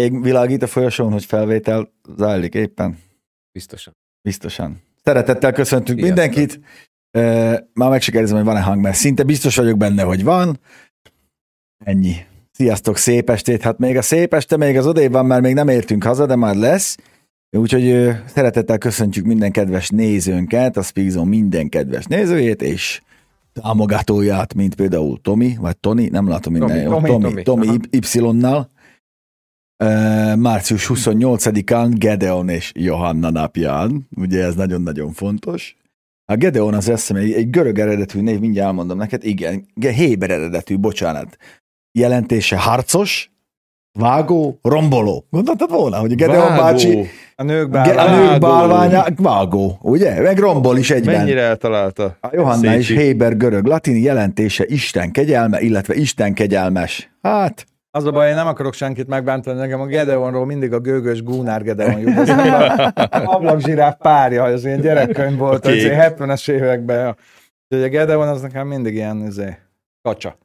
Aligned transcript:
Ég 0.00 0.22
világít 0.22 0.62
a 0.62 0.66
folyosón, 0.66 1.12
hogy 1.12 1.24
felvétel 1.24 1.92
zajlik 2.16 2.54
éppen. 2.54 2.98
Biztosan. 3.52 3.96
Biztosan. 4.22 4.82
Szeretettel 5.04 5.52
köszöntünk 5.52 5.98
Sziasztok. 5.98 6.16
mindenkit. 6.16 6.60
Már 7.72 7.90
meg 7.90 8.02
se 8.02 8.10
kérdezem, 8.10 8.36
hogy 8.36 8.46
van-e 8.46 8.60
hang, 8.60 8.80
mert 8.80 8.96
szinte 8.96 9.22
biztos 9.22 9.56
vagyok 9.56 9.76
benne, 9.76 10.02
hogy 10.02 10.24
van. 10.24 10.60
Ennyi. 11.84 12.14
Sziasztok, 12.52 12.96
szép 12.96 13.30
estét. 13.30 13.62
Hát 13.62 13.78
még 13.78 13.96
a 13.96 14.02
szép 14.02 14.34
este, 14.34 14.56
még 14.56 14.76
az 14.76 14.86
odébb 14.86 15.12
van, 15.12 15.26
mert 15.26 15.42
még 15.42 15.54
nem 15.54 15.68
értünk 15.68 16.04
haza, 16.04 16.26
de 16.26 16.36
már 16.36 16.56
lesz. 16.56 16.96
Úgyhogy 17.56 18.10
szeretettel 18.26 18.78
köszöntjük 18.78 19.24
minden 19.24 19.50
kedves 19.50 19.88
nézőnket, 19.88 20.76
a 20.76 20.82
Speakzone 20.82 21.28
minden 21.28 21.68
kedves 21.68 22.04
nézőjét, 22.04 22.62
és 22.62 23.02
támogatóját, 23.52 24.54
mint 24.54 24.74
például 24.74 25.20
Tomi, 25.22 25.56
vagy 25.60 25.78
Toni, 25.78 26.08
nem 26.08 26.28
látom 26.28 26.52
minden. 26.52 26.84
Tomi, 26.84 27.06
Tomi, 27.06 27.20
Tomi, 27.20 27.42
Tomi, 27.42 27.66
Tomi 27.66 28.28
Y-nal. 28.30 28.70
Március 30.36 30.90
28-án 30.94 31.90
Gedeon 31.98 32.48
és 32.48 32.72
Johanna 32.74 33.30
napján, 33.30 34.08
ugye 34.16 34.44
ez 34.44 34.54
nagyon-nagyon 34.54 35.12
fontos. 35.12 35.76
A 36.24 36.34
Gedeon 36.36 36.74
az 36.74 36.86
hiszem 36.86 37.16
egy, 37.16 37.32
egy 37.32 37.50
görög 37.50 37.78
eredetű 37.78 38.20
név, 38.20 38.38
mindjárt 38.38 38.66
elmondom 38.68 38.96
neked, 38.96 39.24
igen, 39.24 39.66
ge- 39.74 39.94
héber 39.94 40.30
eredetű, 40.30 40.76
bocsánat. 40.78 41.36
Jelentése 41.98 42.58
harcos, 42.58 43.30
vágó, 43.98 44.58
romboló. 44.62 45.26
Gondoltad 45.30 45.70
volna, 45.70 45.96
hogy 45.98 46.14
Gedeon 46.14 46.48
Vágó. 46.48 46.60
bácsi 46.62 47.06
A 47.36 47.42
nők 47.42 47.70
bár... 47.70 47.98
a 47.98 48.16
nők 48.16 48.26
Vágó. 48.28 48.38
bálványa, 48.46 49.04
vágó, 49.16 49.78
ugye? 49.82 50.20
Meg 50.20 50.38
rombol 50.38 50.78
is 50.78 50.90
egyben. 50.90 51.16
Mennyire 51.16 51.40
eltalálta? 51.42 52.16
A 52.20 52.28
Johanna 52.32 52.70
Szép 52.70 52.78
is 52.78 52.90
is. 52.90 52.96
héber 52.96 53.36
görög 53.36 53.64
latin 53.66 53.96
jelentése 53.96 54.64
Isten 54.66 55.10
kegyelme, 55.10 55.60
illetve 55.60 55.94
Isten 55.94 56.34
kegyelmes. 56.34 57.10
Hát, 57.22 57.66
Az 57.92 58.04
a 58.04 58.10
baj, 58.10 58.28
én 58.28 58.34
nem 58.34 58.46
akarok 58.46 58.74
senkit 58.74 59.06
megbántani, 59.08 59.58
nekem 59.58 59.80
a 59.80 59.86
Gedeonról 59.86 60.46
mindig 60.46 60.72
a 60.72 60.80
gőgös 60.80 61.22
Gunár 61.22 61.62
Gedeon 61.62 61.98
jut. 62.00 62.16
Ez 62.16 62.28
a 62.28 62.82
ablakzsiráf 63.24 63.96
párja, 63.98 64.46
ez 64.46 64.64
ilyen 64.64 64.80
gyerekkönyv 64.80 65.38
volt, 65.38 65.66
az 65.66 65.74
ilyen 65.74 66.14
70-es 66.18 66.50
években. 66.50 67.16
Úgyhogy 67.68 67.86
a 67.86 67.90
Gedeon 67.90 68.28
az 68.28 68.40
nekem 68.40 68.66
mindig 68.66 68.94
ilyen 68.94 69.16
izé, 69.26 69.56
kacsa. 70.02 70.38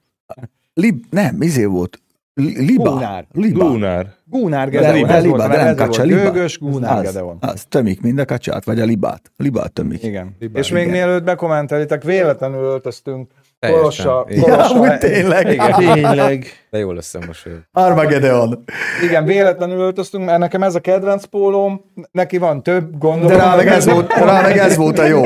lib, 0.73 1.03
nem, 1.09 1.41
izé 1.41 1.65
volt. 1.65 1.99
Li- 2.33 2.65
Liba. 2.65 2.91
Gunár. 2.91 3.25
Liba. 3.33 4.03
Gunár 4.25 4.69
De, 4.69 4.79
Gedeon, 4.79 5.07
de 5.07 5.19
liba, 5.19 5.47
de 5.47 5.63
nem 5.63 5.75
kacsa, 5.75 6.03
liba. 6.03 6.21
Gőgös 6.31 6.57
Gunár 6.59 6.97
az, 6.97 7.03
Gedeon. 7.03 7.37
Az 7.39 7.65
tömik 7.69 8.01
mind 8.01 8.19
a 8.19 8.25
kacsát, 8.25 8.63
vagy 8.65 8.79
a 8.79 8.85
libát. 8.85 9.31
Libát 9.37 9.71
tömik. 9.71 10.03
Igen. 10.03 10.35
Liba, 10.39 10.59
És 10.59 10.71
még 10.71 10.81
igen. 10.81 10.93
mielőtt 10.93 11.23
bekommentelitek, 11.23 12.03
véletlenül 12.03 12.63
öltöztünk. 12.63 13.31
Kolossa. 13.71 14.25
Ja, 14.29 14.69
úgy 14.79 14.97
tényleg. 14.97 15.51
Igen. 15.51 15.71
Tényleg. 15.71 16.45
De 16.69 16.77
jól 16.77 16.97
összemosolyog. 16.97 17.59
Armageddon. 17.71 18.63
igen, 19.03 19.25
véletlenül 19.25 19.79
öltöztünk, 19.79 20.25
mert 20.25 20.39
nekem 20.39 20.63
ez 20.63 20.75
a 20.75 20.79
kedvenc 20.79 21.25
pólóm, 21.25 21.81
neki 22.11 22.37
van 22.37 22.63
több, 22.63 22.97
gondolom. 22.97 23.37
De 23.37 23.43
rá 23.43 23.55
meg 23.55 23.67
ez 23.67 23.85
volt, 23.89 24.13
rá 24.13 24.41
meg 24.41 24.57
ez 24.57 24.75
volt 24.75 24.99
a 24.99 25.05
jó. 25.05 25.23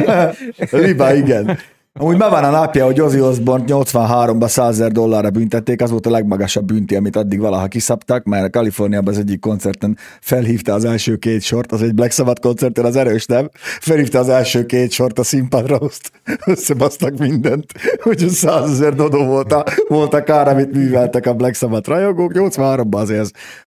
Liba, 0.70 1.14
igen. 1.14 1.58
Amúgy 1.98 2.16
ma 2.16 2.28
van 2.28 2.44
a 2.44 2.50
napja, 2.50 2.84
hogy 2.84 3.00
Ozzy 3.00 3.20
Osbourne 3.20 3.64
83-ban 3.68 4.48
100 4.48 4.68
ezer 4.68 4.92
dollárra 4.92 5.30
büntették, 5.30 5.82
az 5.82 5.90
volt 5.90 6.06
a 6.06 6.10
legmagasabb 6.10 6.64
bünti, 6.64 6.96
amit 6.96 7.16
addig 7.16 7.40
valaha 7.40 7.66
kiszabtak, 7.66 8.24
mert 8.24 8.52
Kaliforniában 8.52 9.12
az 9.12 9.18
egyik 9.18 9.40
koncerten 9.40 9.96
felhívta 10.20 10.72
az 10.72 10.84
első 10.84 11.16
két 11.16 11.42
sort, 11.42 11.72
az 11.72 11.82
egy 11.82 11.94
Black 11.94 12.12
Sabbath 12.12 12.40
koncerten, 12.40 12.84
az 12.84 12.96
erős 12.96 13.26
nem, 13.26 13.48
felhívta 13.80 14.18
az 14.18 14.28
első 14.28 14.66
két 14.66 14.90
sort 14.90 15.18
a 15.18 15.22
színpadra, 15.22 15.76
azt 15.76 16.10
összebasztak 16.46 17.18
mindent, 17.18 17.72
úgyhogy 18.04 18.28
100 18.28 18.70
ezer 18.70 18.94
dodó 18.94 19.24
volt 19.24 19.52
a, 19.52 19.64
volt 19.88 20.14
a 20.14 20.22
kár, 20.22 20.48
amit 20.48 20.72
műveltek 20.72 21.26
a 21.26 21.34
Black 21.34 21.54
Sabbath 21.54 21.88
rajongók, 21.88 22.32
83-ban 22.34 23.00
azért 23.00 23.20
ez 23.20 23.30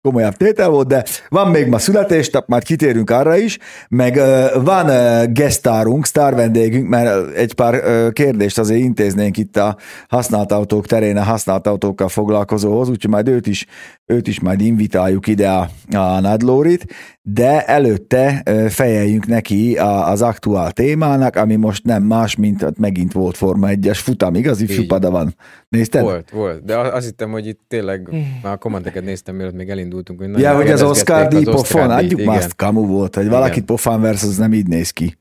komolyabb 0.06 0.36
tétel 0.36 0.70
volt, 0.70 0.88
de 0.88 1.04
van 1.30 1.48
még 1.52 1.68
ma 1.68 1.78
születésnap, 1.78 2.48
majd 2.48 2.64
kitérünk 2.64 3.10
arra 3.10 3.36
is, 3.36 3.58
meg 3.90 4.22
van 4.64 4.88
gesztárunk, 5.34 6.06
sztár 6.06 6.36
vendégünk, 6.36 6.90
mert 6.90 7.36
egy 7.36 7.54
pár 7.54 7.82
kérdést 8.12 8.60
azért 8.60 8.80
intéznénk 8.80 9.38
itt 9.38 9.58
a 9.58 9.78
használt 10.08 10.52
autók 10.52 10.86
terén, 10.86 11.18
a 11.18 11.24
használt 11.24 11.68
autókkal 11.68 12.08
foglalkozóhoz, 12.08 12.90
úgyhogy 12.90 13.12
majd 13.12 13.28
őt 13.28 13.48
is, 13.48 13.66
őt 14.06 14.28
is 14.28 14.40
majd 14.40 14.62
invitáljuk 14.62 15.28
ide 15.28 15.50
a, 15.50 15.70
a 15.92 16.20
Nadlórit, 16.20 16.86
de 17.22 17.66
előtte 17.66 18.44
fejeljünk 18.70 19.28
neki 19.28 19.78
a, 19.78 20.10
az 20.10 20.22
aktuál 20.22 20.72
témának, 20.72 21.36
ami 21.36 21.56
most 21.56 21.84
nem 21.84 22.04
más, 22.04 22.36
mint 22.36 22.62
hogy 22.62 22.74
megint 22.78 23.14
volt 23.14 23.38
Forma 23.38 23.68
1-es 23.72 24.00
futam, 24.04 24.36
igaz? 24.36 24.62
Ifjú 24.62 24.82
Így. 24.82 24.88
pada 24.88 25.12
van. 25.12 25.36
Nézted? 25.70 26.02
Volt, 26.02 26.30
volt. 26.30 26.64
De 26.64 26.78
azt 26.78 27.06
hittem, 27.06 27.32
hogy 27.32 27.48
itt 27.48 27.60
tényleg 27.68 28.10
már 28.44 28.54
a 28.54 28.58
kommenteket 28.58 29.04
néztem, 29.04 29.36
mielőtt 29.36 29.56
még 29.56 29.70
elindultunk. 29.70 30.20
Hogy 30.20 30.40
Ja, 30.40 30.56
hogy 30.56 30.70
az 30.72 30.82
Oscar 30.82 31.28
díj 31.28 31.44
pofon, 31.44 31.90
adjuk 31.90 32.24
már 32.24 32.38
azt 32.38 32.56
kamu 32.56 32.86
volt, 32.86 33.16
hogy 33.16 33.30
valakit 33.30 33.66
pofán 33.66 34.02
versz, 34.02 34.24
az 34.24 34.38
nem 34.38 34.54
így 34.54 34.68
néz 34.68 34.90
ki. 34.90 35.18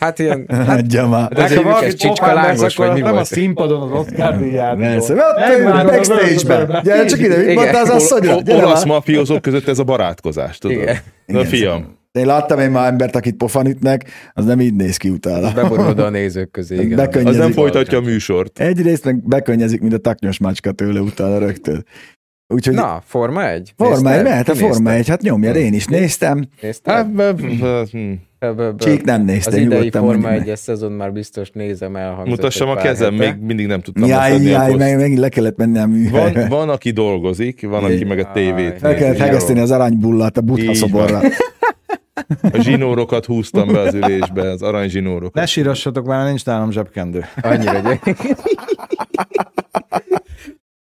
Hát 0.00 0.18
ilyen. 0.18 0.44
De 0.48 0.54
azért 0.54 1.48
Nekem 1.48 1.62
valaki 1.62 1.84
ez 1.84 1.94
csicska 1.94 2.14
pofán 2.26 2.34
lángos, 2.34 2.60
vesz, 2.60 2.76
vagy 2.76 2.92
mi 2.92 3.00
nem 3.00 3.08
a 3.10 3.12
volt? 3.12 3.26
színpadon 3.26 3.82
az 3.82 3.98
Oscar 4.00 4.38
díját. 4.38 4.76
Persze, 4.76 5.14
Megvárom 5.38 5.86
az 5.86 5.92
backstage-be. 5.92 6.54
öltözőbe. 6.54 6.80
Gyere 6.84 7.04
csak 7.04 7.18
ide, 7.18 7.36
mit 7.36 7.54
mondtál 7.54 7.84
az 7.90 8.14
Gyere 8.44 8.64
olasz 8.66 8.84
mafiózók 8.84 9.42
között 9.42 9.68
ez 9.68 9.78
a 9.78 9.84
barátkozás, 9.84 10.58
tudod? 10.58 10.90
Na 11.26 11.44
fiam, 11.44 12.00
Én 12.12 12.26
láttam 12.26 12.58
én 12.58 12.70
már 12.70 12.86
embert, 12.88 13.16
akit 13.16 13.36
pofán 13.36 13.66
ütnek, 13.66 14.04
az 14.32 14.44
nem 14.44 14.60
így 14.60 14.74
néz 14.74 14.96
ki 14.96 15.08
utána. 15.08 15.52
beborul 15.52 15.86
oda 15.86 16.04
a 16.04 16.10
nézők 16.20 16.50
közé. 16.50 16.74
Igen. 16.80 17.26
Az 17.26 17.36
nem 17.36 17.52
folytatja 17.52 17.98
a 17.98 18.00
műsort. 18.00 18.60
Egyrészt 18.60 19.04
meg 19.04 19.28
bekönyezik, 19.28 19.80
mint 19.80 19.92
a 19.92 19.98
taknyos 19.98 20.38
macska 20.38 20.72
tőle 20.72 21.00
utána 21.00 21.38
rögtön. 21.38 21.86
Úgyhogy 22.54 22.74
Na, 22.74 23.02
Forma 23.06 23.48
1? 23.48 23.72
Forma 23.76 23.94
1, 23.96 24.02
Nézted? 24.02 24.22
mehet 24.22 24.48
a 24.48 24.54
Forma 24.54 24.74
nézte? 24.74 24.90
1, 24.92 25.08
hát 25.08 25.20
nyomja, 25.22 25.52
én 25.52 25.74
is 25.74 25.86
néztem. 25.86 26.48
Nézted? 26.60 27.06
Be- 28.50 28.74
Csík 28.78 29.04
nem 29.04 29.20
Az 29.20 29.26
nézte, 29.26 29.50
idei 29.60 29.64
nyugodtan 29.76 30.02
Forma 30.02 30.12
mondja 30.20 30.30
meg. 30.30 30.46
1-es 30.46 30.56
szezon 30.56 30.92
már 30.92 31.12
biztos 31.12 31.50
nézem 31.52 31.96
elhangzott 31.96 32.26
Mutassam 32.26 32.68
a 32.68 32.74
kezem, 32.74 33.18
hete. 33.18 33.32
még 33.32 33.42
mindig 33.42 33.66
nem 33.66 33.80
tudtam 33.80 34.08
Jaj, 34.08 34.42
jaj, 34.42 34.74
meg, 34.74 34.96
megint 34.96 35.18
le 35.18 35.28
kellett 35.28 35.56
menni 35.56 35.78
a 35.78 35.80
Van, 35.80 35.90
műhelyre. 35.90 36.46
van, 36.48 36.68
aki 36.68 36.90
dolgozik, 36.90 37.66
van, 37.68 37.84
aki 37.84 38.04
meg 38.04 38.18
a 38.18 38.30
tévét 38.32 38.78
Fel 38.78 38.94
kellett 38.94 39.18
hegeszteni 39.18 39.60
az 39.60 39.70
aranybullát 39.70 40.36
a 40.36 40.40
butha 40.40 40.74
szoborra. 40.74 41.20
A 42.42 42.58
zsinórokat 42.60 43.24
húztam 43.26 43.72
be 43.72 43.78
az 43.80 43.94
ülésbe, 43.94 44.50
az 44.50 44.62
arany 44.62 44.88
zsinórokat. 44.88 45.34
Ne 45.34 45.46
sírassatok, 45.46 46.06
mert 46.06 46.26
nincs 46.28 46.44
nálam 46.44 46.70
zsebkendő. 46.70 47.24
Annyira 47.42 47.78
gyerek. 47.80 48.16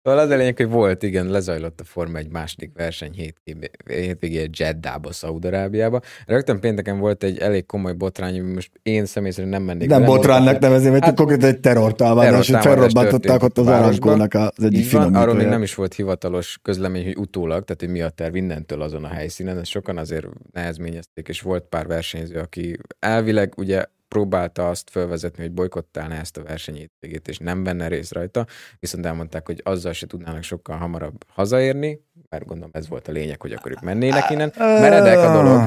Szóval 0.04 0.20
az 0.20 0.30
a 0.30 0.36
lényeg, 0.36 0.58
hogy 0.58 0.70
volt, 0.70 1.04
igen, 1.04 1.28
lezajlott 1.28 1.80
a 1.80 1.84
Forma 1.84 2.18
egy 2.18 2.30
második 2.30 2.72
verseny 2.76 3.12
hétvégé- 3.12 3.72
hétvégén 3.86 4.50
Jeddába, 4.58 5.12
Szaudarábiába. 5.12 6.00
Rögtön 6.26 6.60
pénteken 6.60 7.00
volt 7.00 7.24
egy 7.24 7.38
elég 7.38 7.66
komoly 7.66 7.94
botrány, 7.94 8.42
most 8.44 8.72
én 8.84 9.06
személy 9.06 9.32
szerint 9.32 9.54
nem 9.54 9.64
mennék 9.64 9.90
Nem 9.90 10.06
botránnak 10.06 10.60
nevezni, 10.60 10.90
mert 10.90 11.04
Hát- 11.04 11.16
konkrétan 11.16 11.50
egy 11.50 11.60
terrortámadás, 11.60 12.50
hogy 12.50 12.62
felrobbantották 12.62 13.44
ott 13.44 13.58
az 13.58 13.68
arankónak 13.68 14.34
az 14.34 14.64
egyik 14.64 14.92
van, 14.92 15.16
arról 15.16 15.34
még 15.36 15.48
nem 15.48 15.62
is 15.62 15.76
volt 15.76 15.94
hivatalos 15.94 16.60
közlemény, 16.62 17.04
hogy 17.04 17.18
utólag, 17.18 17.64
tehát 17.64 17.82
hogy 17.82 17.90
mi 17.92 18.02
a 18.02 18.10
terv 18.10 18.36
innentől 18.36 18.82
azon 18.82 19.04
a 19.04 19.08
helyszínen, 19.08 19.58
ezt 19.58 19.70
sokan 19.70 19.98
azért 19.98 20.28
nehezményezték, 20.54 21.28
és 21.28 21.42
volt 21.42 21.64
pár 21.70 21.88
versenyző, 21.88 22.40
aki 22.40 22.78
elvileg 23.00 23.54
ugye 23.58 23.86
próbálta 24.10 24.70
azt 24.70 24.90
felvezetni, 24.90 25.44
hogy 25.44 25.52
bolykottálná 25.52 26.20
ezt 26.20 26.38
a 26.38 26.44
versenyt 26.44 26.92
végét, 27.00 27.28
és 27.28 27.38
nem 27.38 27.64
venne 27.64 27.88
részt 27.88 28.14
rajta, 28.14 28.46
viszont 28.80 29.06
elmondták, 29.06 29.46
hogy 29.46 29.62
azzal 29.64 29.94
se 29.94 30.08
tudnának 30.08 30.44
sokkal 30.44 30.78
hamarabb 30.78 31.26
hazaérni, 31.28 32.00
mert 32.30 32.46
gondolom 32.46 32.72
ez 32.74 32.88
volt 32.88 33.08
a 33.08 33.12
lényeg, 33.12 33.42
hogy 33.42 33.52
akkor 33.52 33.72
ők 33.72 33.82
mennének 33.82 34.30
innen. 34.30 34.54
Meredek 34.58 35.18
a 35.18 35.32
dolog, 35.32 35.62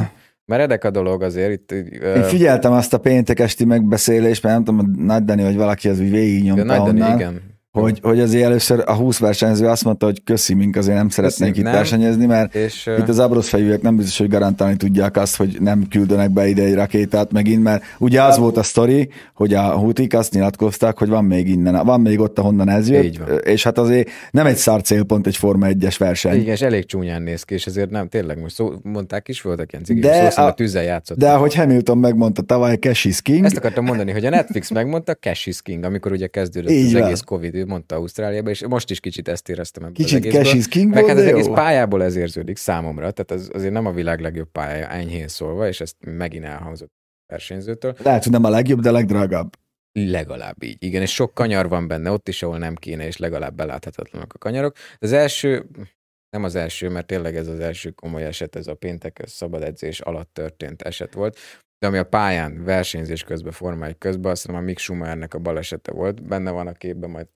meredek 0.44 0.84
a 0.84 0.90
dolog 0.90 1.22
azért, 1.22 1.52
itt 1.52 1.72
ö, 2.00 2.14
Én 2.14 2.22
figyeltem 2.22 2.72
azt 2.72 2.92
a 2.92 2.99
péntek 2.99 3.40
esti 3.40 3.64
megbeszélést, 3.64 4.42
mert 4.42 4.54
nem 4.54 4.64
tudom, 4.64 5.04
Nagy 5.04 5.25
Dani, 5.25 5.42
vagy 5.42 5.56
valaki 5.56 5.88
az 5.88 6.00
úgy 6.00 6.11
végignyomta 6.11 6.64
nagy 6.64 6.94
Dani, 6.94 7.14
igen. 7.14 7.51
Hogy, 7.73 7.99
hogy 8.02 8.21
azért 8.21 8.45
először 8.45 8.83
a 8.87 8.95
20 8.95 9.19
versenyző 9.19 9.67
azt 9.67 9.85
mondta, 9.85 10.07
hogy 10.07 10.23
köszi, 10.25 10.55
mink 10.55 10.76
azért 10.76 10.97
nem 10.97 11.09
szeretnék 11.09 11.57
itt 11.57 11.62
nem. 11.62 11.73
versenyezni, 11.73 12.26
mert 12.26 12.55
És 12.55 12.91
itt 12.99 13.09
az 13.09 13.19
abrosz 13.19 13.49
fejűek 13.49 13.83
nem 13.83 13.97
biztos, 13.97 14.19
hogy 14.19 14.29
garantálni 14.29 14.76
tudják 14.76 15.17
azt, 15.17 15.37
hogy 15.37 15.57
nem 15.61 15.87
küldenek 15.91 16.31
be 16.31 16.47
ide 16.49 16.62
egy 16.62 16.75
rakétát 16.75 17.33
megint, 17.33 17.62
mert 17.62 17.83
ugye 17.99 18.23
az 18.23 18.38
volt 18.38 18.57
a 18.57 18.62
sztori, 18.62 19.09
hogy 19.35 19.55
a 19.55 19.62
hutik 19.79 20.14
azt 20.14 20.33
nyilatkozták, 20.33 20.99
hogy 20.99 21.09
van 21.09 21.25
még 21.25 21.49
innen, 21.49 21.85
van 21.87 22.00
még 22.00 22.21
ott, 22.21 22.38
ahonnan 22.38 22.69
ez 22.69 22.88
jött, 22.88 23.19
és 23.45 23.62
hát 23.62 23.79
azért 23.79 24.09
nem 24.31 24.47
egy 24.47 24.57
szár 24.57 24.83
célpont 24.83 25.26
egy 25.26 25.37
Forma 25.37 25.67
1-es 25.71 25.95
verseny. 25.99 26.41
igen, 26.41 26.55
és 26.55 26.61
elég 26.61 26.87
csúnyán 26.87 27.23
néz 27.23 27.43
ki, 27.43 27.55
és 27.55 27.67
ezért 27.67 27.91
nem, 27.91 28.09
tényleg 28.09 28.41
most 28.41 28.55
szó, 28.55 28.73
mondták 28.83 29.29
is, 29.29 29.41
voltak 29.43 29.73
ilyen 29.73 29.85
cigik, 29.85 30.02
De 30.02 30.31
szó 30.31 30.43
a- 30.43 30.47
a 30.47 30.52
tűzzel 30.55 30.83
játszott. 30.83 31.19
De 31.19 31.31
ahogy 31.33 31.55
Hamilton 31.55 31.99
megmondta 31.99 32.43
tavaly, 32.43 32.76
cash 32.76 33.07
is 33.07 33.23
king, 33.23 33.45
Ezt 33.45 33.57
akartam 33.57 33.85
mondani, 33.85 34.11
hogy 34.12 34.25
a 34.25 34.31
Netflix 34.31 34.71
megmondta, 34.71 35.14
cash 35.14 35.49
is 35.49 35.62
king, 35.62 35.85
amikor 35.85 36.12
ugye 36.12 36.26
kezdődött 36.26 36.71
Így 36.71 36.87
az 36.87 36.93
van. 36.93 37.02
egész 37.02 37.21
Covid, 37.21 37.61
ő 37.62 37.66
mondta 37.66 37.97
Ausztráliában, 37.97 38.50
és 38.50 38.66
most 38.66 38.90
is 38.90 39.00
kicsit 39.00 39.28
ezt 39.28 39.49
éreztem 39.49 39.83
ebből 39.83 39.95
kicsit 39.95 40.19
az 40.19 40.35
egészből. 40.35 40.62
king 40.69 40.95
Meg 40.95 41.07
hát 41.07 41.16
az 41.16 41.25
egész 41.25 41.47
jó. 41.47 41.52
pályából 41.52 42.02
ez 42.02 42.16
érződik 42.16 42.57
számomra, 42.57 43.11
tehát 43.11 43.31
az, 43.31 43.50
azért 43.52 43.73
nem 43.73 43.87
a 43.87 43.92
világ 43.92 44.21
legjobb 44.21 44.50
pályája 44.52 44.88
enyhén 44.88 45.28
szólva, 45.28 45.69
és 45.69 45.81
ezt 45.81 45.97
megint 46.00 46.45
elhangzott 46.45 46.92
versenyzőtől. 47.33 47.95
Lehet, 48.02 48.23
hogy 48.23 48.33
nem 48.33 48.45
a 48.45 48.50
legjobb, 48.50 48.81
de 48.81 48.88
a 48.88 48.92
legdrágább. 48.92 49.57
Legalább 49.92 50.62
így. 50.62 50.76
Igen, 50.78 51.02
és 51.02 51.14
sok 51.14 51.35
kanyar 51.35 51.69
van 51.69 51.88
benne, 51.88 52.11
ott 52.11 52.28
is, 52.28 52.42
ahol 52.42 52.59
nem 52.59 52.75
kéne, 52.75 53.07
és 53.07 53.16
legalább 53.16 53.54
beláthatatlanok 53.54 54.35
a 54.35 54.38
kanyarok. 54.38 54.76
Az 54.99 55.12
első, 55.12 55.66
nem 56.31 56.45
az 56.45 56.54
első, 56.54 56.88
mert 56.88 57.07
tényleg 57.07 57.37
ez 57.37 57.47
az 57.47 57.61
első 57.61 57.90
komoly 57.90 58.25
eset, 58.25 58.57
ez 58.57 58.66
a 58.66 58.75
péntek 58.75 59.19
ez 59.19 59.31
szabad 59.31 59.62
edzés 59.62 60.00
alatt 60.00 60.31
történt 60.33 60.83
eset 60.83 61.14
volt. 61.14 61.38
De 61.78 61.87
ami 61.87 61.99
a 61.99 62.04
pályán 62.04 62.64
versenyzés 62.64 63.23
közben, 63.23 63.52
formáik 63.52 63.99
közben, 63.99 64.31
azt 64.31 64.42
hiszem 64.42 64.57
a 64.57 64.61
Mick 64.61 64.78
Schumachernek 64.78 65.35
a 65.35 65.38
balesete 65.38 65.92
volt, 65.92 66.23
benne 66.23 66.50
van 66.50 66.66
a 66.66 66.73
képben, 66.73 67.11
majd 67.11 67.26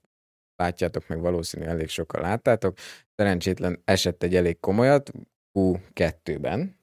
látjátok 0.57 1.07
meg, 1.07 1.19
valószínű 1.19 1.65
elég 1.65 1.89
sokan 1.89 2.21
láttátok. 2.21 2.77
Szerencsétlen 3.15 3.81
esett 3.85 4.23
egy 4.23 4.35
elég 4.35 4.59
komolyat, 4.59 5.11
Q2-ben, 5.53 6.76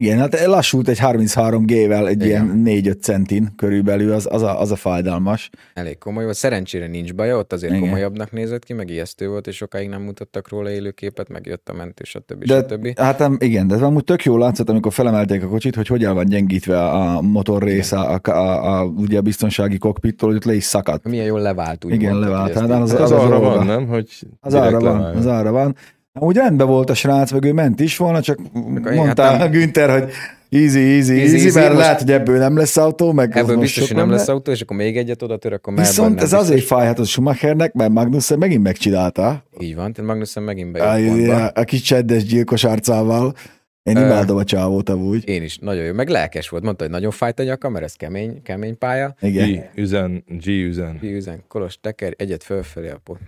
Igen, 0.00 0.18
hát 0.18 0.44
lassult 0.46 0.88
egy 0.88 0.98
33G-vel 1.02 2.06
egy 2.08 2.24
Igen. 2.24 2.62
ilyen 2.64 2.84
4-5 2.96 3.00
centin 3.00 3.52
körülbelül, 3.56 4.12
az, 4.12 4.28
az, 4.30 4.42
a, 4.42 4.60
az 4.60 4.70
a 4.70 4.76
fájdalmas. 4.76 5.50
elég 5.74 5.98
komoly 5.98 6.24
volt. 6.24 6.36
Szerencsére 6.36 6.86
nincs 6.86 7.14
baja, 7.14 7.38
ott 7.38 7.52
azért 7.52 7.72
Igen. 7.72 7.84
Komolyabbnak 7.84 8.32
nézett 8.32 8.64
ki, 8.64 8.72
meg 8.72 8.90
ijesztő 8.90 9.28
volt, 9.28 9.46
és 9.46 9.56
sokáig 9.56 9.88
nem 9.88 10.02
mutattak 10.02 10.48
róla 10.48 10.70
élőképet, 10.70 11.28
meg 11.28 11.46
jött 11.46 11.68
a 11.68 11.72
mentő, 11.72 12.04
stb. 12.04 12.44
De, 12.44 12.56
stb. 12.68 12.98
hát 12.98 13.18
nem, 13.18 13.36
igen, 13.40 13.66
de 13.66 13.74
ez 13.74 13.82
amúgy 13.82 14.04
tök 14.04 14.24
jó 14.24 14.36
látszott, 14.36 14.68
amikor 14.68 14.92
felemelték 14.92 15.42
a 15.42 15.48
kocsit, 15.48 15.74
hogy 15.74 15.86
hogyan 15.86 16.14
van 16.14 16.24
gyengítve 16.26 16.84
a 16.88 17.20
motor 17.20 17.62
része, 17.62 17.98
a, 17.98 18.20
a, 18.22 18.30
a, 18.30 18.78
a, 18.80 18.84
ugye 18.84 19.18
a 19.18 19.22
biztonsági 19.22 19.78
kokpittól, 19.78 20.28
hogy 20.28 20.36
ott 20.38 20.44
le 20.44 20.54
is 20.54 20.64
szakadt. 20.64 21.08
Milyen 21.08 21.26
jól 21.26 21.40
levált, 21.40 21.84
úgy 21.84 21.92
Igen, 21.92 22.10
mondtad, 22.10 22.30
levált. 22.32 22.52
hogy 22.54 22.62
ezt 22.62 22.70
Hát 22.72 22.80
az- 22.82 22.92
Az, 22.92 23.00
az 23.00 23.10
arra 23.10 23.38
van, 23.40 23.66
nem? 23.66 23.86
Hogy 23.86 24.08
Az 24.40 24.54
arra 24.54 24.80
van, 24.80 25.00
az 25.16 25.26
arra 25.26 25.50
van. 25.50 25.76
Úgy 26.20 26.36
rendben 26.36 26.66
volt 26.66 26.90
a 26.90 26.94
srác, 26.94 27.32
meg 27.32 27.44
ő 27.44 27.52
ment 27.52 27.80
is 27.80 27.96
volna, 27.96 28.20
csak 28.20 28.38
hát 28.84 28.94
mondta 28.94 29.36
nem- 29.36 29.50
Günther, 29.50 29.90
hogy 29.90 30.10
easy, 30.50 30.78
easy, 30.78 30.94
easy, 30.96 31.20
Easy, 31.20 31.34
easy, 31.34 31.58
mert 31.58 31.68
most- 31.72 31.80
lehet, 31.80 32.00
hogy 32.00 32.10
ebből 32.10 32.38
nem 32.38 32.56
lesz 32.56 32.76
autó, 32.76 33.12
meg 33.12 33.36
Ebből 33.36 33.56
biztos, 33.58 33.86
hogy 33.86 33.96
nem 33.96 34.10
lesz 34.10 34.28
autó, 34.28 34.52
és 34.52 34.60
akkor 34.60 34.76
még 34.76 34.96
egyet 34.96 35.22
oda 35.22 35.36
tör, 35.36 35.52
akkor 35.52 35.72
Melbourne 35.72 36.14
Viszont 36.14 36.22
ez 36.22 36.32
azért 36.32 36.64
fájhat 36.64 36.98
a 36.98 37.04
Schumachernek, 37.04 37.72
mert 37.72 37.90
Magnussen 37.90 38.38
megint 38.38 38.62
megcsinálta. 38.62 39.44
Így 39.60 39.74
van, 39.74 39.92
tehát 39.92 40.10
Magnussen 40.10 40.42
megint 40.42 40.72
bejött 40.72 41.28
a, 41.28 41.52
a 41.54 41.64
kis 41.64 41.80
cseddes 41.80 42.24
gyilkos 42.24 42.64
arcával. 42.64 43.34
Én 43.82 43.96
Ö. 43.96 44.04
imádom 44.04 44.36
a 44.36 44.44
csávót 44.44 44.88
amúgy. 44.88 45.28
Én 45.28 45.42
is, 45.42 45.58
nagyon 45.58 45.84
jó. 45.84 45.92
Meg 45.92 46.08
lelkes 46.08 46.48
volt. 46.48 46.62
Mondta, 46.62 46.82
hogy 46.84 46.92
nagyon 46.92 47.10
fájt 47.10 47.38
a 47.38 47.42
nyaka, 47.42 47.68
mert 47.68 47.84
ez 47.84 47.92
kemény, 47.92 48.42
kemény 48.42 48.78
pálya. 48.78 49.14
Igen. 49.20 49.50
G 49.50 49.78
üzen, 49.78 50.24
G 50.26 50.46
üzen. 50.46 50.98
Üzen, 51.02 51.42
kolos 51.48 51.78
teker, 51.80 52.14
egyet 52.16 52.42
fölfelé 52.42 52.88
a 52.88 53.00
pot. 53.04 53.18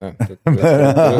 Nem, 0.00 0.16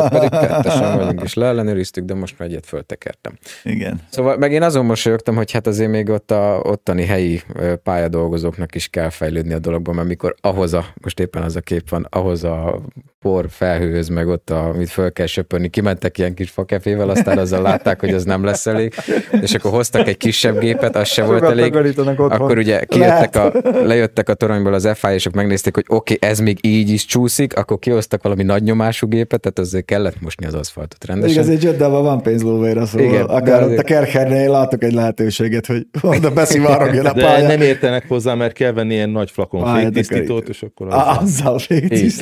Pedig 0.09 0.31
kettesen 0.31 0.97
vagyunk, 0.97 1.21
és 1.23 1.35
leellenőriztük, 1.35 2.05
de 2.05 2.15
most 2.15 2.39
már 2.39 2.49
egyet 2.49 2.67
föltekertem. 2.67 3.39
Igen. 3.65 4.01
Szóval 4.11 4.37
meg 4.37 4.53
én 4.53 4.63
azon 4.63 4.85
mosolyogtam, 4.85 5.37
hogy 5.37 5.51
hát 5.51 5.67
azért 5.67 5.91
még 5.91 6.09
ott 6.09 6.31
a 6.31 6.61
ottani 6.63 7.05
helyi 7.05 7.43
pályadolgozóknak 7.83 8.75
is 8.75 8.89
kell 8.89 9.11
fejlődni 9.11 9.53
a 9.53 9.59
dologban, 9.59 9.95
mert 9.95 10.09
mikor 10.09 10.35
ahhoz 10.41 10.73
a, 10.73 10.85
most 11.03 11.21
éppen 11.21 11.43
az 11.43 11.57
a 11.57 11.61
kép 11.61 11.89
van, 11.89 12.07
ahhoz 12.11 12.45
a 12.45 12.81
por 13.21 13.47
felhőhöz, 13.51 14.09
meg 14.09 14.29
ott, 14.29 14.51
a, 14.51 14.69
amit 14.69 14.89
föl 14.89 15.13
kell 15.13 15.27
söpörni, 15.27 15.69
kimentek 15.69 16.19
ilyen 16.19 16.35
kis 16.35 16.51
fakefével, 16.51 17.09
aztán 17.09 17.39
azzal 17.39 17.63
látták, 17.63 18.01
hogy 18.01 18.15
az 18.15 18.25
nem 18.25 18.45
lesz 18.45 18.67
elég, 18.67 18.95
és 19.41 19.55
akkor 19.55 19.71
hoztak 19.71 20.09
egy 20.09 20.17
kisebb 20.17 20.59
gépet, 20.59 20.97
az 20.97 21.09
se 21.09 21.25
volt 21.25 21.43
elég. 21.43 21.75
Akkor 22.17 22.59
ugye 22.59 22.85
kijöttek 22.85 23.37
a, 23.37 23.53
lejöttek 23.85 24.29
a 24.29 24.35
toronyból 24.35 24.75
az 24.75 24.89
fi 24.95 25.13
és 25.13 25.29
megnézték, 25.35 25.75
hogy 25.75 25.85
oké, 25.89 26.15
okay, 26.15 26.31
ez 26.31 26.39
még 26.39 26.59
így 26.61 26.91
is 26.91 27.05
csúszik, 27.05 27.57
akkor 27.57 27.79
kihoztak 27.79 28.23
valami 28.23 28.43
nagy 28.43 28.63
nyomású 28.63 29.07
gépet, 29.09 29.41
tehát 29.41 29.59
azért 29.59 29.85
kellett 29.85 30.21
mosni 30.21 30.47
az 30.47 30.55
aszfaltot 30.55 31.05
rendesen. 31.05 31.43
azért 31.43 31.63
Joddában 31.63 32.03
van 32.03 32.23
pénzlóvéra, 32.23 32.87
szóval 32.87 33.07
Igen, 33.07 33.15
Igen, 33.15 33.27
de 33.27 33.33
akár 33.33 33.59
ott 33.59 33.65
azért- 33.65 33.81
a 33.81 33.83
Kerkernél 33.83 34.51
látok 34.51 34.83
egy 34.83 34.93
lehetőséget, 34.93 35.67
hogy 35.67 35.87
oda 36.03 36.31
beszivárogjon 36.31 37.07
a 37.07 37.13
De 37.13 37.23
pálya. 37.23 37.47
nem 37.47 37.61
értenek 37.61 38.05
hozzá, 38.09 38.35
mert 38.35 38.53
kell 38.53 38.73
venni 38.73 38.95
ilyen 38.95 39.11
nagy 39.11 39.31
flakon 39.31 39.75
féktisztítót, 39.81 40.49
és 40.49 40.63
akkor 40.63 40.93
Á, 40.93 41.11
az... 41.11 41.19
Azzal 41.23 41.59
Így, 41.69 42.13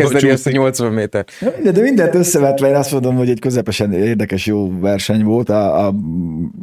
elkezdeni 0.00 0.32
ezt 0.32 0.46
a 0.46 0.50
csúszik. 0.50 0.60
80 0.60 0.92
méter. 0.92 1.24
Ja, 1.40 1.50
minden- 1.54 1.74
De 1.74 1.80
mindent 1.80 2.14
összevetve 2.14 2.68
én 2.68 2.74
azt 2.74 2.92
mondom, 2.92 3.16
hogy 3.16 3.30
egy 3.30 3.40
közepesen 3.40 3.92
érdekes 3.92 4.46
jó 4.46 4.78
verseny 4.80 5.24
volt 5.24 5.48
a, 5.48 5.86
a 5.86 5.94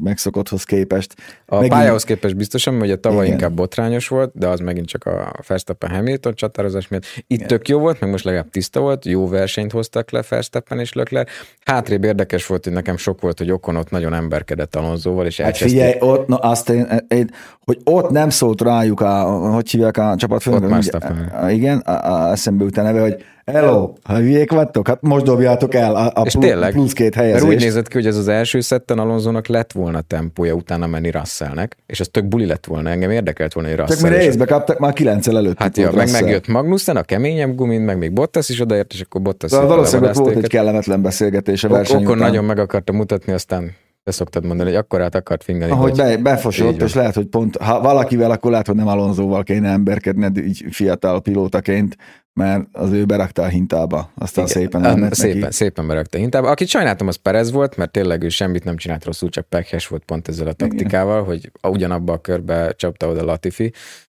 megszokotthoz 0.04 0.64
képest. 0.64 1.14
A 1.46 1.56
Megint- 1.56 1.74
pályához 1.74 2.04
képest 2.04 2.36
biztosan, 2.36 2.80
hogy 2.80 2.92
a 2.92 2.96
tavaly 3.00 3.26
Igen. 3.26 3.38
inkább 3.38 3.54
botrányos 3.54 4.08
volt, 4.08 4.32
de 4.36 4.48
az 4.48 4.60
megint 4.60 4.88
csak 4.88 5.04
a 5.06 5.32
Verstappen 5.48 5.90
Hamilton 5.90 6.34
csatározás 6.36 6.88
miatt. 6.88 7.04
Itt 7.16 7.24
Igen. 7.28 7.48
tök 7.48 7.68
jó 7.68 7.80
volt, 7.80 8.00
meg 8.00 8.10
most 8.10 8.24
legalább 8.24 8.50
tiszta 8.50 8.80
volt, 8.80 9.06
jó 9.06 9.28
versenyt 9.28 9.72
hoztak 9.72 10.12
le 10.12 10.24
Verstappen 10.30 10.80
és 10.80 10.94
Leclerc. 10.94 11.30
Hátrébb 11.66 12.04
érdekes 12.04 12.46
volt, 12.46 12.64
hogy 12.64 12.74
nekem 12.74 12.98
sok 12.98 13.22
volt, 13.22 13.38
hogy 13.38 13.52
Okon 13.52 13.76
ott 13.76 13.90
nagyon 13.90 14.14
emberkedett 14.14 14.76
Alonsoval, 14.76 15.26
és 15.26 15.40
Hát 15.42 15.58
figyelj, 15.58 15.94
ott, 16.00 16.28
na 16.28 16.36
azt 16.36 16.70
én, 16.70 16.88
én, 17.08 17.30
hogy 17.66 17.78
ott 17.84 18.10
nem 18.10 18.30
szólt 18.30 18.62
rájuk 18.62 19.02
a, 19.02 19.22
hogy 19.24 19.70
hívják 19.70 19.98
a 19.98 20.16
csapatfőnök? 20.18 20.64
Ott 20.64 20.70
Verstappen. 20.70 21.32
a, 21.42 21.50
igen, 21.50 21.78
a, 21.78 22.14
a, 22.14 22.32
eszembe 22.32 22.64
jut 22.64 22.78
a 22.78 22.82
neve, 22.82 23.02
hogy 23.02 23.24
hello, 23.46 23.94
ha 24.04 24.18
hülyék 24.18 24.52
vagytok, 24.52 24.88
hát 24.88 25.02
most 25.02 25.26
dobjátok 25.26 25.74
el 25.74 25.96
a, 25.96 26.06
a 26.16 26.22
És 26.26 26.32
plusz, 26.32 26.46
tényleg, 26.46 26.72
plusz 26.72 26.94
két 26.94 27.16
Mert 27.16 27.28
helyezést. 27.28 27.46
úgy 27.54 27.60
nézett 27.60 27.88
ki, 27.88 27.94
hogy 27.94 28.06
ez 28.06 28.18
az 28.18 28.28
első 28.28 28.60
szetten 28.62 29.00
Alonsonak 29.00 29.48
lett 29.48 29.72
volna 29.72 30.02
tempója 30.02 30.54
utána 30.54 30.88
menni 30.88 31.12
Russellnek, 31.12 31.78
és 31.86 32.00
az 32.00 32.08
tök 32.12 32.26
buli 32.26 32.46
lett 32.46 32.66
volna. 32.66 32.90
Engem 32.90 33.10
érdekelt 33.12 33.54
volna, 33.54 33.70
hogy 33.70 33.78
Csak 33.78 33.88
Russell 33.90 34.10
mire 34.10 34.22
és- 34.22 34.28
észbe 34.28 34.46
kaptak, 34.46 34.80
már 34.80 34.94
kilencel 34.94 35.38
előtt. 35.38 35.60
Hát 35.60 35.78
ja, 35.78 35.92
meg 35.92 36.06
Russell. 36.06 36.22
megjött 36.22 36.48
Magnussen, 36.48 36.96
a 36.98 37.04
keményebb 37.04 37.56
gumin, 37.56 37.82
meg 37.82 37.98
még 37.98 38.14
Bottas 38.14 38.50
is 38.50 38.60
odaért, 38.60 38.94
és 38.94 39.02
akkor 39.02 39.22
Bottas 39.22 39.52
szépen 39.52 39.68
valószínűleg 39.68 40.16
volt 40.16 40.36
egy 40.36 40.48
kellemetlen 40.48 41.02
beszélgetés 41.02 41.64
a 41.64 41.68
verseny 41.68 42.06
után. 42.06 42.18
nagyon 42.18 42.46
meg 42.46 42.60
akarta 42.60 42.92
mutatni, 42.94 43.34
aztán 43.34 43.72
te 44.04 44.14
szoktad 44.14 44.46
mondani, 44.46 44.70
hogy 44.70 44.78
akkorát 44.78 45.16
akart 45.16 45.44
fingani, 45.44 45.72
Ahogy 45.72 45.90
hogy 45.90 46.00
be, 46.00 46.18
befosott, 46.18 46.82
és 46.82 46.94
lehet, 46.94 47.14
hogy 47.16 47.26
pont, 47.26 47.58
ha 47.58 47.82
valakivel, 47.82 48.32
akkor 48.32 48.52
lehet, 48.52 48.68
hogy 48.68 48.76
nem 48.76 48.88
Alonsoval 48.88 49.44
kéne 49.44 49.70
emberkedned 49.70 50.38
így 50.38 50.66
fiatal 50.70 51.22
pilótaként, 51.22 51.98
mert 52.38 52.68
az 52.72 52.92
ő 52.92 53.06
berakta 53.06 53.42
a 53.42 53.48
hintába, 53.48 54.12
aztán 54.16 54.46
Igen, 54.46 54.62
szépen 54.62 54.86
elment 54.86 55.14
szépen, 55.14 55.38
neki. 55.38 55.54
szépen 55.54 55.88
berakta 55.88 56.18
hintába. 56.18 56.50
Akit 56.50 56.68
sajnáltam, 56.68 57.08
az 57.08 57.16
Perez 57.16 57.52
volt, 57.52 57.78
mert 57.78 57.92
tényleg 57.92 58.24
ő 58.24 58.30
semmit 58.30 58.64
nem 58.64 58.78
csinált 58.78 59.06
rosszul, 59.06 59.30
csak 59.30 59.46
pekhes 59.50 59.88
volt 59.88 60.04
pont 60.04 60.28
ezzel 60.28 60.48
a 60.48 60.54
taktikával, 60.54 61.24
hogy 61.24 61.52
ugyanabba 61.68 62.14
a 62.14 62.18
körbe 62.18 62.74
csapta 62.76 63.08
oda 63.08 63.24
Latifi. 63.24 63.74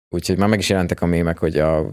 Úgyhogy 0.10 0.38
már 0.38 0.50
meg 0.50 0.60
is 0.60 0.70
jelentek 0.70 1.01
a 1.01 1.06
mémek, 1.06 1.38
hogy 1.38 1.58
a 1.58 1.86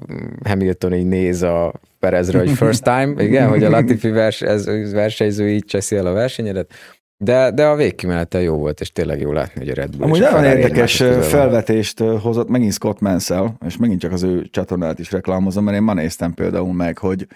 Hamilton 0.44 0.94
így 0.94 1.06
néz 1.06 1.42
a 1.42 1.72
Perezre, 1.98 2.38
hogy 2.38 2.50
first 2.50 2.82
time, 2.92 3.22
igen, 3.22 3.48
hogy 3.48 3.64
a 3.64 3.70
Latifi 3.70 4.10
vers, 4.10 4.42
ez, 4.42 4.92
versenyző 4.92 5.48
így 5.48 5.64
cseszi 5.64 5.96
el 5.96 6.06
a 6.06 6.12
versenyedet. 6.12 6.72
De, 7.20 7.50
de 7.50 7.66
a 7.66 7.76
végkimenete 7.76 8.40
jó 8.40 8.56
volt, 8.56 8.80
és 8.80 8.92
tényleg 8.92 9.20
jó 9.20 9.32
látni, 9.32 9.60
hogy 9.60 9.68
a 9.68 9.74
Red 9.74 9.96
Bull 9.96 10.06
Amúgy 10.06 10.20
nagyon 10.20 10.44
érdekes 10.44 10.96
felvetést 11.20 11.98
hozott 12.00 12.48
megint 12.48 12.72
Scott 12.72 13.00
Mansell, 13.00 13.48
és 13.66 13.76
megint 13.76 14.00
csak 14.00 14.12
az 14.12 14.22
ő 14.22 14.42
csatornát 14.50 14.98
is 14.98 15.12
reklámozom, 15.12 15.64
mert 15.64 15.76
én 15.76 15.82
ma 15.82 15.92
néztem 15.92 16.34
például 16.34 16.72
meg, 16.72 16.98
hogy 16.98 17.26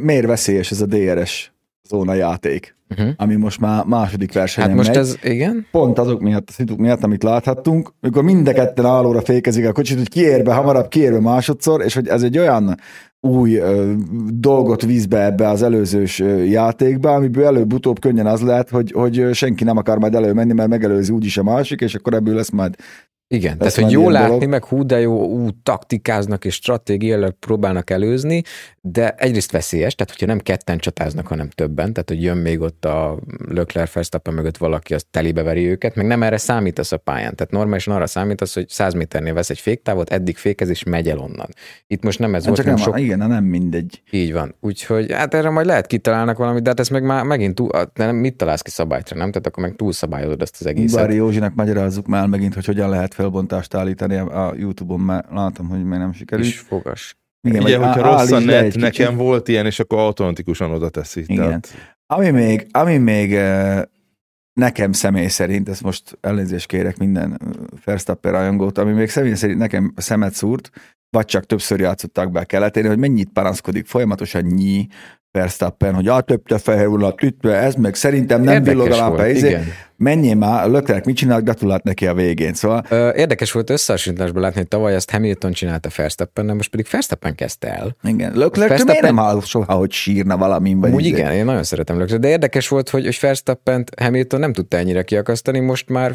miért 0.00 0.26
veszélyes 0.26 0.70
ez 0.70 0.80
a 0.80 0.86
DRS 0.86 1.52
zóna 1.88 2.14
játék, 2.14 2.76
Uh-huh. 2.96 3.10
ami 3.16 3.34
most 3.34 3.60
már 3.60 3.84
második 3.84 4.32
versenyen 4.32 4.68
Hát 4.68 4.78
most 4.78 4.88
megy. 4.88 4.98
ez, 4.98 5.16
igen, 5.22 5.66
Pont 5.70 5.98
azok 5.98 6.20
miatt, 6.20 6.48
a 6.48 6.52
szituk 6.52 6.78
miatt, 6.78 7.02
amit 7.02 7.22
láthattunk, 7.22 7.92
mikor 8.00 8.22
mind 8.22 8.48
a 8.48 8.52
ketten 8.52 8.84
állóra 8.84 9.20
fékezik 9.20 9.66
a 9.66 9.72
kocsit, 9.72 9.96
hogy 9.96 10.08
kiér 10.08 10.42
be 10.42 10.54
hamarabb, 10.54 10.88
kiér 10.88 11.12
be 11.12 11.20
másodszor, 11.20 11.82
és 11.84 11.94
hogy 11.94 12.08
ez 12.08 12.22
egy 12.22 12.38
olyan 12.38 12.78
új 13.20 13.56
ö, 13.56 13.92
dolgot 14.32 14.82
víz 14.82 15.06
be 15.06 15.24
ebbe 15.24 15.48
az 15.48 15.62
előzős 15.62 16.20
ö, 16.20 16.42
játékba, 16.42 17.12
amiből 17.12 17.44
előbb-utóbb 17.44 18.00
könnyen 18.00 18.26
az 18.26 18.42
lehet, 18.42 18.68
hogy, 18.68 18.92
hogy 18.92 19.28
senki 19.32 19.64
nem 19.64 19.76
akar 19.76 19.98
majd 19.98 20.14
előmenni, 20.14 20.52
mert 20.52 20.68
megelőzi 20.68 21.12
úgyis 21.12 21.38
a 21.38 21.42
másik, 21.42 21.80
és 21.80 21.94
akkor 21.94 22.14
ebből 22.14 22.34
lesz 22.34 22.50
majd 22.50 22.76
Igen, 23.30 23.52
Ez 23.52 23.58
tehát 23.58 23.74
hogy 23.74 23.90
jó 23.90 24.10
látni, 24.10 24.28
dolog. 24.28 24.48
meg 24.48 24.64
hú, 24.64 24.86
de 24.86 25.00
jó, 25.00 25.24
ú, 25.24 25.48
taktikáznak 25.62 26.44
és 26.44 26.54
stratégiailag 26.54 27.32
próbálnak 27.32 27.90
előzni, 27.90 28.42
de 28.80 29.10
egyrészt 29.10 29.52
veszélyes, 29.52 29.94
tehát 29.94 30.12
hogyha 30.12 30.26
nem 30.26 30.38
ketten 30.38 30.78
csatáznak, 30.78 31.26
hanem 31.26 31.48
többen, 31.48 31.92
tehát 31.92 32.08
hogy 32.08 32.22
jön 32.22 32.36
még 32.36 32.60
ott 32.60 32.84
a 32.84 33.18
Leclerc 33.48 33.92
Verstappen 33.92 34.34
mögött 34.34 34.56
valaki, 34.56 34.94
az 34.94 35.04
telibe 35.10 35.42
veri 35.42 35.66
őket, 35.66 35.94
meg 35.94 36.06
nem 36.06 36.22
erre 36.22 36.36
számítasz 36.36 36.92
a 36.92 36.96
pályán. 36.96 37.34
Tehát 37.34 37.52
normálisan 37.52 37.94
arra 37.94 38.06
számítasz, 38.06 38.54
hogy 38.54 38.68
100 38.68 38.94
méternél 38.94 39.34
vesz 39.34 39.50
egy 39.50 39.58
féktávot, 39.58 40.10
eddig 40.10 40.36
fékez 40.36 40.68
és 40.68 40.82
megy 40.82 41.08
el 41.08 41.18
onnan. 41.18 41.48
Itt 41.86 42.02
most 42.02 42.18
nem 42.18 42.34
ez 42.34 42.44
volt, 42.44 42.56
csak 42.56 42.66
hanem 42.66 42.80
nem, 42.80 42.92
sok 42.92 43.00
igen, 43.00 43.18
nem 43.18 43.44
mindegy. 43.44 44.02
így 44.10 44.32
van. 44.32 44.54
Úgyhogy 44.60 45.12
hát 45.12 45.34
erre 45.34 45.50
majd 45.50 45.66
lehet 45.66 45.86
kitalálnak 45.86 46.38
valamit, 46.38 46.62
de 46.62 46.68
hát 46.68 46.80
ezt 46.80 46.90
meg 46.90 47.02
már 47.02 47.24
megint 47.24 47.54
túl, 47.54 47.70
nem, 47.94 48.16
mit 48.16 48.36
találsz 48.36 48.62
ki 48.62 48.70
szabálytra, 48.70 49.16
nem? 49.16 49.28
Tehát 49.30 49.46
akkor 49.46 49.62
meg 49.62 49.76
túlszabályozod 49.76 50.42
ezt 50.42 50.56
az 50.60 50.66
egészet. 50.66 51.00
Bári 51.00 51.14
Józsinak 51.14 51.54
magyarázzuk 51.54 52.06
már 52.06 52.26
megint, 52.26 52.54
hogy 52.54 52.64
hogyan 52.64 52.88
lehet 52.88 53.16
felbontást 53.18 53.74
állítani 53.74 54.16
a 54.16 54.54
YouTube-on, 54.56 55.00
mert 55.00 55.30
látom, 55.30 55.68
hogy 55.68 55.84
még 55.84 55.98
nem 55.98 56.12
sikerült. 56.12 56.48
És 56.48 56.58
fogas. 56.58 57.16
Igen, 57.48 57.62
Ugye, 57.62 57.78
hogyha 57.78 58.02
rossz 58.02 58.30
a 58.30 58.38
net, 58.38 58.74
nekem 58.74 59.16
volt 59.16 59.48
ilyen, 59.48 59.66
és 59.66 59.80
akkor 59.80 59.98
automatikusan 59.98 60.70
oda 60.70 60.88
teszi. 60.88 61.24
Igen. 61.26 61.36
Tehát, 61.36 61.96
Ami 62.06 62.30
még, 62.30 62.66
ami 62.70 62.96
még 62.96 63.38
nekem 64.52 64.92
személy 64.92 65.26
szerint, 65.26 65.68
ezt 65.68 65.82
most 65.82 66.18
elnézést 66.20 66.66
kérek 66.66 66.98
minden 66.98 67.40
Verstappen 67.84 68.32
rajongót, 68.32 68.78
ami 68.78 68.92
még 68.92 69.08
személy 69.08 69.34
szerint 69.34 69.58
nekem 69.58 69.92
szemet 69.96 70.34
szúrt, 70.34 70.70
vagy 71.10 71.24
csak 71.24 71.46
többször 71.46 71.80
játszották 71.80 72.30
be 72.30 72.40
a 72.40 72.44
keletén, 72.44 72.86
hogy 72.86 72.98
mennyit 72.98 73.30
panaszkodik, 73.32 73.86
folyamatosan 73.86 74.42
nyí 74.42 74.88
Verstappen, 75.30 75.94
hogy 75.94 76.08
a 76.08 76.20
több 76.20 76.42
te 76.46 76.58
fehér 76.58 76.88
vonat 76.88 77.22
ütve, 77.22 77.54
ez 77.56 77.74
meg 77.74 77.94
szerintem 77.94 78.42
nem 78.42 78.62
villog 78.62 78.90
a 78.90 78.96
lámpa. 78.96 79.16
volt, 79.16 79.28
Izé, 79.36 79.58
menjél 79.96 80.34
már, 80.34 80.68
Löklerek 80.68 81.04
mit 81.04 81.16
csinált, 81.16 81.44
gratulált 81.44 81.82
neki 81.82 82.06
a 82.06 82.14
végén. 82.14 82.54
Szóval 82.54 82.84
Ö, 82.88 83.10
Érdekes 83.14 83.52
volt 83.52 83.70
összehasonlításban 83.70 84.42
látni, 84.42 84.58
hogy 84.58 84.68
tavaly 84.68 84.94
ezt 84.94 85.10
Hamilton 85.10 85.52
csinálta 85.52 85.88
Verstappen, 85.96 86.56
most 86.56 86.70
pedig 86.70 86.86
Verstappen 86.90 87.34
kezdte 87.34 87.74
el. 87.74 87.96
igen, 88.02 88.32
Löklerek 88.34 88.68
Verstappen- 88.68 89.02
nem 89.02 89.16
hall 89.16 89.40
soha, 89.40 89.72
hogy 89.74 89.92
sírna 89.92 90.36
valamin? 90.36 90.80
Vagy 90.80 90.92
Úgy 90.92 91.04
izé? 91.04 91.16
igen, 91.16 91.32
én 91.32 91.44
nagyon 91.44 91.62
szeretem 91.64 91.98
Leclerc, 91.98 92.20
de 92.22 92.28
érdekes 92.28 92.68
volt, 92.68 92.88
hogy, 92.88 93.04
hogy 93.04 93.18
verstappen 93.20 93.84
Hamilton 94.00 94.40
nem 94.40 94.52
tudta 94.52 94.76
ennyire 94.76 95.02
kiakasztani, 95.02 95.58
most 95.60 95.88
már 95.88 96.14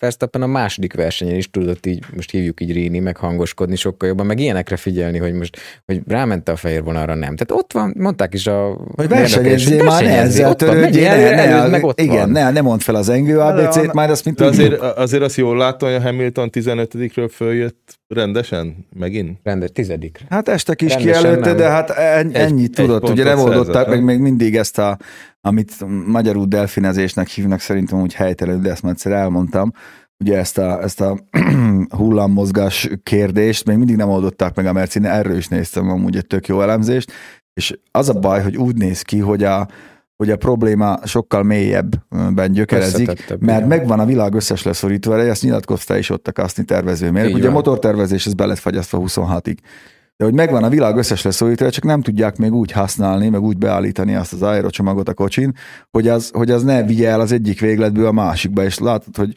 Verstappen 0.00 0.42
a 0.42 0.46
második 0.46 0.94
versenyen 0.94 1.34
is 1.34 1.50
tudott 1.50 1.86
így, 1.86 2.04
most 2.14 2.30
hívjuk 2.30 2.60
így 2.60 2.72
ríni, 2.72 2.98
meg 2.98 3.16
hangoskodni 3.16 3.76
sokkal 3.76 4.08
jobban, 4.08 4.26
meg 4.26 4.38
ilyenekre 4.38 4.76
figyelni, 4.76 5.18
hogy 5.18 5.32
most, 5.32 5.58
hogy 5.86 6.00
rámente 6.06 6.52
a 6.52 6.56
fehér 6.56 6.82
vonalra, 6.82 7.14
nem. 7.14 7.36
Tehát 7.36 7.62
ott 7.62 7.72
van, 7.72 7.94
mondták 7.98 8.34
is 8.34 8.46
a... 8.46 8.76
Hogy 8.96 9.08
versenyezzél 9.08 9.84
már, 9.84 10.02
ne 10.02 10.18
ezzel 10.18 10.50
ott 10.50 10.60
van, 10.60 10.70
törődjél, 10.70 11.02
ne, 11.02 11.16
el, 11.16 11.34
ne, 11.34 11.42
előzd 11.42 11.70
meg 11.70 11.84
ott 11.84 12.00
igen, 12.00 12.16
van. 12.16 12.30
ne, 12.30 12.50
ne 12.50 12.60
mondd 12.60 12.78
fel 12.78 12.94
az 12.94 13.08
engő 13.08 13.38
ABC-t, 13.38 13.92
majd 13.92 14.10
azt 14.10 14.24
mint 14.24 14.40
azért, 14.40 14.80
azért 14.80 15.22
azt 15.22 15.36
jól 15.36 15.56
látom, 15.56 15.88
hogy 15.88 15.98
a 15.98 16.02
Hamilton 16.02 16.48
15-ről 16.52 17.30
följött 17.32 17.98
rendesen, 18.08 18.86
megint. 18.98 19.38
Rendes, 19.42 19.70
tizedikre. 19.72 20.26
Hát 20.28 20.48
este 20.48 20.74
kis 20.74 20.96
ki 20.96 21.12
előtte, 21.12 21.54
de 21.54 21.68
hát 21.68 21.90
ennyit 22.32 22.74
tudott, 22.74 23.08
ugye 23.08 23.24
revoldották 23.24 23.88
meg 23.88 24.02
még 24.02 24.18
mindig 24.18 24.56
ezt 24.56 24.78
a, 24.78 24.98
amit 25.40 25.72
magyarul 26.06 26.46
delfinezésnek 26.46 27.28
hívnak, 27.28 27.60
szerintem 27.60 28.00
úgy 28.00 28.14
helytelenül, 28.14 28.60
de 28.62 28.70
ezt 28.70 28.82
már 28.82 28.92
egyszer 28.92 29.12
elmondtam, 29.12 29.72
ugye 30.24 30.38
ezt 30.38 30.58
a, 30.58 30.82
ezt 30.82 31.00
a 31.00 31.18
hullámmozgás 31.96 32.88
kérdést 33.02 33.66
még 33.66 33.76
mindig 33.76 33.96
nem 33.96 34.08
oldották 34.08 34.54
meg 34.54 34.66
a 34.66 34.72
Mercine, 34.72 35.10
erről 35.10 35.36
is 35.36 35.48
néztem 35.48 35.88
amúgy 35.90 36.16
egy 36.16 36.26
tök 36.26 36.46
jó 36.46 36.60
elemzést, 36.60 37.12
és 37.52 37.78
az 37.90 38.08
a 38.08 38.12
baj, 38.12 38.42
hogy 38.42 38.56
úgy 38.56 38.76
néz 38.76 39.02
ki, 39.02 39.18
hogy 39.18 39.44
a, 39.44 39.68
hogy 40.16 40.30
a 40.30 40.36
probléma 40.36 40.98
sokkal 41.04 41.42
mélyebben 41.42 42.52
gyökerezik, 42.52 43.36
mert 43.38 43.66
megvan 43.66 44.00
a 44.00 44.04
világ 44.04 44.34
összes 44.34 44.62
leszorító 44.62 45.12
ereje, 45.12 45.30
ezt 45.30 45.42
nyilatkozta 45.42 45.96
is 45.96 46.10
ott 46.10 46.28
a 46.28 46.32
kaszni 46.32 46.64
tervező 46.64 47.10
mérnök. 47.10 47.30
Így 47.30 47.36
Ugye 47.36 47.48
a 47.48 47.52
van. 47.52 47.54
motortervezés, 47.54 48.26
ez 48.26 48.34
be 48.34 48.46
lett 48.46 48.58
fagyasztva 48.58 49.02
26-ig. 49.02 49.56
De 50.20 50.26
hogy 50.26 50.34
megvan 50.34 50.64
a 50.64 50.68
világ 50.68 50.96
összes 50.96 51.22
leszorító 51.22 51.56
ereje, 51.56 51.70
csak 51.70 51.84
nem 51.84 52.02
tudják 52.02 52.36
még 52.36 52.52
úgy 52.52 52.70
használni, 52.70 53.28
meg 53.28 53.42
úgy 53.42 53.58
beállítani 53.58 54.14
azt 54.14 54.32
az 54.32 54.42
aerocsomagot 54.42 55.08
a 55.08 55.14
kocsin, 55.14 55.54
hogy 55.90 56.08
az, 56.08 56.30
hogy 56.32 56.50
az 56.50 56.62
ne 56.62 56.82
vigye 56.82 57.08
el 57.08 57.20
az 57.20 57.32
egyik 57.32 57.60
végletből 57.60 58.06
a 58.06 58.12
másikba, 58.12 58.64
és 58.64 58.78
látod, 58.78 59.16
hogy 59.16 59.32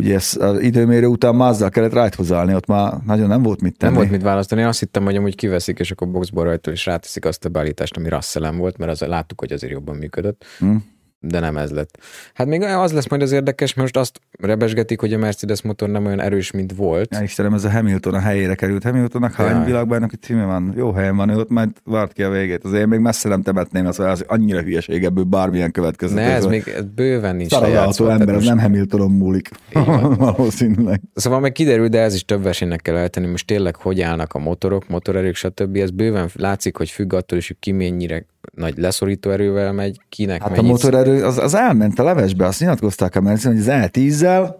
ugye 0.00 0.14
ez 0.14 0.36
az 0.40 0.60
időmérő 0.60 1.06
után 1.06 1.34
már 1.34 1.48
azzal 1.48 1.68
kellett 1.68 1.92
rájthoz 1.92 2.32
állni, 2.32 2.54
ott 2.54 2.66
már 2.66 2.92
nagyon 3.06 3.28
nem 3.28 3.42
volt 3.42 3.60
mit 3.60 3.76
tenni. 3.76 3.92
Nem 3.92 4.02
volt 4.02 4.12
mit 4.12 4.22
választani, 4.22 4.60
én 4.60 4.66
azt 4.66 4.80
hittem, 4.80 5.04
hogy 5.04 5.16
amúgy 5.16 5.34
kiveszik, 5.34 5.78
és 5.78 5.90
akkor 5.90 6.10
boxból 6.10 6.44
rajta 6.44 6.70
is 6.70 6.86
ráteszik 6.86 7.24
azt 7.24 7.44
a 7.44 7.48
beállítást, 7.48 7.96
ami 7.96 8.08
Russell 8.08 8.52
volt, 8.52 8.78
mert 8.78 8.90
az 8.90 9.00
láttuk, 9.00 9.40
hogy 9.40 9.52
azért 9.52 9.72
jobban 9.72 9.96
működött. 9.96 10.44
Hm. 10.58 10.76
De 11.24 11.40
nem 11.40 11.56
ez 11.56 11.70
lett. 11.70 11.98
Hát 12.34 12.46
még 12.46 12.62
az 12.62 12.92
lesz 12.92 13.08
majd 13.08 13.22
az 13.22 13.32
érdekes, 13.32 13.74
mert 13.74 13.94
most 13.94 14.06
azt 14.06 14.20
rebesgetik, 14.40 15.00
hogy 15.00 15.12
a 15.12 15.18
Mercedes 15.18 15.62
motor 15.62 15.88
nem 15.88 16.06
olyan 16.06 16.20
erős, 16.20 16.50
mint 16.50 16.72
volt. 16.76 17.14
Ja, 17.14 17.22
Istenem, 17.22 17.54
ez 17.54 17.64
a 17.64 17.70
Hamilton 17.70 18.14
a 18.14 18.18
helyére 18.20 18.54
került. 18.54 18.82
Hamiltonnak 18.82 19.32
hány 19.32 19.56
Jaj. 19.56 19.64
világbajnoki 19.64 20.16
címe 20.16 20.44
van? 20.44 20.72
Jó 20.76 20.92
helyen 20.92 21.16
van, 21.16 21.28
ő 21.28 21.36
ott 21.36 21.50
majd 21.50 21.70
várt 21.84 22.12
ki 22.12 22.22
a 22.22 22.30
végét. 22.30 22.64
Azért 22.64 22.82
én 22.82 22.88
még 22.88 22.98
messze 23.00 23.28
nem 23.28 23.42
temetném, 23.42 23.86
az, 23.86 24.00
az 24.00 24.24
annyira 24.26 24.60
hülyeség 24.60 25.04
ebből 25.04 25.24
bármilyen 25.24 25.70
következő. 25.70 26.14
Ne, 26.14 26.22
ez 26.22 26.46
még 26.46 26.72
ez 26.76 26.84
bőven 26.94 27.36
nincs 27.36 27.52
lejátszva, 27.52 28.10
ember, 28.12 28.34
most- 28.34 28.48
nem 28.48 28.58
Hamiltonon 28.58 29.10
múlik. 29.10 29.50
Valószínűleg. 30.18 31.00
Szóval 31.14 31.40
meg 31.40 31.52
kiderül, 31.52 31.88
de 31.88 32.00
ez 32.00 32.14
is 32.14 32.24
több 32.24 32.42
versenynek 32.42 32.80
kell 32.80 32.96
eltenni, 32.96 33.26
most 33.26 33.46
tényleg 33.46 33.76
hogy 33.76 34.00
állnak 34.00 34.32
a 34.34 34.38
motorok, 34.38 34.88
motorerők, 34.88 35.34
stb. 35.34 35.76
Ez 35.76 35.90
bőven 35.90 36.28
látszik, 36.34 36.76
hogy 36.76 36.90
függ 36.90 37.12
attól 37.12 37.38
is, 37.38 37.46
hogy 37.46 37.56
ki 37.60 37.72
mennyire 37.72 38.24
nagy 38.54 38.78
leszorító 38.78 39.30
erővel 39.30 39.72
megy, 39.72 40.00
kinek 40.08 40.42
Hát 40.42 40.50
a 40.50 40.54
mennyit. 40.54 40.70
motorerő, 40.70 41.24
az, 41.24 41.38
az 41.38 41.54
elment 41.54 41.98
a 41.98 42.02
levesbe, 42.02 42.46
azt 42.46 42.60
nyilatkozták 42.60 43.16
a 43.16 43.20
Mercedes, 43.20 43.64
hogy 43.64 43.74
az 43.74 43.88
E10-zel 43.92 44.54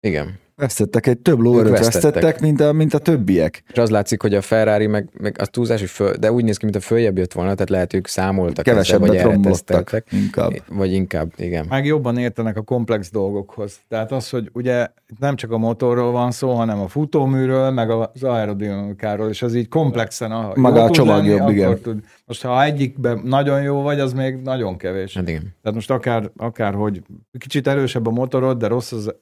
Igen. 0.00 0.38
Vesztettek 0.60 1.06
egy 1.06 1.18
több 1.18 1.38
lóerőt 1.38 1.70
vesztettek. 1.70 2.02
vesztettek, 2.02 2.40
mint 2.40 2.60
a, 2.60 2.72
mint 2.72 2.94
a 2.94 2.98
többiek. 2.98 3.62
És 3.72 3.78
az 3.78 3.90
látszik, 3.90 4.22
hogy 4.22 4.34
a 4.34 4.40
Ferrari 4.40 4.86
meg, 4.86 5.08
meg 5.20 5.36
a 5.38 5.46
túlzás, 5.46 5.80
hogy 5.80 5.88
föl, 5.88 6.14
de 6.14 6.32
úgy 6.32 6.44
néz 6.44 6.56
ki, 6.56 6.64
mint 6.64 6.76
a 6.76 6.80
följebb 6.80 7.18
jött 7.18 7.32
volna, 7.32 7.52
tehát 7.52 7.70
lehet, 7.70 7.94
ők 7.94 8.06
számoltak 8.06 8.66
ezzel, 8.66 8.82
Kevesebbet 8.82 9.22
romboltak 9.22 9.52
teszteltek. 9.52 10.06
inkább. 10.12 10.52
Vagy 10.68 10.92
inkább, 10.92 11.32
igen. 11.36 11.66
Meg 11.68 11.86
jobban 11.86 12.18
értenek 12.18 12.56
a 12.56 12.62
komplex 12.62 13.10
dolgokhoz. 13.10 13.78
Tehát 13.88 14.12
az, 14.12 14.30
hogy 14.30 14.50
ugye 14.52 14.88
nem 15.18 15.36
csak 15.36 15.50
a 15.50 15.58
motorról 15.58 16.12
van 16.12 16.30
szó, 16.30 16.52
hanem 16.52 16.80
a 16.80 16.88
futóműről, 16.88 17.70
meg 17.70 17.90
az 17.90 18.22
aerodinamikáról, 18.22 19.28
és 19.28 19.42
ez 19.42 19.54
így 19.54 19.68
komplexen. 19.68 20.32
A, 20.32 20.52
Maga 20.54 20.82
a 20.82 20.90
csomag 20.90 21.16
lenni, 21.16 21.28
jobb, 21.28 21.50
igen. 21.50 21.80
Tud. 21.80 22.00
Most 22.26 22.42
ha 22.42 22.64
egyikben 22.64 23.20
nagyon 23.24 23.62
jó 23.62 23.82
vagy, 23.82 24.00
az 24.00 24.12
még 24.12 24.36
nagyon 24.36 24.76
kevés. 24.76 25.14
Hát 25.14 25.28
igen. 25.28 25.54
Tehát 25.62 25.74
most 25.74 25.90
akár, 25.90 26.30
akár 26.36 26.74
hogy 26.74 27.02
kicsit 27.38 27.66
erősebb 27.66 28.06
a 28.06 28.10
motorod, 28.10 28.58
de 28.58 28.66
rossz 28.66 28.92
az 28.92 29.14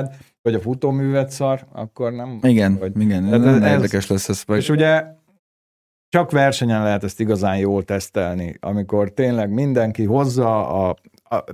aerodinamikád, 0.00 0.28
vagy 0.42 0.54
a 0.54 0.60
futóművet 0.60 1.30
szar, 1.30 1.66
akkor 1.72 2.12
nem 2.12 2.38
Igen, 2.42 2.76
vagy. 2.78 3.00
igen, 3.00 3.24
Tehát 3.24 3.46
ez, 3.46 3.62
ez- 3.62 3.70
érdekes 3.70 4.06
lesz 4.06 4.28
ez. 4.28 4.42
Meg. 4.46 4.58
És 4.58 4.68
ugye 4.68 5.04
csak 6.08 6.30
versenyen 6.30 6.82
lehet 6.82 7.04
ezt 7.04 7.20
igazán 7.20 7.58
jól 7.58 7.82
tesztelni, 7.82 8.56
amikor 8.60 9.10
tényleg 9.12 9.50
mindenki 9.50 10.04
hozza, 10.04 10.68
a, 10.88 10.96
a, 11.24 11.44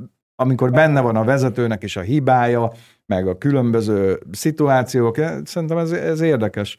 amikor 0.42 0.70
benne 0.70 1.00
van 1.00 1.16
a 1.16 1.24
vezetőnek 1.24 1.82
is 1.82 1.96
a 1.96 2.00
hibája, 2.00 2.72
meg 3.06 3.28
a 3.28 3.38
különböző 3.38 4.20
szituációk, 4.32 5.16
szerintem 5.44 5.78
ez, 5.78 5.92
ez 5.92 6.20
érdekes. 6.20 6.76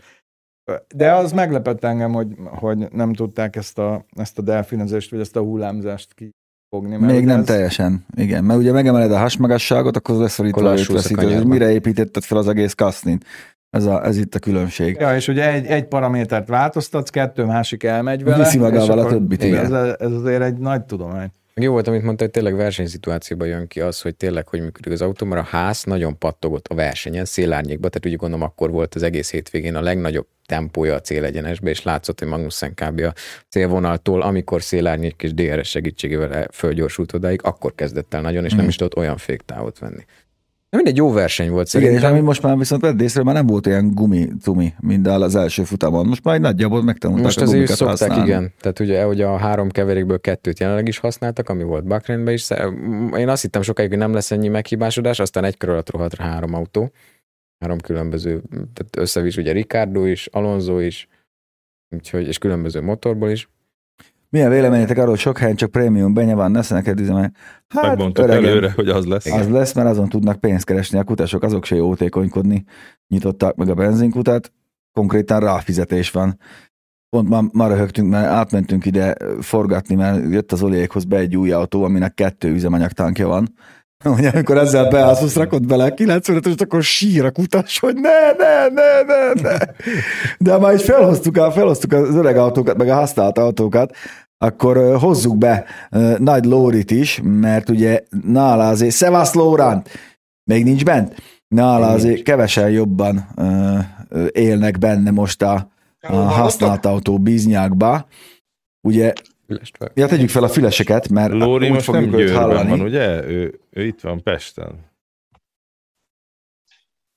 De 0.95 1.13
az 1.13 1.31
meglepett 1.31 1.83
engem, 1.83 2.13
hogy, 2.13 2.27
hogy 2.45 2.91
nem 2.91 3.13
tudták 3.13 3.55
ezt 3.55 3.77
a, 3.79 4.05
ezt 4.15 4.37
a 4.37 4.41
delfinezést, 4.41 5.11
vagy 5.11 5.19
ezt 5.19 5.35
a 5.35 5.41
hullámzást 5.41 6.13
mert 6.69 6.99
Még 6.99 7.25
nem 7.25 7.39
ez, 7.39 7.45
teljesen, 7.45 8.05
igen. 8.15 8.43
Mert 8.43 8.59
ugye 8.59 8.71
megemeled 8.71 9.11
a 9.11 9.17
hasmagasságot, 9.17 9.97
akkor 9.97 10.15
leszorítva 10.15 10.77
őt 10.77 10.87
veszítő. 10.87 11.15
Kanyarban. 11.15 11.47
Mire 11.47 11.71
építetted 11.71 12.23
fel 12.23 12.37
az 12.37 12.47
egész 12.47 12.73
kasznit? 12.73 13.25
Ez, 13.69 13.85
a, 13.85 14.05
ez 14.05 14.17
itt 14.17 14.35
a 14.35 14.39
különbség. 14.39 14.97
Ja, 14.99 15.15
és 15.15 15.27
ugye 15.27 15.51
egy, 15.51 15.65
egy 15.65 15.85
paramétert 15.85 16.47
változtatsz, 16.47 17.09
kettő 17.09 17.43
másik 17.43 17.83
elmegy 17.83 18.23
vele. 18.23 18.43
Viszi 18.43 18.57
magával 18.57 18.99
a 18.99 19.05
többit, 19.05 19.43
igen. 19.43 19.73
Ez, 19.73 19.95
ez 19.99 20.11
azért 20.11 20.41
egy 20.41 20.57
nagy 20.57 20.83
tudomány. 20.83 21.31
Meg 21.57 21.65
Jó 21.65 21.71
volt, 21.71 21.87
amit 21.87 22.03
mondta, 22.03 22.23
hogy 22.23 22.31
tényleg 22.33 22.55
versenyszituációban 22.55 23.47
jön 23.47 23.67
ki 23.67 23.79
az, 23.81 24.01
hogy 24.01 24.15
tényleg 24.15 24.47
hogy 24.47 24.61
működik 24.61 24.91
az 24.93 25.01
autó, 25.01 25.25
mert 25.25 25.41
a 25.41 25.45
ház 25.49 25.83
nagyon 25.83 26.17
pattogott 26.17 26.67
a 26.67 26.75
versenyen, 26.75 27.25
szélárnyékba, 27.25 27.89
tehát 27.89 28.05
úgy 28.05 28.19
gondolom 28.19 28.45
akkor 28.45 28.71
volt 28.71 28.95
az 28.95 29.03
egész 29.03 29.31
hétvégén 29.31 29.75
a 29.75 29.81
legnagyobb 29.81 30.27
tempója 30.45 30.93
a 30.93 31.01
célegyenesbe, 31.01 31.69
és 31.69 31.83
látszott, 31.83 32.19
hogy 32.19 32.27
Magnussen 32.27 32.73
kb. 32.73 32.99
a 32.99 33.13
célvonaltól, 33.49 34.21
amikor 34.21 34.61
szélárnyék 34.61 35.23
és 35.23 35.33
DRS 35.33 35.69
segítségével 35.69 36.33
el- 36.33 36.47
fölgyorsult 36.51 37.13
odáig, 37.13 37.39
akkor 37.43 37.75
kezdett 37.75 38.13
el 38.13 38.21
nagyon, 38.21 38.43
és 38.43 38.51
nem 38.51 38.59
Mhm. 38.59 38.69
is 38.69 38.75
tudott 38.75 38.97
olyan 38.97 39.17
féktávot 39.17 39.79
venni. 39.79 40.05
De 40.77 40.83
mindegy, 40.83 40.97
jó 41.05 41.11
verseny 41.11 41.49
volt 41.49 41.67
Igen, 41.67 41.81
és 41.81 41.87
szerintem. 41.87 42.11
ami 42.11 42.21
most 42.21 42.41
már 42.41 42.57
viszont 42.57 42.81
vedd 42.81 43.01
észre, 43.01 43.23
már 43.23 43.35
nem 43.35 43.45
volt 43.45 43.67
olyan 43.67 43.91
gumi-tumi, 43.93 44.73
mint 44.79 45.07
az 45.07 45.35
első 45.35 45.63
futamon. 45.63 46.05
Most 46.07 46.23
már 46.23 46.39
nagyjából 46.39 46.83
megtanulták 46.83 47.25
Most 47.25 47.41
a 47.41 47.45
gumikat 47.45 47.75
szokták, 47.75 47.97
használni. 47.97 48.23
igen. 48.23 48.53
Tehát 48.59 48.79
ugye, 48.79 49.03
hogy 49.03 49.21
a 49.21 49.37
három 49.37 49.69
keverékből 49.69 50.19
kettőt 50.19 50.59
jelenleg 50.59 50.87
is 50.87 50.97
használtak, 50.97 51.49
ami 51.49 51.63
volt 51.63 51.85
Bakrendben 51.85 52.33
is. 52.33 52.49
Én 53.17 53.29
azt 53.29 53.41
hittem 53.41 53.61
sokáig, 53.61 53.89
hogy 53.89 53.97
nem 53.97 54.13
lesz 54.13 54.31
ennyi 54.31 54.47
meghibásodás, 54.47 55.19
aztán 55.19 55.43
egy 55.43 55.57
kör 55.57 55.69
alatt 55.69 55.89
rohadt 55.91 56.15
rá 56.15 56.25
három 56.25 56.53
autó. 56.53 56.91
Három 57.59 57.79
különböző, 57.79 58.41
tehát 58.49 58.97
összevis 58.97 59.37
ugye 59.37 59.51
Ricardo 59.51 60.05
is, 60.05 60.27
Alonso 60.27 60.79
is, 60.79 61.07
úgyhogy, 61.95 62.27
és 62.27 62.37
különböző 62.37 62.81
motorból 62.81 63.29
is. 63.29 63.49
Milyen 64.29 64.49
véleményetek 64.49 64.97
arról, 64.97 65.09
hogy 65.09 65.19
sok 65.19 65.37
helyen 65.37 65.55
csak 65.55 65.71
prémium 65.71 66.13
benye 66.13 66.35
van, 66.35 66.51
ne 66.51 66.61
neked 66.69 66.99
üzemelj? 66.99 67.27
Hát, 67.67 67.83
Megmondtuk 67.83 68.25
öregem, 68.25 68.43
előre, 68.43 68.71
hogy 68.71 68.89
az 68.89 69.05
lesz. 69.05 69.31
Az 69.31 69.49
lesz, 69.49 69.73
mert 69.73 69.89
azon 69.89 70.09
tudnak 70.09 70.39
pénzt 70.39 70.65
keresni 70.65 70.99
a 70.99 71.03
kutasok, 71.03 71.43
azok 71.43 71.65
se 71.65 71.75
jótékonykodni. 71.75 72.63
Nyitották 73.07 73.55
meg 73.55 73.69
a 73.69 73.73
benzinkutat, 73.73 74.53
konkrétan 74.91 75.39
ráfizetés 75.39 76.11
van. 76.11 76.39
Pont 77.09 77.29
ma, 77.29 77.43
ma 77.51 77.67
röhögtünk, 77.67 78.09
mert 78.09 78.25
átmentünk 78.25 78.85
ide 78.85 79.15
forgatni, 79.39 79.95
mert 79.95 80.31
jött 80.31 80.51
az 80.51 80.63
Oliékhoz 80.63 81.03
be 81.03 81.17
egy 81.17 81.35
új 81.35 81.51
autó, 81.51 81.83
aminek 81.83 82.13
kettő 82.13 82.49
üzemanyagtánkja 82.49 83.27
van. 83.27 83.53
Hogy 84.15 84.25
amikor 84.25 84.57
ezzel 84.57 84.89
beállsz, 84.89 85.35
rakod 85.35 85.67
bele 85.67 85.83
a 85.83 85.93
95 85.93 86.45
és 86.45 86.53
akkor 86.57 86.83
sír 86.83 87.25
a 87.25 87.31
kutas, 87.31 87.79
hogy 87.79 87.95
ne, 87.95 88.31
ne, 88.37 88.67
ne, 88.67 89.01
ne, 89.01 89.41
ne. 89.41 89.57
De 90.37 90.57
már 90.57 90.73
is 90.73 90.83
felhoztuk, 90.83 91.37
a, 91.37 91.51
felhoztuk 91.51 91.93
az 91.93 92.15
öreg 92.15 92.37
autókat, 92.37 92.77
meg 92.77 92.89
a 92.89 92.95
használt 92.95 93.37
autókat, 93.37 93.95
akkor 94.37 94.97
hozzuk 94.97 95.37
be 95.37 95.65
Nagy 96.17 96.45
Lórit 96.45 96.91
is, 96.91 97.21
mert 97.23 97.69
ugye 97.69 98.03
nála 98.25 98.67
azért, 98.67 98.95
Szevasz 98.95 99.33
Lórant, 99.33 99.89
még 100.43 100.63
nincs 100.63 100.83
bent, 100.83 101.15
nála 101.47 101.87
azért 101.87 102.21
kevesen 102.21 102.69
jobban 102.69 103.27
élnek 104.31 104.77
benne 104.77 105.11
most 105.11 105.41
a, 105.41 105.69
a 106.01 106.15
használt 106.15 106.85
autó 106.85 107.19
biznyákba. 107.19 108.07
Ugye, 108.87 109.13
Fülest 109.47 109.75
fel. 109.77 109.91
ja, 109.93 110.07
tegyük 110.07 110.29
fel 110.29 110.43
a 110.43 110.47
füleseket, 110.49 111.09
mert 111.09 111.31
Lóri 111.33 111.69
most 111.69 111.91
nem 111.91 111.95
fogjuk 111.95 112.13
őt 112.13 112.27
Győrben 112.27 112.41
hallani. 112.43 112.69
van, 112.69 112.81
ugye? 112.81 113.23
Ő, 113.27 113.59
ő 113.69 113.85
itt 113.85 114.01
van 114.01 114.23
Pesten. 114.23 114.85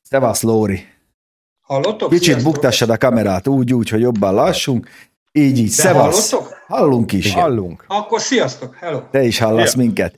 Szevasz 0.02 0.42
Lóri. 0.42 0.84
Hallottok? 1.60 2.08
Kicsit 2.10 2.24
Sziasztok! 2.24 2.52
buktassad 2.52 2.90
a 2.90 2.96
kamerát 2.96 3.46
úgy, 3.46 3.72
úgy, 3.74 3.88
hogy 3.88 4.00
jobban 4.00 4.34
lassunk. 4.34 4.88
Így, 5.32 5.58
így. 5.58 5.64
De 5.66 5.70
Szevasz. 5.72 6.30
hallottok? 6.30 6.58
Hallunk 6.66 7.12
is. 7.12 7.32
Hallunk. 7.34 7.84
Akkor 7.86 8.20
sziasztok, 8.20 8.74
hello. 8.74 9.00
Te 9.10 9.22
is 9.22 9.38
hallasz 9.38 9.70
Szia. 9.70 9.82
minket. 9.82 10.14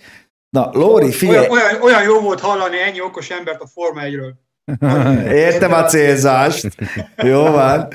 Na, 0.48 0.70
Lóri, 0.72 1.02
Olyan, 1.04 1.10
figyelj, 1.16 1.48
olyan, 1.48 1.82
olyan 1.82 2.02
jó 2.02 2.20
volt 2.20 2.40
hallani 2.40 2.78
ennyi 2.80 3.00
okos 3.00 3.30
embert 3.30 3.60
a 3.60 3.66
Forma 3.66 4.00
1-ről. 4.04 4.32
értem 5.46 5.72
a 5.72 5.84
célzást. 5.84 6.68
Jó 7.16 7.42
van. 7.42 7.88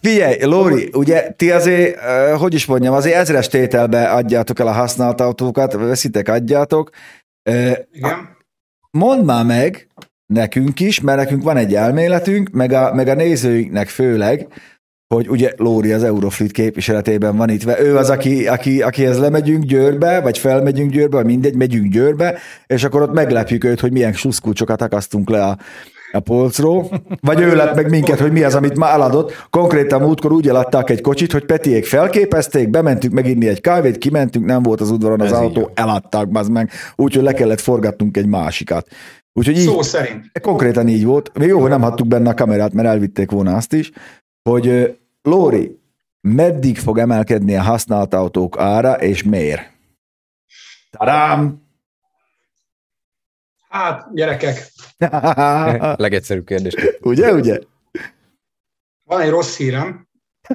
Figyelj, 0.00 0.42
Lóri, 0.42 0.90
ugye 0.92 1.30
ti 1.36 1.50
azért, 1.50 1.98
hogy 2.38 2.54
is 2.54 2.66
mondjam, 2.66 2.94
azért 2.94 3.16
ezres 3.16 3.48
tételbe 3.48 4.10
adjátok 4.10 4.58
el 4.58 4.66
a 4.66 4.72
használt 4.72 5.20
autókat, 5.20 5.72
veszitek, 5.72 6.28
adjátok. 6.28 6.90
Igen. 7.92 8.36
Mondd 8.90 9.24
már 9.24 9.44
meg 9.44 9.88
nekünk 10.26 10.80
is, 10.80 11.00
mert 11.00 11.18
nekünk 11.18 11.42
van 11.42 11.56
egy 11.56 11.74
elméletünk, 11.74 12.50
meg 12.50 12.72
a, 12.72 12.94
meg 12.94 13.08
a 13.08 13.14
nézőinknek 13.14 13.88
főleg, 13.88 14.46
hogy 15.14 15.28
ugye 15.28 15.52
Lóri 15.56 15.92
az 15.92 16.04
Eurofleet 16.04 16.52
képviseletében 16.52 17.36
van 17.36 17.48
itt, 17.48 17.78
ő 17.78 17.96
az, 17.96 18.10
aki, 18.10 18.46
aki, 18.46 18.82
akihez 18.82 19.18
lemegyünk 19.18 19.64
Győrbe, 19.64 20.20
vagy 20.20 20.38
felmegyünk 20.38 20.90
Győrbe, 20.90 21.16
vagy 21.16 21.26
mindegy, 21.26 21.54
megyünk 21.54 21.92
Győrbe, 21.92 22.38
és 22.66 22.84
akkor 22.84 23.02
ott 23.02 23.12
meglepjük 23.12 23.64
őt, 23.64 23.80
hogy 23.80 23.92
milyen 23.92 24.12
sluszkulcsokat 24.12 24.82
akasztunk 24.82 25.30
le 25.30 25.44
a, 25.44 25.58
a 26.12 26.20
polcról, 26.20 26.90
vagy 27.20 27.40
ő 27.40 27.54
lett 27.54 27.74
meg 27.74 27.90
minket, 27.90 28.18
hogy 28.18 28.32
mi 28.32 28.42
az, 28.42 28.54
amit 28.54 28.76
már 28.76 28.92
eladott. 28.92 29.46
Konkrétan 29.50 30.00
múltkor 30.00 30.32
úgy 30.32 30.48
eladták 30.48 30.90
egy 30.90 31.00
kocsit, 31.00 31.32
hogy 31.32 31.44
Petiék 31.44 31.84
felképezték, 31.84 32.70
bementünk 32.70 33.12
meginni 33.12 33.48
egy 33.48 33.60
kávét, 33.60 33.98
kimentünk, 33.98 34.44
nem 34.44 34.62
volt 34.62 34.80
az 34.80 34.90
udvaron 34.90 35.20
az 35.20 35.32
Ez 35.32 35.38
így 35.38 35.44
autó, 35.44 35.60
van. 35.60 35.70
eladták 35.74 36.26
az 36.32 36.48
meg, 36.48 36.70
úgyhogy 36.96 37.22
le 37.22 37.32
kellett 37.32 37.60
forgatnunk 37.60 38.16
egy 38.16 38.26
másikat. 38.26 38.86
Úgyhogy 39.32 39.58
így, 39.58 39.66
Szó 39.66 39.82
szerint. 39.82 40.30
Konkrétan 40.42 40.88
így 40.88 41.04
volt. 41.04 41.30
Még 41.38 41.48
jó, 41.48 41.60
hogy 41.60 41.70
nem 41.70 41.82
hattuk 41.82 42.06
benne 42.06 42.30
a 42.30 42.34
kamerát, 42.34 42.72
mert 42.72 42.88
elvitték 42.88 43.30
volna 43.30 43.56
azt 43.56 43.72
is, 43.72 43.90
hogy 44.50 44.96
Lóri, 45.22 45.80
meddig 46.20 46.78
fog 46.78 46.98
emelkedni 46.98 47.56
a 47.56 47.62
használt 47.62 48.14
autók 48.14 48.58
ára, 48.58 48.92
és 48.92 49.22
miért? 49.22 49.70
Tadám! 50.90 51.61
Hát, 53.72 54.14
gyerekek, 54.14 54.72
Legegyszerűbb 56.06 56.46
kérdés. 56.46 56.74
ugye, 57.00 57.32
ugye? 57.32 57.58
van 59.02 59.20
egy 59.20 59.30
rossz 59.30 59.56
hírem, 59.56 60.08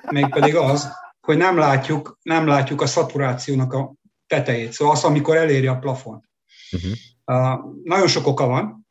mégpedig 0.10 0.56
az, 0.56 0.92
hogy 1.22 1.38
nem 1.38 1.58
látjuk, 1.58 2.18
nem 2.22 2.48
látjuk 2.48 2.82
a 2.82 2.86
szaturációnak 2.86 3.74
a 3.74 3.94
tetejét, 4.28 4.72
szóval 4.72 4.94
az, 4.94 5.04
amikor 5.04 5.36
eléri 5.36 5.68
a 5.68 5.80
plafont. 5.80 6.30
Uh-huh. 6.72 6.92
Uh, 7.26 7.74
nagyon 7.84 8.08
sok 8.08 8.28
oka 8.28 8.48
van, 8.48 8.88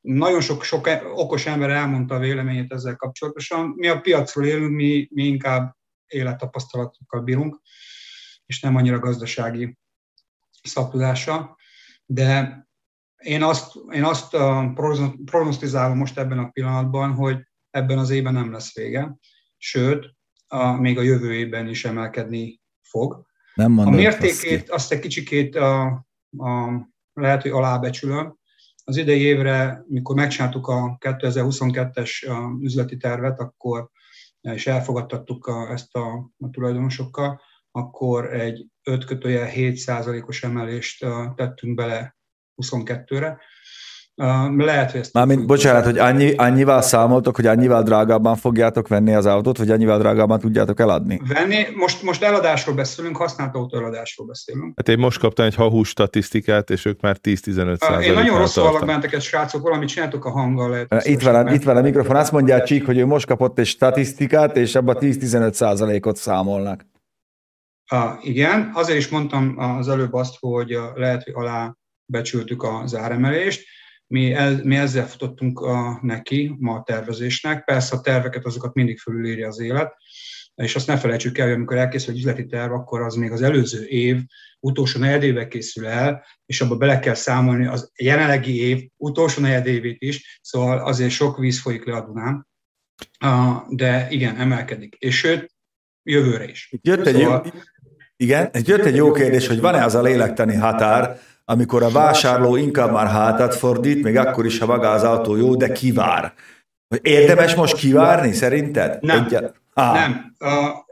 nagyon 0.00 0.40
sok, 0.40 0.62
sok 0.62 0.88
okos 1.14 1.46
ember 1.46 1.70
elmondta 1.70 2.14
a 2.14 2.18
véleményét 2.18 2.72
ezzel 2.72 2.96
kapcsolatosan. 2.96 3.72
Mi 3.76 3.88
a 3.88 4.00
piacról 4.00 4.46
élünk, 4.46 4.74
mi, 4.74 5.08
mi 5.10 5.24
inkább 5.24 5.76
élettapasztalatokkal 6.06 7.20
bírunk, 7.20 7.60
és 8.46 8.60
nem 8.60 8.76
annyira 8.76 8.98
gazdasági 8.98 9.78
szaktudással. 10.62 11.56
De 12.06 12.62
én 13.24 13.42
azt, 13.42 13.72
én 13.90 14.04
azt 14.04 14.36
prognosztizálom 15.24 15.96
most 15.96 16.18
ebben 16.18 16.38
a 16.38 16.48
pillanatban, 16.48 17.12
hogy 17.12 17.38
ebben 17.70 17.98
az 17.98 18.10
évben 18.10 18.32
nem 18.32 18.52
lesz 18.52 18.74
vége, 18.74 19.16
sőt, 19.56 20.14
a, 20.46 20.72
még 20.72 20.98
a 20.98 21.02
jövő 21.02 21.34
évben 21.34 21.68
is 21.68 21.84
emelkedni 21.84 22.60
fog. 22.82 23.26
Nem 23.54 23.78
A 23.78 23.90
mértékét 23.90 24.70
azt 24.70 24.92
egy 24.92 24.98
kicsikét 24.98 25.56
a, 25.56 25.84
a, 26.38 26.72
lehet, 27.12 27.42
hogy 27.42 27.50
alábecsülöm. 27.50 28.36
Az 28.84 28.96
idei 28.96 29.20
évre, 29.20 29.84
mikor 29.88 30.16
megcsináltuk 30.16 30.66
a 30.66 30.96
2022-es 31.00 32.28
a 32.28 32.58
üzleti 32.62 32.96
tervet, 32.96 33.40
akkor 33.40 33.90
és 34.40 34.66
elfogadtattuk 34.66 35.46
a, 35.46 35.70
ezt 35.70 35.94
a, 35.94 36.30
a 36.38 36.50
tulajdonosokkal, 36.50 37.40
akkor 37.70 38.34
egy 38.34 38.66
5 38.82 39.04
kötője 39.04 39.46
7 39.46 39.84
os 40.26 40.42
emelést 40.42 41.04
uh, 41.04 41.34
tettünk 41.34 41.74
bele 41.74 42.16
22-re. 42.62 43.38
Uh, 44.16 44.56
lehet, 44.56 44.90
hogy 44.90 45.00
ezt... 45.00 45.12
Mármint, 45.12 45.46
bocsánat, 45.46 45.84
hogy 45.84 45.98
annyi, 45.98 46.34
annyival 46.34 46.82
számoltok, 46.82 47.36
hogy 47.36 47.46
annyival 47.46 47.82
drágábban 47.82 48.36
fogjátok 48.36 48.88
venni 48.88 49.14
az 49.14 49.26
autót, 49.26 49.58
vagy 49.58 49.70
annyival 49.70 49.98
drágábban 49.98 50.38
tudjátok 50.38 50.80
eladni? 50.80 51.20
venni. 51.28 51.66
Most, 51.76 52.02
most 52.02 52.22
eladásról 52.22 52.74
beszélünk, 52.74 53.16
használt 53.16 53.54
autó 53.54 53.78
eladásról 53.78 54.26
beszélünk. 54.26 54.72
Hát 54.76 54.88
én 54.88 54.98
most 54.98 55.18
kaptam 55.18 55.46
egy 55.46 55.54
hahús 55.54 55.88
statisztikát, 55.88 56.70
és 56.70 56.84
ők 56.84 57.00
már 57.00 57.16
10-15 57.22 57.26
Uh, 57.26 57.76
százaléknál 57.78 58.02
Én 58.02 58.12
nagyon 58.12 58.38
rosszul 58.38 58.62
hallak 58.62 58.78
tartanak. 58.78 58.86
benneteket, 58.86 59.20
srácok, 59.20 59.62
valamit 59.62 59.88
csináltok 59.88 60.24
a 60.24 60.30
hanggal. 60.30 60.70
Lehet, 60.70 61.06
Itt 61.06 61.22
mert- 61.24 61.50
itt 61.52 61.62
van 61.62 61.76
a 61.76 61.80
mikrofon, 61.80 62.16
azt 62.16 62.32
mondja 62.32 62.54
a 62.56 62.62
Csík, 62.62 62.86
hogy 62.86 62.98
ő 62.98 63.06
most 63.06 63.26
kapott 63.26 63.58
egy 63.58 63.66
statisztikát, 63.66 64.56
és 64.56 64.74
abban 64.74 64.96
10-15 65.00 65.52
százalékot 65.52 66.16
számolnak. 66.16 66.86
Uh, 67.92 68.26
igen, 68.26 68.70
azért 68.74 68.98
is 68.98 69.08
mondtam 69.08 69.54
az 69.58 69.88
előbb 69.88 70.12
azt, 70.12 70.36
hogy 70.40 70.78
lehet, 70.94 71.22
hogy 71.22 71.32
alá 71.36 71.74
becsültük 72.06 72.62
az 72.62 72.94
áremelést. 72.94 73.66
Mi, 74.06 74.32
el, 74.32 74.60
mi 74.64 74.76
ezzel 74.76 75.06
futottunk 75.06 75.60
uh, 75.60 76.02
neki 76.02 76.54
ma 76.58 76.74
a 76.74 76.82
tervezésnek. 76.82 77.64
Persze 77.64 77.96
a 77.96 78.00
terveket 78.00 78.44
azokat 78.44 78.74
mindig 78.74 78.98
fölülírja 78.98 79.48
az 79.48 79.60
élet, 79.60 79.94
és 80.54 80.74
azt 80.74 80.86
ne 80.86 80.96
felejtsük 80.96 81.38
el, 81.38 81.46
hogy 81.46 81.54
amikor 81.54 81.76
elkészül 81.76 82.12
egy 82.12 82.18
üzleti 82.18 82.46
terv, 82.46 82.72
akkor 82.72 83.02
az 83.02 83.14
még 83.14 83.32
az 83.32 83.42
előző 83.42 83.84
év 83.84 84.20
utolsó 84.60 85.00
negyedébe 85.00 85.48
készül 85.48 85.86
el, 85.86 86.24
és 86.46 86.60
abba 86.60 86.76
bele 86.76 86.98
kell 86.98 87.14
számolni 87.14 87.66
az 87.66 87.92
jelenlegi 87.98 88.60
év 88.60 88.88
utolsó 88.96 89.40
negyedévét 89.40 90.02
is, 90.02 90.40
szóval 90.42 90.78
azért 90.78 91.10
sok 91.10 91.38
víz 91.38 91.60
folyik 91.60 91.84
le 91.84 91.96
a 91.96 92.04
Dunán. 92.04 92.48
De 93.68 94.06
igen, 94.10 94.36
emelkedik. 94.36 94.96
És 94.98 95.18
sőt, 95.18 95.54
jövőre 96.02 96.48
is. 96.48 96.74
Jött 96.82 97.06
egy, 97.06 97.18
jó, 97.18 97.20
Szóval- 97.20 97.52
igen, 98.16 98.50
jött 98.52 98.84
egy 98.84 98.96
jó 98.96 99.12
kérdés, 99.12 99.46
hogy 99.46 99.60
van-e 99.60 99.84
az 99.84 99.94
a 99.94 100.02
lélektani 100.02 100.54
határ, 100.54 101.20
amikor 101.44 101.82
a 101.82 101.90
vásárló 101.90 102.56
inkább 102.56 102.92
már 102.92 103.06
hátat 103.06 103.54
fordít, 103.54 104.02
még 104.02 104.16
akkor 104.16 104.46
is, 104.46 104.58
ha 104.58 104.66
maga 104.66 104.90
az 104.90 105.02
autó 105.02 105.36
jó, 105.36 105.54
de 105.56 105.72
kivár. 105.72 106.32
Érdemes 107.02 107.54
most 107.54 107.76
kivárni, 107.76 108.32
szerinted? 108.32 109.02
Nem. 109.02 109.24
Egyet- 109.24 109.62
Á, 109.74 109.92
Nem. 109.92 110.34
A, 110.38 110.48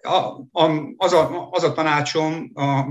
a, 0.08 0.48
a, 0.52 0.70
az, 0.96 1.12
a, 1.12 1.48
az 1.50 1.62
a 1.64 1.72
tanácsom 1.72 2.50
a 2.54 2.84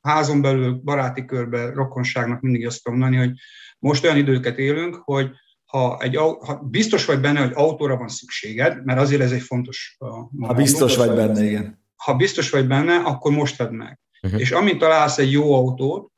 házon 0.00 0.40
belül, 0.40 0.80
baráti 0.84 1.24
körben, 1.24 1.72
rokonságnak 1.74 2.40
mindig 2.40 2.66
azt 2.66 2.82
tudom 2.82 2.98
mondani, 2.98 3.22
hogy 3.26 3.32
most 3.78 4.04
olyan 4.04 4.16
időket 4.16 4.58
élünk, 4.58 4.94
hogy 5.04 5.30
ha, 5.64 5.98
egy, 6.00 6.16
ha 6.16 6.54
biztos 6.70 7.04
vagy 7.04 7.20
benne, 7.20 7.40
hogy 7.40 7.52
autóra 7.54 7.96
van 7.96 8.08
szükséged, 8.08 8.84
mert 8.84 9.00
azért 9.00 9.20
ez 9.22 9.32
egy 9.32 9.40
fontos. 9.42 9.96
uh, 9.98 10.08
Ha 10.46 10.54
biztos 10.54 10.96
vagy 10.96 11.14
benne, 11.14 11.44
igen. 11.44 11.84
Ha 11.96 12.14
biztos 12.14 12.50
vagy 12.50 12.66
benne, 12.66 12.96
akkor 12.96 13.32
most 13.32 13.56
tedd 13.56 13.72
meg. 13.72 13.98
Uh-huh. 14.22 14.40
És 14.40 14.50
amint 14.50 14.78
találsz 14.78 15.18
egy 15.18 15.32
jó 15.32 15.54
autót, 15.54 16.04
a- 16.04 16.09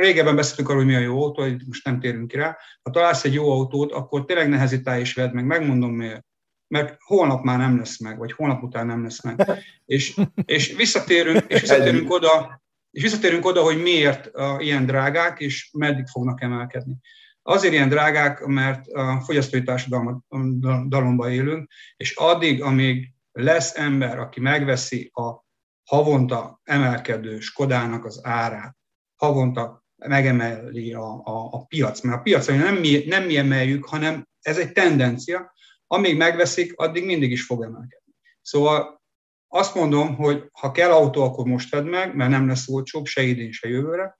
régebben 0.00 0.36
beszéltünk 0.36 0.68
arról, 0.68 0.80
hogy 0.80 0.90
mi 0.90 0.96
a 0.96 1.00
jó 1.00 1.22
autó, 1.22 1.46
most 1.66 1.84
nem 1.84 2.00
térünk 2.00 2.28
ki 2.28 2.36
rá, 2.36 2.56
ha 2.82 2.90
találsz 2.90 3.24
egy 3.24 3.34
jó 3.34 3.50
autót, 3.50 3.92
akkor 3.92 4.24
tényleg 4.24 4.48
ne 4.48 4.58
hezitálj 4.58 5.00
és 5.00 5.14
vedd 5.14 5.32
meg, 5.32 5.44
megmondom 5.44 5.94
miért. 5.94 6.24
Mert 6.68 6.96
holnap 7.00 7.44
már 7.44 7.58
nem 7.58 7.78
lesz 7.78 8.00
meg, 8.00 8.18
vagy 8.18 8.32
holnap 8.32 8.62
után 8.62 8.86
nem 8.86 9.02
lesz 9.02 9.22
meg. 9.22 9.64
És, 9.84 10.20
és 10.44 10.74
visszatérünk, 10.76 11.44
és 11.48 11.60
visszatérünk 11.60 12.10
oda, 12.10 12.62
és 12.90 13.02
visszatérünk 13.02 13.44
oda, 13.44 13.62
hogy 13.62 13.82
miért 13.82 14.30
uh, 14.32 14.64
ilyen 14.64 14.86
drágák, 14.86 15.40
és 15.40 15.70
meddig 15.72 16.06
fognak 16.06 16.42
emelkedni. 16.42 16.96
Azért 17.42 17.72
ilyen 17.72 17.88
drágák, 17.88 18.44
mert 18.44 18.86
a 18.86 19.20
fogyasztói 19.20 19.62
társadalomban 19.62 21.30
élünk, 21.30 21.70
és 21.96 22.16
addig, 22.16 22.62
amíg 22.62 23.12
lesz 23.32 23.76
ember, 23.76 24.18
aki 24.18 24.40
megveszi 24.40 25.10
a 25.12 25.44
havonta 25.84 26.60
emelkedő 26.62 27.40
Skodának 27.40 28.04
az 28.04 28.20
árát, 28.22 28.76
havonta 29.16 29.84
megemeli 29.96 30.92
a, 30.92 31.12
a, 31.24 31.48
a 31.50 31.64
piac, 31.64 32.00
mert 32.00 32.18
a 32.18 32.22
piacon 32.22 32.56
nem 32.56 32.74
mi, 32.74 33.04
nem 33.06 33.24
mi 33.24 33.36
emeljük, 33.36 33.84
hanem 33.84 34.28
ez 34.40 34.58
egy 34.58 34.72
tendencia, 34.72 35.52
amíg 35.86 36.16
megveszik, 36.16 36.72
addig 36.76 37.04
mindig 37.04 37.30
is 37.30 37.44
fog 37.44 37.62
emelkedni. 37.62 38.14
Szóval 38.42 39.02
azt 39.48 39.74
mondom, 39.74 40.16
hogy 40.16 40.48
ha 40.52 40.70
kell 40.70 40.90
autó, 40.90 41.22
akkor 41.22 41.44
most 41.44 41.70
vedd 41.70 41.84
meg, 41.84 42.14
mert 42.16 42.30
nem 42.30 42.46
lesz 42.46 42.68
olcsóbb 42.68 43.04
se 43.04 43.22
idén, 43.22 43.52
se 43.52 43.68
jövőre, 43.68 44.18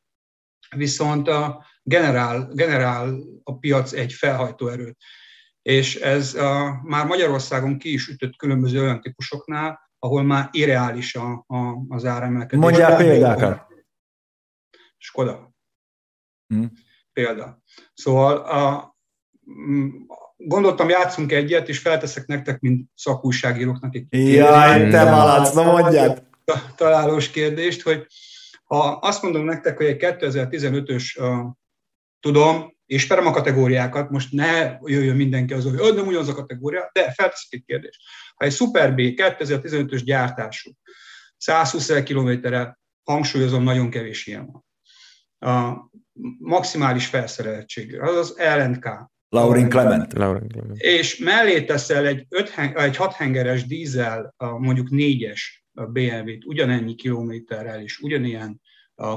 viszont 0.76 1.28
a 1.28 1.64
generál, 1.82 2.50
generál 2.52 3.18
a 3.42 3.58
piac 3.58 3.92
egy 3.92 4.12
felhajtó 4.12 4.68
erőt. 4.68 4.96
És 5.62 5.96
ez 5.96 6.34
a, 6.34 6.80
már 6.82 7.06
Magyarországon 7.06 7.78
ki 7.78 7.92
is 7.92 8.08
ütött 8.08 8.36
különböző 8.36 8.80
olyan 8.80 9.00
típusoknál, 9.00 9.80
ahol 9.98 10.22
már 10.22 10.48
irreális 10.52 11.14
a, 11.14 11.44
a, 11.46 11.56
az 11.88 12.04
áremelkedés. 12.04 12.64
Mondjál 12.64 12.96
példákat. 12.96 13.73
Skoda. 15.04 15.54
Hm. 16.46 16.64
Példa. 17.12 17.62
Szóval 17.94 18.36
a, 18.36 18.94
mm, 19.50 19.88
gondoltam, 20.36 20.88
játszunk 20.88 21.32
egyet, 21.32 21.68
és 21.68 21.78
felteszek 21.78 22.26
nektek, 22.26 22.60
mint 22.60 22.90
szakújságíróknak 22.94 23.94
egy 23.94 24.06
Jaj, 24.10 24.90
te 24.90 25.04
malac, 25.10 25.54
na 25.54 25.62
mondjad. 25.62 26.26
ta- 26.44 26.74
találós 26.76 27.30
kérdést, 27.30 27.82
hogy 27.82 28.06
ha 28.64 28.78
azt 28.78 29.22
mondom 29.22 29.44
nektek, 29.44 29.76
hogy 29.76 29.86
egy 29.86 29.96
2015-ös, 29.96 31.16
uh, 31.18 31.50
tudom, 32.20 32.76
ismerem 32.86 33.26
a 33.26 33.30
kategóriákat, 33.30 34.10
most 34.10 34.32
ne 34.32 34.78
jöjjön 34.82 35.16
mindenki 35.16 35.52
az, 35.52 35.64
hogy 35.64 35.74
"Ö, 35.78 35.94
nem 35.94 36.06
ugyanaz 36.06 36.28
a 36.28 36.34
kategória, 36.34 36.90
de 36.92 37.12
felteszek 37.12 37.52
egy 37.52 37.64
kérdést. 37.66 38.00
Ha 38.34 38.44
egy 38.44 38.52
Super 38.52 38.94
B 38.94 38.98
2015-ös 39.14 40.04
gyártású, 40.04 40.70
120 41.36 42.02
kilométerre, 42.02 42.78
hangsúlyozom, 43.02 43.62
nagyon 43.62 43.90
kevés 43.90 44.26
ilyen 44.26 44.46
van. 44.46 44.63
A 45.44 45.90
maximális 46.38 47.06
felszereltség, 47.06 48.00
az 48.00 48.16
az 48.16 48.36
LNK. 48.56 49.12
Laurin 49.28 49.68
Clement. 49.68 50.12
Lauren 50.12 50.48
Clement. 50.48 50.80
És 50.80 51.18
mellé 51.18 51.64
teszel 51.64 52.06
egy, 52.06 52.26
öt, 52.28 52.52
egy 52.74 52.96
hathengeres 52.96 53.66
dízel, 53.66 54.34
mondjuk 54.58 54.90
négyes 54.90 55.64
BMW-t 55.72 56.44
ugyanennyi 56.44 56.94
kilométerrel 56.94 57.82
és 57.82 57.98
ugyanilyen 57.98 58.60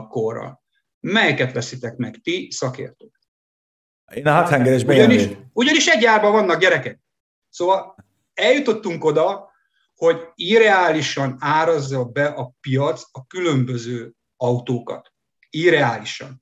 korral. 0.09 0.63
Melyeket 0.99 1.53
veszitek 1.53 1.95
meg 1.95 2.19
ti, 2.23 2.47
szakértők? 2.51 3.19
Én 4.13 4.27
a 4.27 4.31
hathengeres 4.31 4.83
Ugyanis, 4.83 5.27
BMW. 5.27 5.41
ugyanis 5.53 5.87
egy 5.87 6.05
árban 6.05 6.31
vannak 6.31 6.59
gyerekek. 6.59 6.99
Szóval 7.49 7.95
eljutottunk 8.33 9.03
oda, 9.03 9.51
hogy 9.95 10.17
irreálisan 10.35 11.35
árazza 11.39 12.05
be 12.05 12.25
a 12.25 12.53
piac 12.61 13.03
a 13.11 13.25
különböző 13.25 14.13
autókat. 14.35 15.13
Irreálisan. 15.49 16.41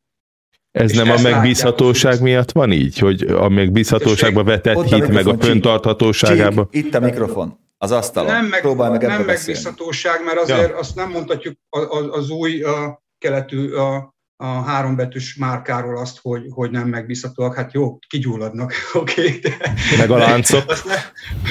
Ez 0.72 0.92
És 0.92 0.98
nem 0.98 1.10
a 1.10 1.22
megbízhatóság 1.22 2.12
látják, 2.12 2.30
miatt 2.30 2.52
van 2.52 2.72
így? 2.72 2.98
Hogy 2.98 3.22
a 3.22 3.50
megbízhatóságba 3.50 4.44
vetett 4.44 4.76
Ott 4.76 4.92
a 4.92 4.96
hit, 4.96 5.08
meg 5.08 5.28
a 5.28 5.36
föntarthatóságába? 5.40 6.68
Csík, 6.72 6.86
itt 6.86 6.96
a 6.96 7.00
mikrofon, 7.00 7.60
az 7.78 7.92
asztalon. 7.92 8.32
Nem, 8.32 8.46
meg, 8.46 8.62
Próbálj 8.62 8.92
meg 8.92 9.02
nem 9.02 9.22
megbízhatóság, 9.22 10.24
mert 10.26 10.40
azért 10.40 10.70
ja. 10.70 10.78
azt 10.78 10.96
nem 10.96 11.10
mondhatjuk 11.10 11.56
a- 11.70 11.80
a- 11.80 12.12
az 12.12 12.30
új 12.30 12.62
a 12.62 13.04
keletű 13.18 13.74
a, 13.74 14.16
a 14.38 14.46
hárombetűs 14.46 15.36
márkáról 15.36 15.98
azt, 15.98 16.20
hogy, 16.22 16.42
hogy 16.50 16.72
nem 16.72 16.88
megbízhatóak. 16.88 17.56
Hát 17.56 17.74
jó, 17.74 17.98
kigyulladnak, 18.10 18.74
oké. 18.94 19.22
Okay, 19.22 19.40
de 19.40 19.58
Meg 19.98 20.12
a 20.12 20.18
láncok? 20.18 20.64
azt 20.68 20.86
nem, 20.86 20.98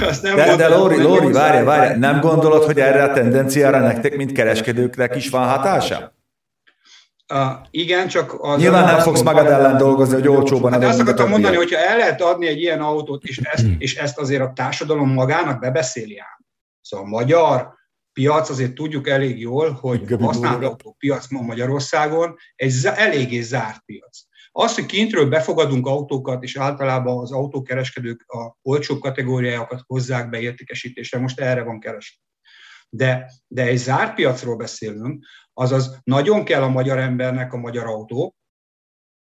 azt 0.08 0.22
nem 0.22 0.36
De, 0.36 0.56
de 0.56 0.68
Lóri, 0.68 1.02
Lóri, 1.02 1.32
várj, 1.32 1.64
várj, 1.64 1.98
nem 1.98 2.20
gondolod, 2.20 2.64
hogy 2.64 2.78
erre 2.78 3.02
a 3.02 3.12
tendenciára 3.12 3.78
nektek, 3.80 4.16
mint 4.16 4.32
kereskedőknek 4.32 5.16
is 5.16 5.28
van 5.28 5.48
hatása? 5.48 6.13
Uh, 7.32 7.66
igen, 7.70 8.08
csak 8.08 8.34
az 8.38 8.60
Nyilván 8.60 8.84
nem 8.84 8.98
fogsz 8.98 9.22
magad 9.22 9.46
ellen 9.46 9.76
dolgozni, 9.76 10.14
hogy 10.14 10.28
olcsóban 10.28 10.72
Hát 10.72 10.84
azt 10.84 11.00
akartam 11.00 11.28
mondani, 11.28 11.56
hogyha 11.56 11.78
el 11.78 11.96
lehet 11.96 12.20
adni 12.20 12.46
egy 12.46 12.60
ilyen 12.60 12.80
autót, 12.80 13.24
és 13.24 13.38
ezt, 13.38 13.66
és 13.78 13.96
ezt 13.96 14.18
azért 14.18 14.42
a 14.42 14.52
társadalom 14.54 15.12
magának 15.12 15.60
bebeszéli 15.60 16.18
ám. 16.18 16.44
Szóval 16.80 17.06
a 17.06 17.08
magyar 17.08 17.74
piac 18.12 18.48
azért 18.50 18.74
tudjuk 18.74 19.08
elég 19.08 19.40
jól, 19.40 19.70
hogy 19.70 20.12
a 20.12 20.24
használt 20.24 20.54
búrok. 20.54 20.70
autó 20.70 20.96
piac 20.98 21.30
ma 21.30 21.40
Magyarországon 21.40 22.36
egy 22.54 22.74
eléggé 22.84 23.40
zárt 23.40 23.82
piac. 23.84 24.18
Az, 24.52 24.74
hogy 24.74 24.86
kintről 24.86 25.28
befogadunk 25.28 25.86
autókat, 25.86 26.42
és 26.42 26.56
általában 26.56 27.18
az 27.18 27.32
autókereskedők 27.32 28.24
a 28.26 28.56
olcsó 28.62 28.98
kategóriákat 28.98 29.82
hozzák 29.86 30.30
be 30.30 30.40
értékesítésre, 30.40 31.18
most 31.18 31.40
erre 31.40 31.62
van 31.62 31.80
kereslet. 31.80 32.22
De, 32.88 33.30
de 33.46 33.62
egy 33.62 33.76
zárt 33.76 34.14
piacról 34.14 34.56
beszélünk, 34.56 35.24
azaz 35.54 35.98
nagyon 36.04 36.44
kell 36.44 36.62
a 36.62 36.68
magyar 36.68 36.98
embernek 36.98 37.52
a 37.52 37.56
magyar 37.56 37.86
autó, 37.86 38.34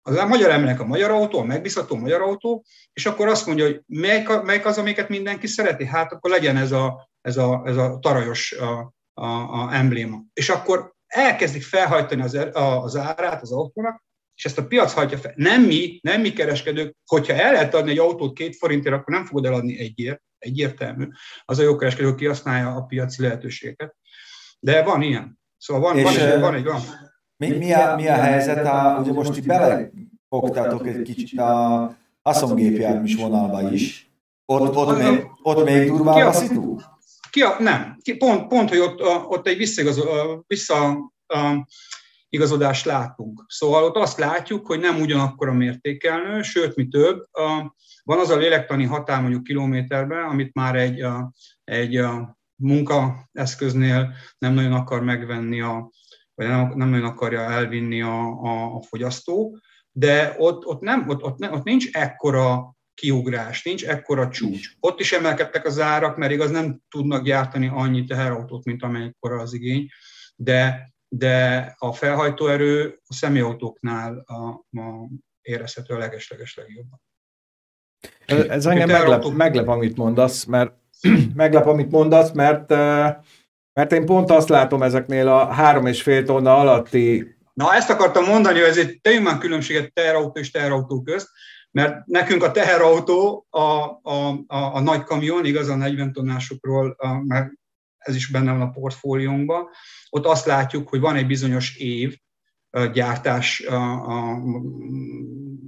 az 0.02 0.16
a 0.16 0.26
magyar 0.26 0.50
embernek 0.50 0.80
a 0.80 0.86
magyar 0.86 1.10
autó, 1.10 1.38
a 1.38 1.44
megbízható 1.44 1.96
magyar 1.96 2.20
autó, 2.20 2.64
és 2.92 3.06
akkor 3.06 3.28
azt 3.28 3.46
mondja, 3.46 3.64
hogy 3.64 3.82
melyik, 3.86 4.42
melyik 4.42 4.66
az, 4.66 4.78
amiket 4.78 5.08
mindenki 5.08 5.46
szereti? 5.46 5.86
Hát 5.86 6.12
akkor 6.12 6.30
legyen 6.30 6.56
ez 6.56 6.72
a, 6.72 7.08
ez 7.20 7.36
a, 7.36 7.62
ez 7.64 7.76
a 7.76 7.98
tarajos 7.98 8.52
a, 8.52 8.94
a, 9.14 9.26
a 9.26 9.74
embléma. 9.74 10.22
És 10.32 10.48
akkor 10.48 10.94
elkezdik 11.06 11.62
felhajtani 11.62 12.22
az, 12.22 12.34
er- 12.34 12.56
a- 12.56 12.82
az 12.82 12.96
árát 12.96 13.42
az 13.42 13.52
autónak, 13.52 14.04
és 14.34 14.44
ezt 14.44 14.58
a 14.58 14.66
piac 14.66 14.92
hajtja 14.92 15.18
fel. 15.18 15.32
Nem 15.36 15.62
mi, 15.62 15.98
nem 16.02 16.20
mi 16.20 16.32
kereskedők, 16.32 16.96
hogyha 17.06 17.34
el 17.34 17.52
lehet 17.52 17.74
adni 17.74 17.90
egy 17.90 17.98
autót 17.98 18.34
két 18.34 18.56
forintért, 18.56 18.94
akkor 18.94 19.14
nem 19.14 19.24
fogod 19.24 19.44
eladni 19.44 19.78
egyért, 19.78 20.22
egyértelmű. 20.38 21.08
Az 21.44 21.58
a 21.58 21.62
jó 21.62 21.76
kereskedő, 21.76 22.08
aki 22.08 22.26
használja 22.26 22.74
a 22.74 22.82
piaci 22.82 23.22
lehetőséget. 23.22 23.96
De 24.60 24.82
van 24.82 25.02
ilyen. 25.02 25.40
Szóval 25.62 25.82
van, 25.82 25.98
És, 25.98 26.04
van, 26.04 26.28
egy, 26.28 26.40
van 26.40 26.54
egy 26.54 26.64
van. 26.64 26.80
Mi, 27.36 27.48
mi, 27.48 27.72
a, 27.72 27.94
mi 27.94 28.08
a 28.08 28.14
helyzet? 28.14 28.66
A, 28.66 28.98
ugye 29.00 29.12
most 29.12 29.36
itt 29.36 29.46
belefogtátok 29.46 30.86
egy 30.86 31.02
kicsit 31.02 31.38
a 31.38 31.96
haszongépjárműs 32.22 33.14
vonalba 33.14 33.70
is. 33.70 34.12
Ott, 34.44 34.76
ott, 34.76 34.98
még, 34.98 35.26
ott 35.42 35.64
még 35.64 35.88
durvább 35.88 36.26
a 36.26 36.32
szitu? 36.32 36.76
Ki 37.30 37.42
a, 37.42 37.56
nem, 37.58 37.96
ki, 38.02 38.16
pont, 38.16 38.48
pont, 38.48 38.68
hogy 38.68 38.78
ott, 38.78 39.00
ott 39.28 39.46
egy 39.46 39.56
visszaigazol, 39.56 40.44
vissza, 40.46 40.90
a, 41.26 41.68
igazodást 42.28 42.84
látunk. 42.84 43.44
Szóval 43.48 43.84
ott 43.84 43.96
azt 43.96 44.18
látjuk, 44.18 44.66
hogy 44.66 44.80
nem 44.80 45.00
ugyanakkor 45.00 45.48
a 45.48 45.52
mértékelnő, 45.52 46.42
sőt, 46.42 46.76
mi 46.76 46.88
több, 46.88 47.22
a, 47.32 47.74
van 48.04 48.18
az 48.18 48.30
a 48.30 48.36
lélektani 48.36 48.84
határ 48.84 49.20
mondjuk 49.20 49.42
kilométerben, 49.42 50.24
amit 50.24 50.54
már 50.54 50.76
egy, 50.76 51.00
a, 51.00 51.32
egy 51.64 51.96
a 51.96 52.40
munkaeszköznél 52.62 54.14
nem 54.38 54.52
nagyon 54.52 54.72
akar 54.72 55.02
megvenni, 55.02 55.60
a, 55.60 55.90
vagy 56.34 56.46
nem, 56.46 56.72
nem 56.74 56.88
nagyon 56.88 57.06
akarja 57.06 57.40
elvinni 57.40 58.02
a, 58.02 58.20
a, 58.42 58.74
a 58.74 58.82
fogyasztó, 58.82 59.58
de 59.92 60.34
ott, 60.38 60.66
ott, 60.66 60.80
nem, 60.80 61.08
ott, 61.08 61.22
ott, 61.22 61.38
nem, 61.38 61.52
ott 61.52 61.64
nincs 61.64 61.90
ekkora 61.92 62.76
kiugrás, 62.94 63.62
nincs 63.62 63.84
ekkora 63.84 64.28
csúcs. 64.28 64.68
Ott 64.80 65.00
is 65.00 65.12
emelkedtek 65.12 65.66
az 65.66 65.80
árak, 65.80 66.16
mert 66.16 66.32
igaz 66.32 66.50
nem 66.50 66.80
tudnak 66.88 67.24
gyártani 67.24 67.70
annyi 67.72 68.04
teherautót, 68.04 68.64
mint 68.64 68.82
amelyikkora 68.82 69.40
az 69.40 69.52
igény, 69.52 69.88
de, 70.36 70.92
de 71.08 71.74
a 71.78 71.92
felhajtóerő 71.92 73.00
a 73.06 73.14
személyautóknál 73.14 74.18
a, 74.18 74.48
a 74.80 75.08
érezhető 75.42 75.94
a 75.94 75.98
legesleges 75.98 76.56
legjobban. 76.56 77.00
Ez, 78.26 78.44
ez 78.44 78.66
engem 78.66 78.88
meglep, 78.88 79.24
meglep, 79.24 79.68
amit 79.68 79.96
mondasz, 79.96 80.44
mert 80.44 80.81
meglep, 81.34 81.66
amit 81.66 81.90
mondasz, 81.90 82.32
mert, 82.32 82.68
mert 83.72 83.92
én 83.92 84.04
pont 84.04 84.30
azt 84.30 84.48
látom 84.48 84.82
ezeknél 84.82 85.28
a 85.28 85.52
három 85.52 85.86
és 85.86 86.02
fél 86.02 86.24
tonna 86.24 86.58
alatti 86.58 87.36
Na, 87.52 87.74
ezt 87.74 87.90
akartam 87.90 88.24
mondani, 88.24 88.58
hogy 88.58 88.68
ezért 88.68 89.00
tegyünk 89.00 89.24
már 89.24 89.38
különbséget 89.38 89.92
teherautó 89.92 90.40
és 90.40 90.50
teherautó 90.50 91.02
közt, 91.02 91.28
mert 91.70 92.06
nekünk 92.06 92.42
a 92.42 92.50
teherautó 92.50 93.46
a, 93.50 93.60
a, 93.60 94.44
a, 94.46 94.74
a 94.74 94.80
nagy 94.80 95.02
kamion, 95.02 95.44
igaz, 95.44 95.68
a 95.68 95.74
40 95.76 96.12
tonnásokról, 96.12 96.94
a, 96.98 97.24
mert 97.26 97.50
ez 97.98 98.14
is 98.14 98.30
benne 98.30 98.52
van 98.52 98.60
a 98.60 98.70
portfóliónkban, 98.70 99.68
ott 100.10 100.26
azt 100.26 100.46
látjuk, 100.46 100.88
hogy 100.88 101.00
van 101.00 101.16
egy 101.16 101.26
bizonyos 101.26 101.76
év, 101.76 102.16
gyártás, 102.92 103.60
a, 103.60 104.06
a 104.06 104.40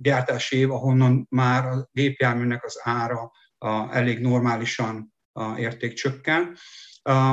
gyártás 0.02 0.50
év, 0.50 0.70
ahonnan 0.70 1.26
már 1.30 1.66
a 1.66 1.88
gépjárműnek 1.92 2.64
az 2.64 2.80
ára 2.82 3.30
a, 3.58 3.96
elég 3.96 4.20
normálisan 4.20 5.13
a 5.36 5.58
érték 5.58 5.92
csökken. 5.92 6.56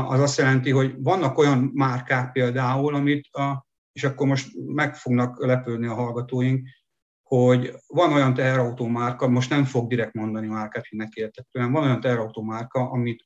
Az 0.07 0.19
azt 0.19 0.37
jelenti, 0.37 0.71
hogy 0.71 0.93
vannak 0.97 1.37
olyan 1.37 1.71
márkák 1.73 2.31
például, 2.31 2.95
amit 2.95 3.27
a, 3.35 3.65
és 3.91 4.03
akkor 4.03 4.27
most 4.27 4.47
meg 4.65 4.95
fognak 4.95 5.45
lepődni 5.45 5.87
a 5.87 5.93
hallgatóink, 5.93 6.67
hogy 7.23 7.73
van 7.87 8.13
olyan 8.13 8.33
teherautó 8.33 8.87
márka, 8.87 9.27
most 9.27 9.49
nem 9.49 9.65
fog 9.65 9.89
direkt 9.89 10.13
mondani 10.13 10.47
márkát, 10.47 10.87
hogy 10.89 10.97
neki 10.97 11.19
értetően, 11.19 11.71
van 11.71 11.83
olyan 11.83 11.99
teherautó 11.99 12.41
márka, 12.41 12.89
amit 12.89 13.25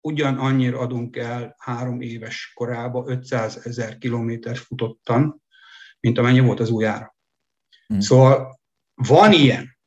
ugyan 0.00 0.38
annyira 0.38 0.78
adunk 0.78 1.16
el 1.16 1.54
három 1.58 2.00
éves 2.00 2.52
korába 2.54 3.04
500 3.06 3.66
ezer 3.66 3.98
kilométert 3.98 4.58
futottan, 4.58 5.42
mint 6.00 6.18
amennyi 6.18 6.40
volt 6.40 6.60
az 6.60 6.70
új 6.70 6.84
ára. 6.84 7.16
Hmm. 7.86 8.00
Szóval 8.00 8.60
van 8.94 9.32
ilyen, 9.32 9.78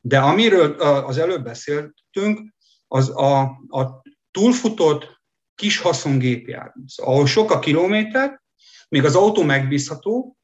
de 0.00 0.18
amiről 0.18 0.72
az 0.80 1.18
előbb 1.18 1.44
beszéltünk, 1.44 2.53
az 2.88 3.16
a, 3.16 3.40
a 3.68 4.02
túlfutott 4.30 5.22
kis 5.54 5.78
haszongépjármű. 5.78 6.82
Szóval, 6.86 7.14
ahol 7.14 7.26
sok 7.26 7.50
a 7.50 7.58
kilométer, 7.58 8.42
még 8.88 9.04
az 9.04 9.16
autó 9.16 9.42
megbízható, 9.42 10.36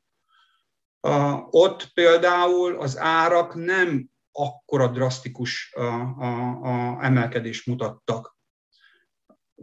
ott 1.51 1.93
például 1.93 2.81
az 2.81 2.99
árak 2.99 3.55
nem 3.55 4.11
akkora 4.33 4.89
drasztikus 4.89 5.73
a, 5.75 5.83
a, 5.83 6.61
a 6.63 7.05
emelkedést 7.05 7.67
mutattak 7.67 8.39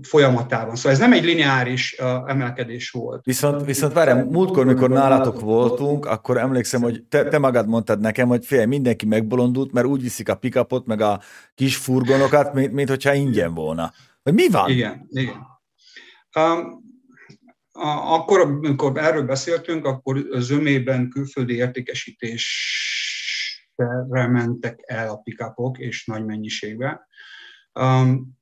folyamatában. 0.02 0.76
Szóval 0.76 0.92
ez 0.92 1.00
nem 1.00 1.14
egy 1.14 1.24
lineáris 1.24 2.00
a, 2.00 2.24
emelkedés 2.28 2.90
volt. 2.90 3.26
Viszont, 3.26 3.66
viszont 3.66 3.94
várjál, 3.94 4.26
múltkor, 4.26 4.66
mikor 4.66 4.90
nálatok 4.90 5.40
voltunk, 5.40 6.06
akkor 6.06 6.38
emlékszem, 6.38 6.82
hogy 6.82 7.04
te, 7.04 7.28
te 7.28 7.38
magad 7.38 7.68
mondtad 7.68 8.00
nekem, 8.00 8.28
hogy 8.28 8.46
fél, 8.46 8.66
mindenki 8.66 9.06
megbolondult, 9.06 9.72
mert 9.72 9.88
úgy 9.88 10.02
viszik 10.02 10.30
a 10.30 10.36
pikapot, 10.36 10.86
meg 10.86 11.02
a 11.02 11.22
kis 11.56 11.76
furgonokat, 11.76 12.54
mint, 12.54 12.74
mint 12.74 12.90
hogyha 12.90 13.14
ingyen 13.14 13.54
volna. 13.54 13.94
Hogy 14.24 14.34
mi 14.34 14.50
van? 14.50 14.70
Igen, 14.70 15.08
igen. 15.10 15.46
Um, 16.40 16.86
a- 17.72 18.14
akkor, 18.14 18.40
amikor 18.40 18.98
erről 18.98 19.24
beszéltünk, 19.24 19.86
akkor 19.86 20.26
zömében 20.38 21.10
külföldi 21.10 21.56
értékesítésre 21.56 24.28
mentek 24.28 24.80
el 24.86 25.10
a 25.10 25.18
pikapok, 25.18 25.78
és 25.78 26.06
nagy 26.06 26.26
mennyiségben. 26.26 27.00
Um, 27.74 28.37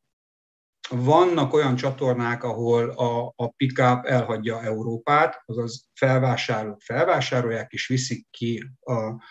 vannak 0.89 1.54
olyan 1.54 1.76
csatornák, 1.76 2.43
ahol 2.43 2.89
a, 2.89 3.34
a 3.36 3.48
pickup 3.48 4.06
elhagyja 4.06 4.62
Európát, 4.62 5.41
azaz 5.45 5.89
felvásárlók 5.93 6.82
felvásárolják, 6.82 7.71
és 7.71 7.88
viszik 7.88 8.28
ki 8.30 8.63
a, 8.80 9.24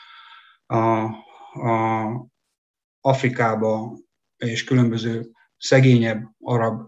a, 0.77 1.05
a 1.69 2.27
Afrikába 3.01 3.99
és 4.37 4.65
különböző 4.65 5.34
szegényebb 5.65 6.31
arab 6.41 6.81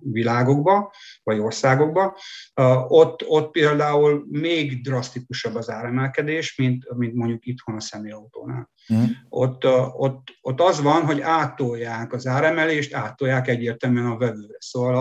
világokba, 0.00 0.92
vagy 1.22 1.38
országokba. 1.38 2.18
Ott, 2.88 3.28
ott 3.28 3.50
például 3.50 4.26
még 4.28 4.82
drasztikusabb 4.82 5.54
az 5.54 5.70
áremelkedés, 5.70 6.56
mint, 6.56 6.94
mint 6.96 7.14
mondjuk 7.14 7.46
itthon 7.46 7.74
a 7.74 7.80
személyautónál. 7.80 8.70
Mm. 8.94 9.04
Ott, 9.28 9.64
ott, 9.96 10.38
ott 10.40 10.60
az 10.60 10.82
van, 10.82 11.04
hogy 11.04 11.20
áttolják 11.20 12.12
az 12.12 12.26
áremelést, 12.26 12.94
áttolják 12.94 13.48
egyértelműen 13.48 14.06
a 14.06 14.16
vevőre. 14.16 14.56
Szóval 14.58 14.94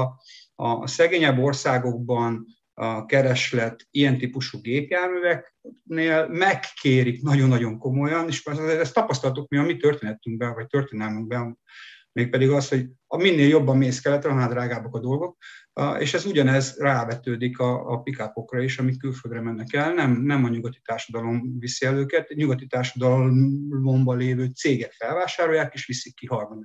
a, 0.55 0.63
a 0.63 0.87
szegényebb 0.87 1.39
országokban 1.39 2.45
a 2.73 3.05
kereslet 3.05 3.87
ilyen 3.91 4.17
típusú 4.17 4.61
gépjárműveknél 4.61 6.27
megkérik 6.27 7.21
nagyon-nagyon 7.21 7.77
komolyan, 7.77 8.27
és 8.27 8.45
ezt 8.45 8.93
tapasztaltuk 8.93 9.49
mi 9.49 9.57
a 9.57 9.63
mi 9.63 9.77
történetünkben, 9.77 10.53
vagy 10.53 10.67
történelmünkben, 10.67 11.59
mégpedig 12.19 12.49
az, 12.49 12.69
hogy 12.69 12.89
a 13.07 13.17
minél 13.17 13.47
jobban 13.47 13.77
mész 13.77 14.01
keletre, 14.01 14.29
annál 14.29 14.49
drágábbak 14.49 14.95
a 14.95 14.99
dolgok, 14.99 15.37
és 15.99 16.13
ez 16.13 16.25
ugyanez 16.25 16.77
rávetődik 16.77 17.59
a, 17.59 17.91
a 17.91 18.01
pikápokra 18.01 18.61
is, 18.61 18.79
amik 18.79 18.99
külföldre 18.99 19.41
mennek 19.41 19.73
el. 19.73 19.93
Nem, 19.93 20.11
nem 20.11 20.43
a 20.43 20.49
nyugati 20.49 20.79
társadalom 20.83 21.59
viszi 21.59 21.85
el 21.85 21.97
őket, 21.97 22.29
nyugati 22.29 22.67
társadalomban 22.67 24.17
lévő 24.17 24.45
cégek 24.45 24.91
felvásárolják, 24.91 25.73
és 25.73 25.85
viszik 25.85 26.15
ki 26.15 26.25
harmad, 26.25 26.63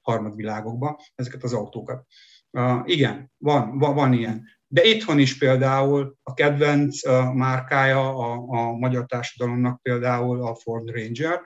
harmadvilágokba 0.00 1.00
ezeket 1.14 1.42
az 1.42 1.52
autókat. 1.52 2.06
Igen, 2.84 3.32
van, 3.36 3.78
van, 3.78 3.94
van 3.94 4.12
ilyen. 4.12 4.44
De 4.66 4.84
itthon 4.84 5.18
is 5.18 5.38
például 5.38 6.16
a 6.22 6.34
kedvenc 6.34 7.06
uh, 7.06 7.32
márkája 7.32 8.16
a, 8.16 8.32
a 8.48 8.72
magyar 8.72 9.06
társadalomnak 9.06 9.82
például 9.82 10.46
a 10.46 10.54
Ford 10.54 10.90
Ranger, 10.90 11.40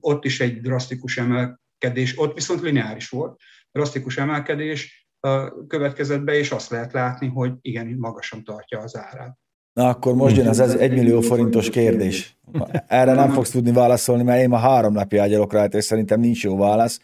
ott 0.00 0.24
is 0.24 0.40
egy 0.40 0.60
drasztikus 0.60 1.16
emelkedés, 1.78 2.18
ott 2.18 2.34
viszont 2.34 2.60
lineáris 2.60 3.08
volt, 3.08 3.40
drasztikus 3.72 4.16
emelkedés 4.16 5.08
következett 5.66 6.22
be, 6.22 6.34
és 6.34 6.50
azt 6.50 6.70
lehet 6.70 6.92
látni, 6.92 7.26
hogy 7.26 7.52
igen, 7.60 7.96
magasan 7.98 8.44
tartja 8.44 8.78
az 8.78 8.96
árát. 8.96 9.38
Na 9.72 9.88
akkor 9.88 10.14
most 10.14 10.36
jön 10.36 10.48
az 10.48 10.60
1 10.60 10.92
millió 10.92 11.20
forintos 11.20 11.70
kérdés. 11.70 12.38
Erre 12.86 13.12
nem 13.12 13.30
fogsz 13.30 13.50
tudni 13.50 13.72
válaszolni, 13.72 14.22
mert 14.22 14.40
én 14.40 14.48
ma 14.48 14.56
három 14.56 14.92
napja 14.92 15.22
ágyalok 15.22 15.52
rá, 15.52 15.64
és 15.64 15.84
szerintem 15.84 16.20
nincs 16.20 16.44
jó 16.44 16.56
válasz. 16.56 17.00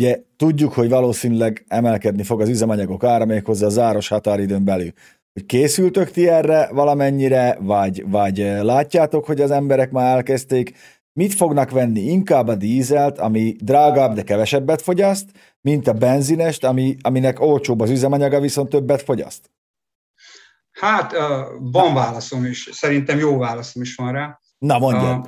Ugye 0.00 0.22
tudjuk, 0.36 0.72
hogy 0.72 0.88
valószínűleg 0.88 1.64
emelkedni 1.68 2.22
fog 2.22 2.40
az 2.40 2.48
üzemanyagok 2.48 3.04
ára 3.04 3.24
méghozzá 3.24 3.66
a 3.66 3.70
záros 3.70 4.08
határidőn 4.08 4.64
belül. 4.64 4.92
Hogy 5.32 5.46
készültök 5.46 6.10
ti 6.10 6.28
erre 6.28 6.68
valamennyire, 6.72 7.56
vagy, 7.60 8.10
vagy 8.10 8.36
látjátok, 8.62 9.24
hogy 9.24 9.40
az 9.40 9.50
emberek 9.50 9.90
már 9.90 10.16
elkezdték, 10.16 10.74
mit 11.12 11.34
fognak 11.34 11.70
venni? 11.70 12.00
Inkább 12.00 12.48
a 12.48 12.54
dízelt, 12.54 13.18
ami 13.18 13.56
drágább, 13.58 14.14
de 14.14 14.22
kevesebbet 14.22 14.82
fogyaszt, 14.82 15.30
mint 15.60 15.86
a 15.86 15.92
benzinest, 15.92 16.64
ami, 16.64 16.96
aminek 17.00 17.40
olcsóbb 17.40 17.80
az 17.80 17.90
üzemanyaga, 17.90 18.40
viszont 18.40 18.68
többet 18.68 19.02
fogyaszt? 19.02 19.50
Hát 20.70 21.12
van 21.58 21.94
válaszom 21.94 22.44
is, 22.44 22.68
szerintem 22.72 23.18
jó 23.18 23.38
válaszom 23.38 23.82
is 23.82 23.94
van 23.94 24.12
rá. 24.12 24.40
Na 24.58 24.78
mondjad. 24.78 25.26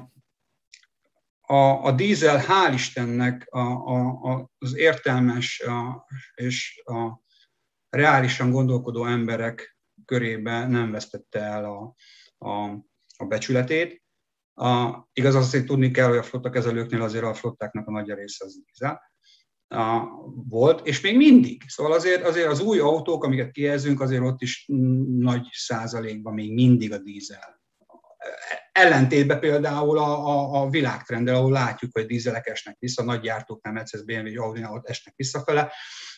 A, 1.41 1.55
a, 1.55 1.85
a 1.85 1.93
dízel, 1.93 2.45
hál' 2.49 2.75
Istennek 2.75 3.47
a, 3.51 3.59
a, 3.61 4.51
az 4.59 4.77
értelmes 4.77 5.61
a, 5.61 6.07
és 6.35 6.83
a 6.85 7.23
reálisan 7.89 8.51
gondolkodó 8.51 9.07
emberek 9.07 9.79
körébe 10.05 10.67
nem 10.67 10.91
vesztette 10.91 11.41
el 11.41 11.65
a, 11.65 11.95
a, 12.49 12.71
a 13.17 13.25
becsületét. 13.29 14.04
A, 14.55 15.03
igaz, 15.13 15.35
azt, 15.35 15.53
hogy 15.53 15.65
tudni 15.65 15.91
kell, 15.91 16.09
hogy 16.09 16.17
a 16.17 16.23
flottakezelőknél 16.23 17.03
azért 17.03 17.25
a 17.25 17.35
flottáknak 17.35 17.87
a 17.87 17.91
nagy 17.91 18.11
része 18.11 18.45
az 18.45 18.57
dízel 18.65 19.01
volt, 20.49 20.87
és 20.87 21.01
még 21.01 21.17
mindig. 21.17 21.63
Szóval 21.67 21.93
azért, 21.93 22.27
azért 22.27 22.49
az 22.49 22.61
új 22.61 22.79
autók, 22.79 23.25
amiket 23.25 23.51
kijelzünk, 23.51 24.01
azért 24.01 24.23
ott 24.23 24.43
is 24.43 24.65
nagy 25.19 25.47
százalékban 25.53 26.35
még 26.35 26.53
mindig 26.53 26.93
a 26.93 26.99
dízel. 26.99 27.63
Ellentétben 28.73 29.41
például 29.41 29.99
a, 29.99 30.29
a, 30.29 30.63
a 30.63 30.71
világtrenddel, 30.71 31.35
ahol 31.35 31.53
látjuk, 31.53 31.93
hogy 31.93 32.07
dízelek 32.07 32.47
esnek 32.47 32.77
vissza, 32.79 33.03
nagy 33.03 33.21
gyártók, 33.21 33.63
nem 33.63 33.73
Mercedes, 33.73 34.07
BMW, 34.07 34.43
Audi, 34.43 34.65
ott 34.65 34.89
esnek 34.89 35.15
visszafele, 35.17 35.73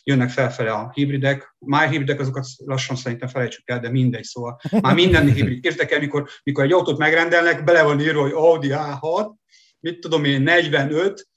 jönnek 0.06 0.30
felfele 0.30 0.70
a 0.70 0.90
hibridek. 0.94 1.54
Már 1.58 1.90
hibridek, 1.90 2.20
azokat 2.20 2.46
lassan 2.56 2.96
szerintem 2.96 3.28
felejtsük 3.28 3.70
el, 3.70 3.80
de 3.80 3.90
mindegy, 3.90 4.24
szóval 4.24 4.60
már 4.80 4.94
minden 4.94 5.26
hibrid. 5.32 5.60
Képzeljétek 5.60 5.90
el, 5.90 6.00
mikor, 6.00 6.28
mikor 6.42 6.64
egy 6.64 6.72
autót 6.72 6.98
megrendelnek, 6.98 7.64
bele 7.64 7.82
van 7.82 8.00
írva, 8.00 8.20
hogy 8.20 8.32
Audi 8.32 8.68
A6, 8.72 9.32
mit 9.80 10.00
tudom 10.00 10.24
én, 10.24 10.42
45, 10.42 11.28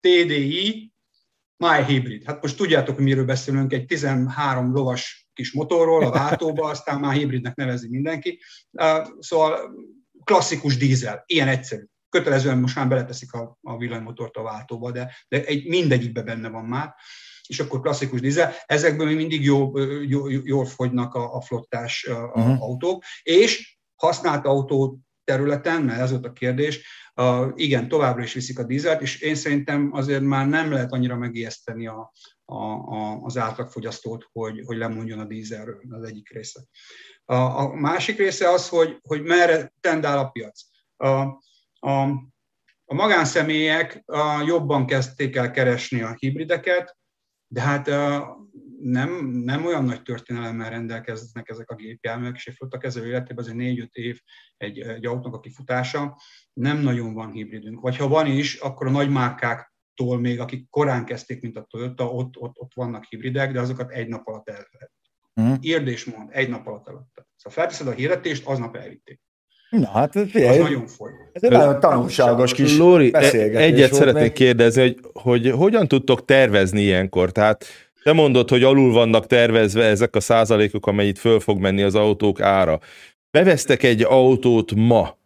TDI, 0.00 0.92
My 1.56 1.84
Hybrid. 1.86 2.24
Hát 2.24 2.42
most 2.42 2.56
tudjátok, 2.56 2.94
hogy 2.94 3.04
miről 3.04 3.24
beszélünk, 3.24 3.72
egy 3.72 3.86
13 3.86 4.72
lovas 4.72 5.28
kis 5.32 5.52
motorról 5.52 6.04
a 6.04 6.10
váltóba, 6.10 6.68
aztán 6.68 7.00
már 7.00 7.14
hibridnek 7.14 7.54
nevezi 7.54 7.88
mindenki. 7.88 8.40
Szóval 9.18 9.74
klasszikus 10.24 10.76
dízel, 10.76 11.22
ilyen 11.26 11.48
egyszerű. 11.48 11.84
Kötelezően 12.08 12.58
most 12.58 12.76
már 12.76 12.88
beleteszik 12.88 13.32
a, 13.32 13.58
a 13.62 13.76
villanymotort 13.76 14.36
a 14.36 14.42
váltóba, 14.42 14.90
de, 14.90 15.14
de 15.28 15.44
egy, 15.44 15.66
mindegyikben 15.66 16.24
benne 16.24 16.48
van 16.48 16.64
már 16.64 16.94
és 17.52 17.60
akkor 17.60 17.80
klasszikus 17.80 18.20
dízel. 18.20 18.52
Ezekből 18.66 19.06
még 19.06 19.16
mindig 19.16 19.44
jó, 19.44 19.78
jó, 20.02 20.28
jól 20.28 20.66
fogynak 20.66 21.14
a, 21.14 21.34
a 21.34 21.40
flottás 21.40 22.06
uh-huh. 22.08 22.62
autók, 22.62 23.04
és 23.22 23.78
használt 23.96 24.46
autó 24.46 24.98
területen, 25.24 25.82
mert 25.82 26.00
ez 26.00 26.10
volt 26.10 26.26
a 26.26 26.32
kérdés, 26.32 26.80
igen, 27.54 27.88
továbbra 27.88 28.22
is 28.22 28.32
viszik 28.32 28.58
a 28.58 28.64
dízelt, 28.64 29.02
és 29.02 29.20
én 29.20 29.34
szerintem 29.34 29.90
azért 29.92 30.22
már 30.22 30.48
nem 30.48 30.72
lehet 30.72 30.92
annyira 30.92 31.16
megijeszteni 31.16 31.86
a, 31.86 32.12
a, 32.44 32.62
a, 32.64 33.20
az 33.22 33.36
átlagfogyasztót, 33.36 34.28
hogy, 34.32 34.62
hogy 34.64 34.76
lemondjon 34.76 35.18
a 35.18 35.24
dízelről, 35.24 35.82
az 35.90 36.02
egyik 36.02 36.30
része. 36.32 36.60
A, 37.24 37.34
a 37.34 37.74
másik 37.74 38.16
része 38.16 38.50
az, 38.50 38.68
hogy, 38.68 38.98
hogy 39.02 39.22
merre 39.22 39.72
tendál 39.80 40.18
a 40.18 40.28
piac. 40.28 40.62
A, 40.96 41.08
a, 41.78 42.02
a 42.84 42.94
magánszemélyek 42.94 44.02
a, 44.06 44.42
jobban 44.46 44.86
kezdték 44.86 45.36
el 45.36 45.50
keresni 45.50 46.02
a 46.02 46.14
hibrideket, 46.18 46.96
de 47.52 47.60
hát 47.60 47.86
nem, 48.80 49.26
nem 49.26 49.64
olyan 49.64 49.84
nagy 49.84 50.02
történelemmel 50.02 50.70
rendelkeznek 50.70 51.48
ezek 51.48 51.70
a 51.70 51.74
gépjárművek, 51.74 52.34
és 52.34 52.46
egy 52.46 52.54
flotta 52.54 52.78
kezelő 52.78 53.06
életében 53.06 53.44
azért 53.44 53.56
négy-öt 53.56 53.94
év 53.94 54.20
egy, 54.56 54.80
egy 54.80 55.06
autónak 55.06 55.34
a 55.34 55.40
kifutása, 55.40 56.20
nem 56.52 56.78
nagyon 56.78 57.14
van 57.14 57.30
hibridünk. 57.30 57.80
Vagy 57.80 57.96
ha 57.96 58.08
van 58.08 58.26
is, 58.26 58.54
akkor 58.54 58.86
a 58.86 58.90
nagy 58.90 59.10
márkáktól 59.10 60.20
még, 60.20 60.40
akik 60.40 60.68
korán 60.70 61.04
kezdték, 61.04 61.42
mint 61.42 61.56
a 61.56 61.66
Toyota, 61.70 62.12
ott, 62.12 62.36
ott, 62.36 62.58
ott 62.58 62.74
vannak 62.74 63.04
hibridek, 63.04 63.52
de 63.52 63.60
azokat 63.60 63.90
egy 63.90 64.08
nap 64.08 64.26
alatt 64.26 64.48
el 64.48 64.68
lehet. 64.70 64.92
Uh-huh. 65.34 65.56
Érdés 65.60 66.04
mond, 66.04 66.28
egy 66.32 66.48
nap 66.48 66.66
alatt 66.66 66.88
alatt. 66.88 67.26
Szóval 67.36 67.58
felteszed 67.58 67.86
a 67.86 67.92
hirdetést, 67.92 68.46
aznap 68.46 68.76
elvitték. 68.76 69.20
Na 69.80 69.88
hát, 69.88 70.12
figyelj, 70.12 70.58
az 70.58 70.64
nagyon 70.64 70.86
foly. 70.86 71.10
Ez 71.32 71.42
egy 71.42 71.50
nagyon 71.50 71.80
tanulságos 71.80 72.54
kis 72.54 72.76
Lóri, 72.76 73.10
e- 73.14 73.30
egyet 73.56 73.94
szeretnék 73.94 74.22
még. 74.22 74.32
kérdezni, 74.32 74.82
hogy, 74.82 74.98
hogy 75.12 75.50
hogyan 75.50 75.88
tudtok 75.88 76.24
tervezni 76.24 76.80
ilyenkor? 76.80 77.32
Tehát 77.32 77.64
te 78.02 78.12
mondod, 78.12 78.50
hogy 78.50 78.62
alul 78.62 78.92
vannak 78.92 79.26
tervezve 79.26 79.84
ezek 79.84 80.16
a 80.16 80.20
százalékok, 80.20 80.86
amennyit 80.86 81.18
föl 81.18 81.40
fog 81.40 81.58
menni 81.58 81.82
az 81.82 81.94
autók 81.94 82.40
ára. 82.40 82.80
Bevesztek 83.30 83.82
egy 83.82 84.02
autót 84.02 84.74
ma, 84.74 85.18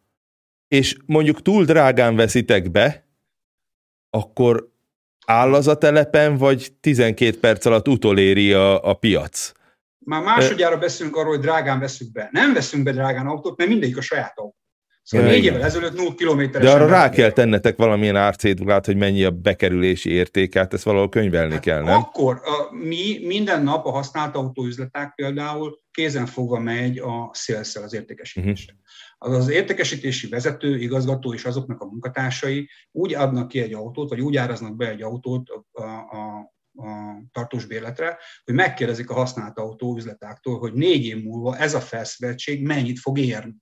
és 0.68 0.96
mondjuk 1.06 1.42
túl 1.42 1.64
drágán 1.64 2.16
veszitek 2.16 2.70
be, 2.70 3.06
akkor 4.10 4.68
áll 5.26 5.54
az 5.54 5.68
a 5.68 5.78
telepen, 5.78 6.36
vagy 6.36 6.72
12 6.80 7.38
perc 7.38 7.64
alatt 7.64 7.88
utoléri 7.88 8.52
a, 8.52 8.88
a 8.88 8.94
piac? 8.94 9.52
Már 10.06 10.22
másodjára 10.22 10.78
beszélünk 10.78 11.16
arról, 11.16 11.30
hogy 11.30 11.40
drágán 11.40 11.80
veszünk 11.80 12.12
be. 12.12 12.28
Nem 12.32 12.52
veszünk 12.52 12.82
be 12.82 12.92
drágán 12.92 13.26
autót, 13.26 13.56
mert 13.56 13.70
mindegyik 13.70 13.96
a 13.96 14.00
saját 14.00 14.38
autó. 14.38 14.56
Szóval 15.02 15.26
négy 15.26 15.44
évvel 15.44 15.62
ezelőtt 15.62 15.96
0 15.96 16.14
kilométeres. 16.14 16.68
De 16.68 16.74
arra 16.74 16.86
rá 16.86 17.10
kell 17.10 17.30
tennetek 17.30 17.76
valamilyen 17.76 18.16
árcédulát, 18.16 18.86
hogy 18.86 18.96
mennyi 18.96 19.24
a 19.24 19.30
bekerülési 19.30 20.10
értéket, 20.10 20.74
ezt 20.74 20.84
valahol 20.84 21.08
könyvelni 21.08 21.52
hát 21.52 21.62
kell, 21.62 21.82
nem? 21.82 21.96
Akkor 21.96 22.40
a, 22.44 22.74
mi 22.74 23.18
minden 23.22 23.62
nap 23.62 23.86
a 23.86 23.90
használt 23.90 24.36
autóüzleták 24.36 25.14
például 25.14 25.78
kézen 25.90 26.26
fogva 26.26 26.58
megy 26.58 26.98
a 26.98 27.30
szélszel 27.32 27.82
az 27.82 27.94
értékesítésre. 27.94 28.72
Uh-huh. 28.72 29.36
Az 29.36 29.44
az 29.44 29.48
értékesítési 29.48 30.28
vezető, 30.28 30.78
igazgató 30.78 31.34
és 31.34 31.44
azoknak 31.44 31.80
a 31.80 31.86
munkatársai 31.86 32.68
úgy 32.92 33.14
adnak 33.14 33.48
ki 33.48 33.60
egy 33.60 33.74
autót, 33.74 34.08
vagy 34.08 34.20
úgy 34.20 34.36
áraznak 34.36 34.76
be 34.76 34.88
egy 34.88 35.02
autót 35.02 35.48
a, 35.72 35.82
a, 35.82 36.54
a 36.76 37.22
tartós 37.32 37.64
bérletre, 37.64 38.18
hogy 38.44 38.54
megkérdezik 38.54 39.10
a 39.10 39.14
használt 39.14 39.58
autó 39.58 39.96
üzletáktól, 39.96 40.58
hogy 40.58 40.72
négy 40.72 41.04
év 41.04 41.22
múlva 41.22 41.56
ez 41.56 41.74
a 41.74 41.80
felszövetség 41.80 42.62
mennyit 42.62 42.98
fog 42.98 43.18
érni. 43.18 43.54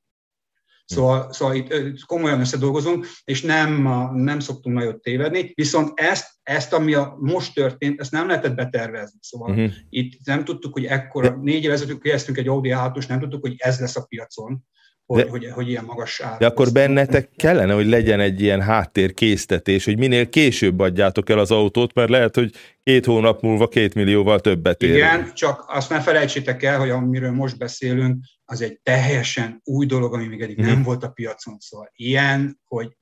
Szóval, 0.86 1.32
szóval 1.32 1.54
itt 1.54 2.04
komolyan 2.06 2.40
összedolgozunk, 2.40 3.06
és 3.24 3.42
nem, 3.42 3.82
nem 4.14 4.40
szoktunk 4.40 4.76
nagyon 4.76 5.00
tévedni, 5.00 5.52
viszont 5.54 6.00
ezt, 6.00 6.26
ezt, 6.42 6.72
ami 6.72 6.94
a 6.94 7.16
most 7.20 7.54
történt, 7.54 8.00
ezt 8.00 8.12
nem 8.12 8.26
lehetett 8.26 8.54
betervezni. 8.54 9.18
Szóval 9.22 9.50
uh-huh. 9.50 9.72
itt 9.88 10.24
nem 10.24 10.44
tudtuk, 10.44 10.72
hogy 10.72 10.84
ekkor 10.84 11.38
négy 11.40 11.64
évezet 11.64 11.98
kezdtünk 11.98 12.38
egy 12.38 12.48
Audi 12.48 12.72
a 12.72 12.92
nem 13.08 13.20
tudtuk, 13.20 13.40
hogy 13.40 13.54
ez 13.56 13.80
lesz 13.80 13.96
a 13.96 14.04
piacon. 14.04 14.64
Hogy, 15.06 15.24
de, 15.24 15.30
hogy, 15.30 15.50
hogy 15.50 15.68
ilyen 15.68 15.84
magas 15.84 16.20
ár. 16.20 16.38
De 16.38 16.46
akkor 16.46 16.72
bennetek 16.72 17.30
kellene, 17.36 17.74
hogy 17.74 17.86
legyen 17.86 18.20
egy 18.20 18.40
ilyen 18.40 18.62
háttérkésztetés, 18.62 19.84
hogy 19.84 19.98
minél 19.98 20.28
később 20.28 20.80
adjátok 20.80 21.30
el 21.30 21.38
az 21.38 21.50
autót, 21.50 21.94
mert 21.94 22.08
lehet, 22.08 22.34
hogy 22.34 22.54
két 22.82 23.04
hónap 23.04 23.42
múlva 23.42 23.68
két 23.68 23.94
millióval 23.94 24.40
többet 24.40 24.82
ér. 24.82 24.94
Igen, 24.94 25.32
csak 25.34 25.64
azt 25.68 25.90
ne 25.90 26.00
felejtsétek 26.00 26.62
el, 26.62 26.78
hogy 26.78 26.90
amiről 26.90 27.32
most 27.32 27.58
beszélünk, 27.58 28.24
az 28.44 28.62
egy 28.62 28.80
teljesen 28.82 29.60
új 29.64 29.86
dolog, 29.86 30.14
ami 30.14 30.26
még 30.26 30.40
eddig 30.40 30.56
hmm. 30.56 30.66
nem 30.66 30.74
mhm. 30.74 30.84
volt 30.84 31.04
a 31.04 31.08
piacon. 31.08 31.56
Szóval 31.58 31.90
ilyen, 31.94 32.60
hogy 32.64 32.96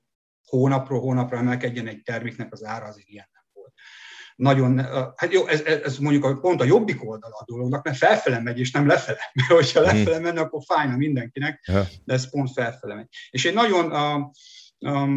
hónapról 0.44 1.00
hónapra 1.00 1.36
emelkedjen 1.36 1.86
egy 1.86 2.02
terméknek 2.02 2.52
az 2.52 2.64
ára, 2.64 2.84
azért 2.84 3.08
ilyen 3.08 3.28
nagyon, 4.42 4.78
hát 5.16 5.32
jó, 5.32 5.46
ez, 5.46 5.60
ez 5.60 5.98
mondjuk 5.98 6.40
pont 6.40 6.60
a 6.60 6.64
jobbik 6.64 7.08
oldala 7.08 7.34
a 7.38 7.44
dolognak, 7.44 7.84
mert 7.84 7.96
felfele 7.96 8.40
megy, 8.40 8.58
és 8.58 8.70
nem 8.70 8.86
lefele. 8.86 9.18
Mert 9.34 9.50
hogyha 9.50 9.80
hmm. 9.80 9.98
lefele 9.98 10.18
menne, 10.18 10.40
akkor 10.40 10.62
fájna 10.66 10.96
mindenkinek, 10.96 11.70
de 12.04 12.12
ez 12.12 12.30
pont 12.30 12.52
felfele 12.52 12.94
megy. 12.94 13.08
És 13.30 13.44
egy 13.44 13.54
nagyon 13.54 13.90
a, 13.90 14.14
a, 14.78 15.08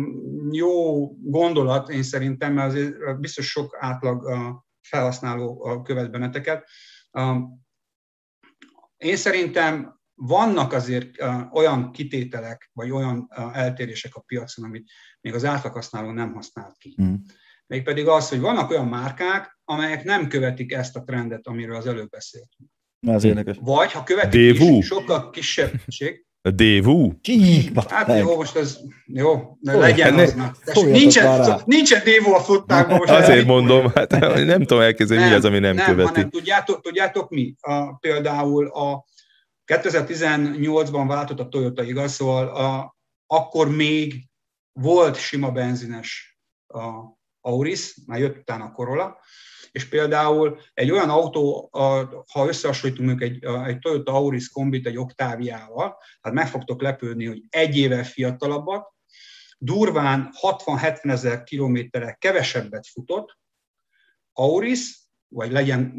jó 0.51 1.07
gondolat, 1.15 1.89
én 1.89 2.03
szerintem, 2.03 2.53
mert 2.53 2.67
azért 2.67 3.19
biztos 3.19 3.47
sok 3.47 3.78
átlag 3.80 4.28
a 4.28 4.65
felhasználó 4.82 5.82
követ 5.82 6.11
benneteket. 6.11 6.69
Én 8.97 9.15
szerintem 9.15 9.99
vannak 10.13 10.73
azért 10.73 11.09
olyan 11.51 11.91
kitételek, 11.91 12.69
vagy 12.73 12.91
olyan 12.91 13.30
eltérések 13.53 14.15
a 14.15 14.23
piacon, 14.26 14.65
amit 14.65 14.91
még 15.21 15.34
az 15.34 15.45
átlaghasználó 15.45 16.11
nem 16.11 16.34
használt 16.34 16.78
ki. 16.78 16.97
Mm 17.01 17.13
mégpedig 17.68 18.07
az, 18.07 18.30
hogy 18.30 18.39
vannak 18.39 18.70
olyan 18.70 18.88
márkák, 18.88 19.59
amelyek 19.63 20.03
nem 20.03 20.28
követik 20.28 20.72
ezt 20.74 20.95
a 20.95 21.03
trendet, 21.03 21.47
amiről 21.47 21.76
az 21.76 21.88
előbb 21.88 22.09
beszéltünk. 22.09 22.70
Az 23.07 23.24
érdekes. 23.24 23.57
Vagy 23.61 23.91
ha 23.91 24.03
követik 24.03 24.59
is, 24.59 24.86
sokkal 24.86 25.30
kisebbség. 25.30 26.26
A 26.41 26.51
DV? 26.51 26.89
Hát 27.88 28.20
jó, 28.20 28.36
most 28.36 28.55
ez 28.55 28.80
jó, 29.05 29.57
ne 29.59 29.76
legyen 29.76 30.20
az. 30.20 30.36
Nincsen, 30.74 31.61
nincsen 31.66 32.01
DV 32.03 32.34
a 32.34 32.39
futtákban. 32.39 32.97
Most 32.97 33.11
Azért 33.11 33.45
mondom, 33.45 33.91
hát 33.95 34.09
nem 34.45 34.59
tudom 34.59 34.84
elkezdeni, 34.84 35.24
mi 35.28 35.34
az, 35.34 35.45
ami 35.45 35.59
nem, 35.59 35.76
nem 35.76 35.86
követi. 35.86 36.13
Hanem, 36.13 36.30
tudjátok, 36.30 36.82
tudjátok 36.82 37.30
mi? 37.30 37.55
A, 37.59 37.97
például 37.97 38.68
a 38.68 39.05
2018-ban 39.74 41.03
váltott 41.07 41.39
a 41.39 41.47
Toyota, 41.47 41.84
igaz? 41.84 42.11
Szóval 42.11 42.47
a, 42.47 42.95
akkor 43.28 43.70
még 43.70 44.30
volt 44.80 45.16
sima 45.16 45.51
benzines 45.51 46.39
a 46.68 47.14
Auris, 47.45 47.95
már 48.05 48.19
jött 48.19 48.37
utána 48.37 48.63
a 48.63 48.71
Corolla, 48.71 49.19
és 49.71 49.87
például 49.87 50.59
egy 50.73 50.91
olyan 50.91 51.09
autó, 51.09 51.69
ha 52.31 52.47
összehasonlítunk 52.47 53.21
egy, 53.21 53.45
egy 53.65 53.79
Toyota 53.79 54.11
Auris 54.11 54.49
kombit 54.49 54.87
egy 54.87 54.97
Octaviával, 54.97 55.97
hát 56.21 56.33
meg 56.33 56.47
fogtok 56.47 56.81
lepődni, 56.81 57.25
hogy 57.25 57.43
egy 57.49 57.77
évvel 57.77 58.03
fiatalabbat, 58.03 58.93
durván 59.57 60.29
60-70 60.41 61.11
ezer 61.11 61.43
kilométerre 61.43 62.17
kevesebbet 62.19 62.87
futott, 62.87 63.37
Auris, 64.33 64.99
vagy 65.27 65.51
legyen 65.51 65.93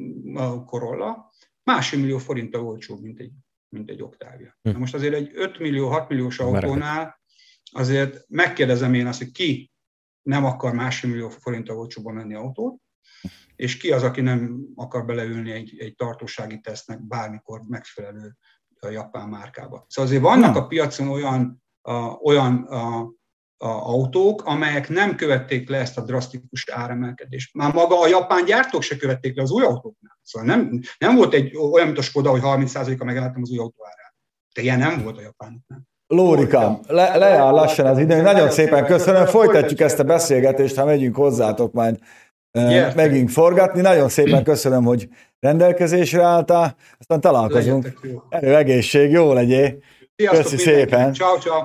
Corolla, 0.67 1.33
másfél 1.63 2.01
millió 2.01 2.19
forinttal 2.19 2.67
olcsóbb, 2.67 3.03
mint 3.03 3.21
egy, 3.21 3.33
mint 3.69 3.91
egy 3.91 4.03
Octavia. 4.03 4.59
Hm. 4.63 4.71
Na 4.71 4.79
most 4.79 4.95
azért 4.95 5.15
egy 5.15 5.31
5 5.35 5.59
millió, 5.59 5.89
6 5.89 6.09
milliós 6.09 6.39
autónál 6.39 7.21
azért 7.73 8.25
megkérdezem 8.29 8.95
én 8.95 9.07
azt, 9.07 9.19
hogy 9.19 9.31
ki 9.31 9.71
nem 10.27 10.45
akar 10.45 10.73
másfél 10.73 11.11
millió 11.11 11.29
forint 11.29 11.69
olcsóban 11.69 12.15
menni 12.15 12.35
autót, 12.35 12.81
és 13.57 13.77
ki 13.77 13.93
az, 13.93 14.03
aki 14.03 14.21
nem 14.21 14.67
akar 14.75 15.05
beleülni 15.05 15.51
egy, 15.51 15.75
egy 15.79 15.95
tartósági 15.95 16.61
tesztnek 16.61 17.07
bármikor 17.07 17.63
megfelelő 17.69 18.37
a 18.81 18.89
japán 18.89 19.29
márkába. 19.29 19.87
Szóval 19.89 20.11
azért 20.11 20.23
vannak 20.23 20.57
a 20.57 20.67
piacon 20.67 21.09
olyan, 21.09 21.63
a, 21.81 21.93
olyan 22.23 22.63
a, 22.63 22.99
a 23.57 23.69
autók, 23.69 24.45
amelyek 24.45 24.89
nem 24.89 25.17
követték 25.17 25.69
le 25.69 25.79
ezt 25.79 25.99
a 25.99 26.05
drasztikus 26.05 26.69
áremelkedést. 26.71 27.55
Már 27.55 27.73
maga 27.73 28.01
a 28.01 28.07
japán 28.07 28.45
gyártók 28.45 28.83
se 28.83 28.97
követték 28.97 29.37
le 29.37 29.43
az 29.43 29.51
új 29.51 29.63
autóknál. 29.63 30.19
Szóval 30.23 30.49
nem, 30.49 30.81
nem 30.99 31.17
volt 31.17 31.35
egy 31.35 31.57
olyan, 31.57 31.87
mint 31.87 31.99
a 31.99 32.03
Skoda, 32.03 32.31
hogy 32.31 32.41
30%-a 32.45 33.05
megemeltem 33.05 33.43
az 33.43 33.51
új 33.51 33.59
autó 33.59 33.87
árát. 33.87 34.15
De 34.55 34.63
ilyen 34.63 34.79
nem 34.79 35.03
volt 35.03 35.19
a 35.19 35.21
japánoknál. 35.21 35.87
Lórikám, 36.09 36.79
le, 36.89 37.17
lejár 37.17 37.53
lassan 37.53 37.87
az 37.87 37.99
idő. 37.99 38.23
Nagyon 38.23 38.51
szépen 38.51 38.85
köszönöm. 38.85 39.27
Folytatjuk 39.27 39.81
ezt 39.81 39.99
a 39.99 40.03
beszélgetést, 40.03 40.77
ha 40.77 40.85
megyünk 40.85 41.17
hozzátok 41.17 41.73
majd 41.73 41.99
Gyertek. 42.53 42.95
megint 42.95 43.31
forgatni. 43.31 43.81
Nagyon 43.81 44.09
szépen 44.09 44.45
köszönöm, 44.45 44.85
hogy 44.85 45.09
rendelkezésre 45.41 46.23
álltál. 46.23 46.77
Aztán 46.99 47.21
találkozunk. 47.21 48.01
Elő 48.29 48.57
egészség, 48.57 49.11
jó 49.11 49.33
legyél. 49.33 49.75
Köszi 50.31 50.57
szépen. 50.57 51.13
Ciao, 51.13 51.39
ciao. 51.39 51.63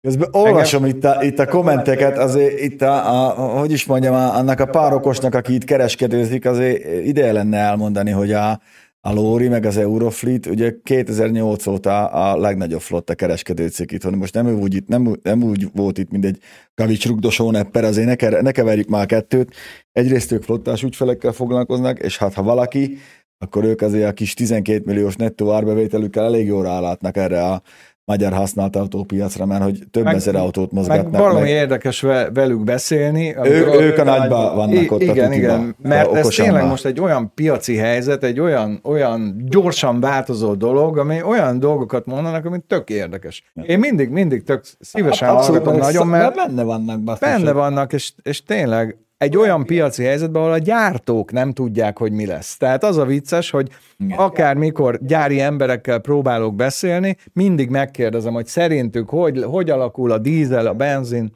Közben 0.00 0.28
olvasom 0.32 0.84
itt 0.84 1.04
a, 1.04 1.22
itt 1.22 1.38
a 1.38 1.46
kommenteket, 1.46 2.18
azért 2.18 2.60
itt 2.60 2.82
a, 2.82 3.28
a, 3.28 3.58
hogy 3.58 3.72
is 3.72 3.86
mondjam, 3.86 4.14
annak 4.14 4.60
a 4.60 4.66
párokosnak, 4.66 5.34
aki 5.34 5.54
itt 5.54 5.64
kereskedőzik, 5.64 6.46
azért 6.46 7.04
ide 7.04 7.32
lenne 7.32 7.58
elmondani, 7.58 8.10
hogy 8.10 8.32
a, 8.32 8.60
a 9.06 9.12
Lóri, 9.12 9.48
meg 9.48 9.64
az 9.64 9.76
Eurofleet, 9.76 10.46
ugye 10.46 10.74
2008 10.82 11.66
óta 11.66 12.06
a 12.06 12.36
legnagyobb 12.36 12.80
flotta 12.80 13.14
kereskedő 13.14 13.68
cég 13.68 13.92
itt 13.92 14.02
van. 14.02 14.14
Most 14.14 14.34
nem, 14.34 14.60
úgy, 14.60 14.74
itt, 14.74 14.88
nem, 14.88 15.16
nem 15.22 15.42
úgy 15.42 15.68
volt 15.74 15.98
itt, 15.98 16.10
mint 16.10 16.24
egy 16.24 16.38
kavics 16.74 17.06
rugdosó 17.06 17.50
nepper, 17.50 17.84
azért 17.84 18.20
ne, 18.20 18.40
ne 18.40 18.50
keverjük 18.50 18.88
már 18.88 19.06
kettőt. 19.06 19.54
Egyrészt 19.92 20.32
ők 20.32 20.42
flottás 20.42 20.82
ügyfelekkel 20.82 21.32
foglalkoznak, 21.32 21.98
és 21.98 22.18
hát 22.18 22.34
ha 22.34 22.42
valaki, 22.42 22.98
akkor 23.38 23.64
ők 23.64 23.80
azért 23.80 24.08
a 24.08 24.12
kis 24.12 24.34
12 24.34 24.82
milliós 24.84 25.16
nettó 25.16 25.52
árbevételükkel 25.52 26.24
elég 26.24 26.46
jól 26.46 26.62
rálátnak 26.62 27.16
erre 27.16 27.44
a 27.44 27.62
magyar 28.06 28.32
használt 28.32 28.76
autópiacra, 28.76 29.46
mert 29.46 29.62
hogy 29.62 29.82
több 29.90 30.04
meg, 30.04 30.14
ezer 30.14 30.34
autót 30.34 30.72
mozgatnak. 30.72 31.10
Meg 31.10 31.20
baromi 31.20 31.40
meg. 31.40 31.48
érdekes 31.48 32.00
velük 32.32 32.64
beszélni. 32.64 33.36
Ő, 33.42 33.66
ők 33.80 33.98
a 33.98 34.04
nagyba 34.04 34.54
vannak 34.54 34.92
ott 34.92 35.02
Igen, 35.02 35.30
a 35.30 35.34
igen, 35.34 35.76
mert 35.82 36.12
ez 36.12 36.26
tényleg 36.26 36.66
most 36.66 36.84
egy 36.84 37.00
olyan 37.00 37.32
piaci 37.34 37.76
helyzet, 37.76 38.24
egy 38.24 38.40
olyan, 38.40 38.80
olyan 38.82 39.42
gyorsan 39.48 40.00
változó 40.00 40.54
dolog, 40.54 40.98
ami 40.98 41.22
olyan 41.22 41.58
dolgokat 41.58 42.06
mondanak, 42.06 42.44
ami 42.44 42.58
tök 42.66 42.90
érdekes. 42.90 43.42
Én 43.62 43.78
mindig, 43.78 44.08
mindig 44.08 44.42
tök 44.42 44.64
szívesen 44.80 45.28
hallgatom 45.28 45.76
nagyon, 45.76 46.06
mert 46.06 46.34
benne 46.34 46.62
vannak. 46.62 47.18
Benne 47.20 47.52
vannak, 47.52 47.92
és, 47.92 48.12
és 48.22 48.42
tényleg 48.42 48.96
egy 49.16 49.36
olyan 49.36 49.64
piaci 49.64 50.04
helyzetben, 50.04 50.42
ahol 50.42 50.54
a 50.54 50.58
gyártók 50.58 51.32
nem 51.32 51.52
tudják, 51.52 51.98
hogy 51.98 52.12
mi 52.12 52.26
lesz. 52.26 52.56
Tehát 52.56 52.84
az 52.84 52.96
a 52.96 53.04
vicces, 53.04 53.50
hogy 53.50 53.70
akár 54.10 54.56
mikor 54.56 54.98
gyári 55.02 55.40
emberekkel 55.40 55.98
próbálok 55.98 56.54
beszélni, 56.54 57.16
mindig 57.32 57.70
megkérdezem, 57.70 58.32
hogy 58.32 58.46
szerintük 58.46 59.08
hogy, 59.08 59.42
hogy 59.42 59.70
alakul 59.70 60.12
a 60.12 60.18
dízel, 60.18 60.66
a 60.66 60.74
benzin, 60.74 61.32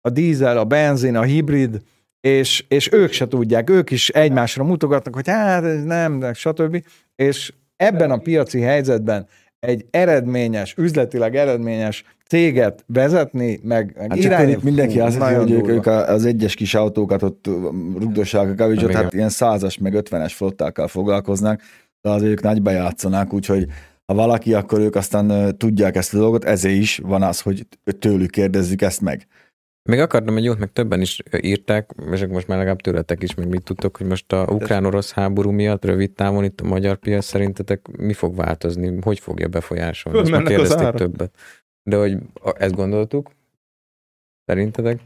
a 0.00 0.10
dízel, 0.10 0.58
a 0.58 0.64
benzin, 0.64 1.16
a 1.16 1.22
hibrid, 1.22 1.82
és, 2.20 2.64
és 2.68 2.92
ők 2.92 3.12
se 3.12 3.28
tudják, 3.28 3.70
ők 3.70 3.90
is 3.90 4.08
egymásra 4.08 4.64
mutogatnak, 4.64 5.14
hogy 5.14 5.28
hát 5.28 5.84
nem, 5.84 6.32
stb. 6.32 6.84
És 7.16 7.52
ebben 7.76 8.10
a 8.10 8.18
piaci 8.18 8.60
helyzetben 8.60 9.26
egy 9.58 9.86
eredményes, 9.90 10.74
üzletileg 10.76 11.36
eredményes 11.36 12.04
céget 12.28 12.84
vezetni, 12.86 13.60
meg, 13.62 13.94
meg 13.98 14.08
hát 14.08 14.18
irányítani. 14.18 14.64
Mindenki 14.64 15.00
azt 15.00 15.18
hiszi, 15.18 15.34
hogy 15.34 15.50
ők, 15.50 15.68
ők 15.68 15.86
az 15.86 16.24
egyes 16.24 16.54
kis 16.54 16.74
autókat 16.74 17.22
ott 17.22 17.46
rugdossák 17.98 18.50
a 18.50 18.54
kavicsot, 18.54 18.92
hát 18.92 19.12
ilyen 19.12 19.28
százas, 19.28 19.78
meg 19.78 19.94
ötvenes 19.94 20.34
flottákkal 20.34 20.88
foglalkoznak, 20.88 21.60
de 22.00 22.10
az 22.10 22.22
ők 22.22 22.42
nagy 22.42 22.62
bejátszanak, 22.62 23.32
úgyhogy 23.32 23.66
ha 24.06 24.14
valaki, 24.14 24.54
akkor 24.54 24.80
ők 24.80 24.94
aztán 24.94 25.56
tudják 25.58 25.96
ezt 25.96 26.14
a 26.14 26.18
dolgot, 26.18 26.44
ezért 26.44 26.76
is 26.76 27.00
van 27.02 27.22
az, 27.22 27.40
hogy 27.40 27.66
tőlük 27.98 28.30
kérdezzük 28.30 28.82
ezt 28.82 29.00
meg. 29.00 29.26
Még 29.90 30.00
akartam 30.00 30.36
egy 30.36 30.44
jót, 30.44 30.58
meg 30.58 30.72
többen 30.72 31.00
is 31.00 31.22
írták, 31.40 31.90
és 32.12 32.26
most 32.26 32.46
már 32.48 32.58
legalább 32.58 32.80
tőletek 32.80 33.22
is, 33.22 33.34
meg 33.34 33.48
mit 33.48 33.62
tudtok, 33.62 33.96
hogy 33.96 34.06
most 34.06 34.32
a 34.32 34.46
ukrán-orosz 34.50 35.12
háború 35.12 35.50
miatt 35.50 35.84
rövid 35.84 36.10
távon 36.10 36.44
itt 36.44 36.60
a 36.60 36.66
magyar 36.66 36.96
piac 36.96 37.24
szerintetek 37.24 37.96
mi 37.96 38.12
fog 38.12 38.36
változni, 38.36 38.98
hogy 39.00 39.18
fogja 39.18 39.48
befolyásolni? 39.48 40.18
Ezt 40.18 40.30
már 40.30 40.42
kérdezték 40.42 40.90
többet. 40.90 41.34
De 41.90 41.96
hogy 41.96 42.18
ezt 42.56 42.74
gondoltuk? 42.74 43.30
Szerintetek? 44.44 45.00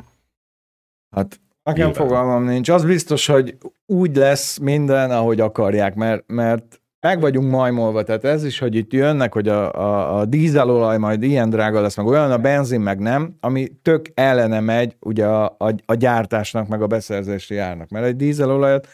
Hát 1.16 1.40
Nekem 1.62 1.92
fogalmam 1.92 2.44
nincs. 2.44 2.68
Az 2.68 2.84
biztos, 2.84 3.26
hogy 3.26 3.56
úgy 3.86 4.16
lesz 4.16 4.58
minden, 4.58 5.10
ahogy 5.10 5.40
akarják, 5.40 5.94
mert, 5.94 6.24
mert 6.26 6.80
meg 7.00 7.20
vagyunk 7.20 7.50
majmolva, 7.50 8.02
tehát 8.02 8.24
ez 8.24 8.44
is, 8.44 8.58
hogy 8.58 8.74
itt 8.74 8.92
jönnek, 8.92 9.32
hogy 9.32 9.48
a, 9.48 9.72
a, 9.72 10.18
a 10.18 10.24
dízelolaj 10.24 10.98
majd 10.98 11.22
ilyen 11.22 11.50
drága 11.50 11.80
lesz, 11.80 11.96
meg 11.96 12.06
olyan, 12.06 12.30
a 12.30 12.38
benzin 12.38 12.80
meg 12.80 12.98
nem, 12.98 13.36
ami 13.40 13.68
tök 13.82 14.06
ellene 14.14 14.60
megy 14.60 14.96
ugye 15.00 15.26
a, 15.26 15.44
a, 15.58 15.74
a 15.86 15.94
gyártásnak, 15.94 16.68
meg 16.68 16.82
a 16.82 16.86
beszerzési 16.86 17.56
árnak. 17.56 17.88
Mert 17.88 18.06
egy 18.06 18.16
dízelolajat 18.16 18.88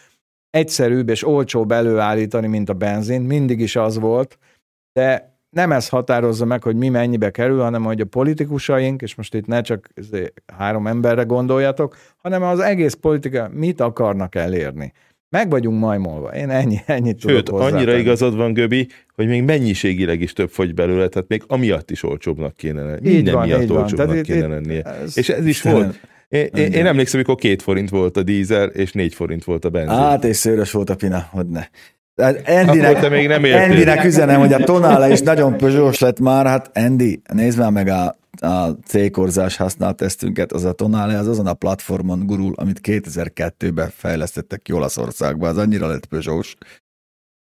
egyszerűbb 0.51 1.09
és 1.09 1.27
olcsóbb 1.27 1.73
előállítani, 1.73 2.47
mint 2.47 2.69
a 2.69 2.75
benzin, 2.75 3.21
mindig 3.23 3.61
is 3.61 3.77
az 3.77 3.99
volt, 3.99 4.39
de 4.93 5.34
nem 5.55 5.73
ez 5.73 5.89
határozza 5.89 6.45
meg, 6.45 6.63
hogy 6.63 6.77
mi 6.77 6.89
mennyibe 6.89 7.31
kerül, 7.31 7.61
hanem 7.61 7.83
hogy 7.85 8.01
a 8.01 8.05
politikusaink, 8.05 9.03
és 9.03 9.15
most 9.15 9.35
itt 9.35 9.47
ne 9.47 9.61
csak 9.61 9.89
három 10.57 10.87
emberre 10.87 11.23
gondoljatok, 11.23 11.97
hanem 12.17 12.43
az 12.43 12.61
egész 12.61 12.95
politika 12.95 13.51
mit 13.53 13.81
akarnak 13.81 14.35
elérni. 14.35 14.93
meg 15.29 15.51
vagyunk 15.51 15.81
majmolva. 15.81 16.35
Én 16.35 16.51
ennyi, 16.51 16.79
ennyit 16.87 17.21
Sőt, 17.21 17.45
tudok 17.45 17.61
annyira 17.61 17.75
hozzátenni. 17.77 18.01
igazad 18.01 18.37
van, 18.37 18.53
Göbi, 18.53 18.89
hogy 19.15 19.27
még 19.27 19.43
mennyiségileg 19.43 20.21
is 20.21 20.33
több 20.33 20.51
fogy 20.51 20.75
belőle, 20.75 21.09
tehát 21.09 21.29
még 21.29 21.43
amiatt 21.47 21.91
is 21.91 22.03
olcsóbbnak 22.03 22.57
kéne 22.57 22.83
lenni. 22.83 23.09
Így 23.09 23.15
Minden 23.15 23.35
van, 23.35 23.47
miatt 23.47 23.63
így 23.63 23.69
van. 23.69 23.79
olcsóbbnak 23.79 24.17
itt- 24.17 24.23
kéne 24.25 24.47
lennie. 24.47 24.83
Ez- 24.83 25.19
És 25.19 25.29
ez 25.29 25.47
is 25.47 25.51
Istenem. 25.57 25.79
volt. 25.79 26.01
Én, 26.29 26.49
én, 26.55 26.73
én 26.73 26.87
emlékszem, 26.87 27.19
amikor 27.21 27.43
két 27.43 27.63
forint 27.63 27.91
volt 27.91 28.17
a 28.17 28.23
dízel, 28.23 28.69
és 28.69 28.93
négy 28.93 29.15
forint 29.15 29.45
volt 29.45 29.65
a 29.65 29.69
benzin. 29.71 29.97
Hát 29.97 30.25
és 30.25 30.37
szőrös 30.37 30.71
volt 30.73 30.91
a 30.91 30.95
pina, 30.97 31.27
hogy 31.31 31.47
ne. 31.47 31.63
Akkor 32.17 33.01
te 33.01 33.09
még 33.09 33.29
nem 33.29 33.45
éltél. 33.45 33.71
Andynek 33.71 34.05
üzenem, 34.05 34.41
hogy 34.41 34.53
a 34.53 34.65
Tonale 34.65 35.11
is 35.11 35.21
nagyon 35.21 35.57
pözsós 35.57 35.99
lett 35.99 36.21
már, 36.21 36.47
hát 36.47 36.71
Andy, 36.75 37.23
nézd 37.33 37.59
már 37.59 37.71
meg 37.71 37.89
a, 37.89 38.17
a 38.41 38.69
C-korzás 38.85 39.57
használt 39.57 39.97
tesztünket, 39.97 40.53
az 40.53 40.65
a 40.65 40.73
Tonale 40.73 41.19
az 41.19 41.29
azon 41.29 41.47
a 41.47 41.55
platformon 41.55 42.27
gurul, 42.27 42.53
amit 42.57 42.81
2002-ben 42.83 43.91
fejlesztettek 43.97 44.63
ki 44.63 44.73
Olaszországban, 44.73 45.51
az 45.51 45.57
annyira 45.57 45.87
lett 45.87 46.07
pözsós. 46.07 46.57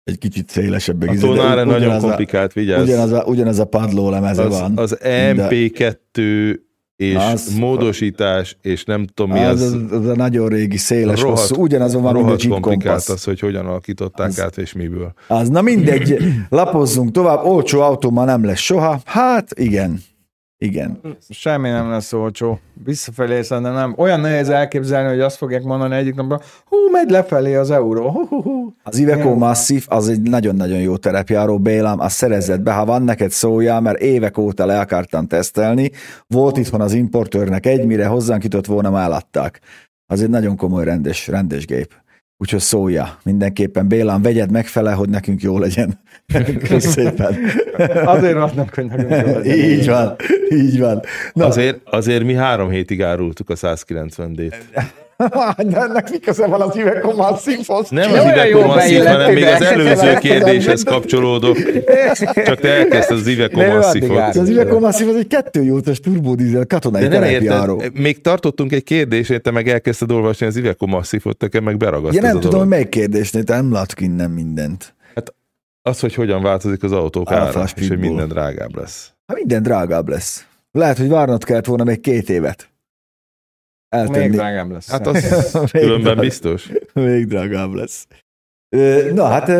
Egy 0.03 0.17
kicsit 0.17 0.49
szélesebb. 0.49 1.01
A 1.01 1.17
tonálra 1.19 1.63
nagyon 1.63 1.99
komplikált, 1.99 2.53
vigyázz. 2.53 2.83
Ugyanaz 2.83 3.11
a, 3.11 3.23
ugyanaz 3.23 3.59
a 3.59 3.65
padló 3.65 4.09
lemeze 4.09 4.43
az, 4.43 4.59
van. 4.59 4.77
az 4.77 4.97
MP2 5.01 6.57
és 7.01 7.15
Az- 7.15 7.53
módosítás, 7.57 8.57
és 8.61 8.83
nem 8.83 9.05
tudom 9.13 9.31
mi 9.31 9.39
az, 9.43 9.61
az, 9.61 9.71
az, 9.73 9.91
az, 9.91 10.07
a 10.07 10.15
nagyon 10.15 10.47
régi, 10.47 10.77
széles, 10.77 11.21
Rohadt- 11.21 11.39
hosszú, 11.39 11.61
ugyanazon 11.61 12.01
van, 12.01 12.13
mint 12.13 12.25
a 12.29 12.35
Jeep 12.39 12.49
komplikált 12.59 13.07
az, 13.07 13.23
hogy 13.23 13.39
hogyan 13.39 13.65
alakították 13.65 14.27
Az- 14.27 14.41
át, 14.41 14.57
és 14.57 14.73
miből. 14.73 15.13
Az, 15.27 15.49
na 15.49 15.61
mindegy, 15.61 16.17
lapozzunk 16.49 17.11
tovább, 17.11 17.43
olcsó 17.45 17.79
autó 17.81 18.09
ma 18.09 18.25
nem 18.25 18.45
lesz 18.45 18.59
soha. 18.59 18.99
Hát 19.05 19.59
igen, 19.59 20.01
igen. 20.61 20.99
Semmi 21.29 21.69
nem 21.69 21.89
lesz 21.89 22.13
olcsó. 22.13 22.59
Visszafelé 22.83 23.41
szerintem 23.41 23.73
nem. 23.73 23.93
Olyan 23.97 24.19
nehéz 24.19 24.49
elképzelni, 24.49 25.09
hogy 25.09 25.19
azt 25.19 25.37
fogják 25.37 25.63
mondani 25.63 25.95
egyik 25.95 26.15
napban, 26.15 26.41
hú, 26.65 26.77
megy 26.91 27.09
lefelé 27.09 27.55
az 27.55 27.71
euró. 27.71 28.09
Hú, 28.09 28.25
hú, 28.27 28.41
hú. 28.41 28.73
Az 28.83 28.97
Iveco 28.97 29.35
Massive 29.35 29.85
az 29.87 30.09
egy 30.09 30.21
nagyon-nagyon 30.21 30.79
jó 30.79 30.97
terepjáró, 30.97 31.59
Bélám, 31.59 31.99
azt 31.99 32.15
szerezzed 32.15 32.61
be, 32.61 32.73
ha 32.73 32.85
van 32.85 33.03
neked 33.03 33.31
szója, 33.31 33.79
mert 33.79 34.01
évek 34.01 34.37
óta 34.37 34.65
le 34.65 34.79
akartam 34.79 35.27
tesztelni, 35.27 35.91
volt 36.27 36.57
itthon 36.57 36.81
az 36.81 36.93
importőrnek 36.93 37.65
egy, 37.65 37.85
mire 37.85 38.05
hozzánk 38.05 38.43
jutott 38.43 38.65
volna, 38.65 38.89
már 38.89 39.05
eladták. 39.05 39.59
Az 40.05 40.21
egy 40.21 40.29
nagyon 40.29 40.55
komoly 40.57 40.83
rendes, 40.83 41.27
rendes 41.27 41.65
gép. 41.65 41.93
Úgyhogy 42.41 42.59
szólja, 42.59 43.17
mindenképpen 43.23 43.87
Bélám, 43.87 44.21
vegyed 44.21 44.51
megfele, 44.51 44.91
hogy 44.91 45.09
nekünk 45.09 45.41
jó 45.41 45.59
legyen. 45.59 45.99
Köszönöm 46.59 46.79
szépen. 46.79 47.37
Azért 48.05 48.35
adnak, 48.35 48.73
hogy 48.73 48.85
nekünk 48.85 49.09
jó 49.09 49.35
legyen. 49.35 49.45
így 49.69 49.87
van, 49.87 50.15
így 50.49 50.79
van. 50.79 51.01
Na, 51.33 51.45
Azért, 51.45 51.79
azért 51.83 52.23
mi 52.23 52.33
három 52.33 52.69
hétig 52.69 53.03
árultuk 53.03 53.49
a 53.49 53.55
190D-t. 53.55 54.55
De 55.57 55.79
ennek 55.79 56.09
mi 56.09 56.19
köze 56.19 56.47
van 56.47 56.61
az 56.61 56.75
Iveco 56.75 57.15
Massivhoz? 57.15 57.89
Nem 57.89 58.11
az 58.11 58.17
Massive, 58.17 58.75
beillett 58.75 59.07
hanem 59.07 59.33
még 59.33 59.43
az 59.43 59.61
előző 59.61 60.13
kérdéshez 60.19 60.83
kapcsolódok. 60.83 61.57
Csak 62.45 62.59
te 62.59 62.69
elkezdted 62.69 63.17
az 63.17 63.27
Massive-ot. 63.51 64.19
áll. 64.19 64.31
az 64.39 64.49
Iveco 64.49 64.79
Massive 64.79 65.09
az 65.09 65.15
egy 65.15 65.27
2.8-as 65.51 65.97
turbodízel 65.97 66.65
katonai 66.65 67.01
De 67.01 67.07
nem 67.07 67.21
terepjáró. 67.21 67.81
érted, 67.81 67.99
még 68.01 68.21
tartottunk 68.21 68.71
egy 68.71 68.83
kérdését, 68.83 69.41
te 69.41 69.51
meg 69.51 69.67
elkezdted 69.67 70.11
olvasni 70.11 70.45
az 70.45 70.55
Iveco 70.55 70.85
Massive-ot, 70.85 71.41
nekem 71.41 71.63
meg 71.63 71.77
beragadt 71.77 72.13
Ja, 72.15 72.21
nem 72.21 72.39
tudom, 72.39 72.59
hogy 72.59 72.69
melyik 72.69 72.89
kérdésnél, 72.89 73.43
te 73.43 73.55
nem 73.55 73.71
látok 73.71 74.01
innen 74.01 74.29
mindent. 74.29 74.95
Az, 75.83 75.99
hogy 75.99 76.13
hogyan 76.13 76.43
változik 76.43 76.83
az 76.83 76.91
autók 76.91 77.31
ára, 77.31 77.63
és 77.75 77.87
hogy 77.87 77.99
minden 77.99 78.27
drágább 78.27 78.75
lesz. 78.75 79.13
Hát 79.27 79.37
minden 79.37 79.63
drágább 79.63 80.09
lesz. 80.09 80.45
Lehet, 80.71 80.97
hogy 80.97 81.09
várnod 81.09 81.43
kellett 81.43 81.65
volna 81.65 81.83
még 81.83 82.01
két 82.01 82.29
évet. 82.29 82.70
Még 83.91 84.01
Eltenni. 84.01 84.35
drágább 84.35 84.71
lesz. 84.71 84.89
Hát 84.89 85.07
az 85.07 85.53
Még 85.73 85.83
különben 85.83 86.17
biztos. 86.17 86.69
Még 86.93 87.25
drágább 87.27 87.73
lesz. 87.73 88.07
Na 89.13 89.25
hát, 89.25 89.51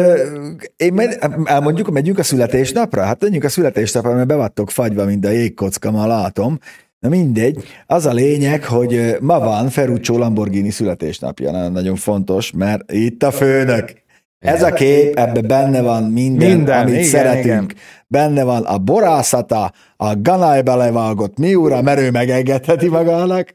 én 0.76 0.94
med, 0.94 1.18
elmondjuk, 1.44 1.92
megyünk 1.92 2.18
a 2.20 2.24
születésnapra? 2.24 3.02
Hát 3.04 3.22
menjünk 3.22 3.44
a 3.44 3.50
születésnapra, 3.50 4.14
mert 4.14 4.28
bevattok 4.28 4.72
fagyva, 4.72 5.06
mint 5.06 5.26
a 5.26 5.30
jégkocka, 5.30 5.92
ma 5.92 6.08
látom. 6.08 6.58
Na 7.00 7.10
mindegy, 7.10 7.64
az 7.86 8.06
a 8.06 8.14
lényeg, 8.14 8.64
hogy 8.64 9.18
ma 9.22 9.40
van 9.40 9.70
Ferruccio 9.70 10.18
Lamborghini 10.18 10.70
születésnapja, 10.70 11.68
nagyon, 11.70 11.96
fontos, 11.96 12.52
mert 12.52 12.92
itt 12.92 13.24
a 13.24 13.32
főnök. 13.32 13.94
Ez 14.40 14.64
a 14.64 14.72
kép, 14.74 15.18
ebbe 15.18 15.42
benne 15.42 15.82
van 15.82 16.04
minden, 16.04 16.50
Minden, 16.52 16.80
amit 16.82 16.94
igen, 16.94 17.06
szeretünk. 17.06 17.44
igen. 17.46 17.72
Benne 18.08 18.44
van 18.44 18.64
a 18.64 18.78
borászata, 18.78 19.72
a 19.98 20.16
ganájba 20.22 20.76
levágott 20.76 21.38
Miura, 21.38 21.82
mert 21.82 22.00
ő 22.00 22.12
megengedheti 22.12 22.88
magának. 22.88 23.54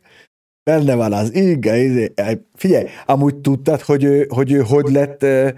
Benne 0.71 0.95
van 0.95 1.13
az 1.13 1.35
igen, 1.35 1.77
izé. 1.77 2.13
figyelj, 2.55 2.87
amúgy 3.05 3.37
tudtad, 3.37 3.81
hogy 3.81 4.05
ő 4.05 4.27
hogy, 4.29 4.53
ő 4.53 4.61
hogy 4.61 4.93
lett 4.93 5.23
uh, 5.23 5.49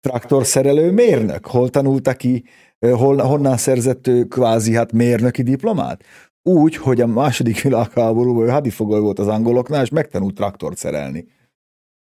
traktorszerelő 0.00 0.90
mérnök? 0.90 1.46
Hol 1.46 1.68
tanulta 1.68 2.12
ki, 2.12 2.44
hol, 2.80 3.16
honnan 3.16 3.56
szerzett 3.56 4.06
ő 4.06 4.24
kvázi 4.24 4.74
hát 4.74 4.92
mérnöki 4.92 5.42
diplomát? 5.42 6.02
Úgy, 6.42 6.76
hogy 6.76 7.00
a 7.00 7.06
második 7.06 7.62
világháborúban 7.62 8.46
ő 8.46 8.48
hadifogoly 8.48 9.00
volt 9.00 9.18
az 9.18 9.26
angoloknál, 9.26 9.82
és 9.82 9.88
megtanult 9.88 10.34
traktort 10.34 10.76
szerelni. 10.76 11.26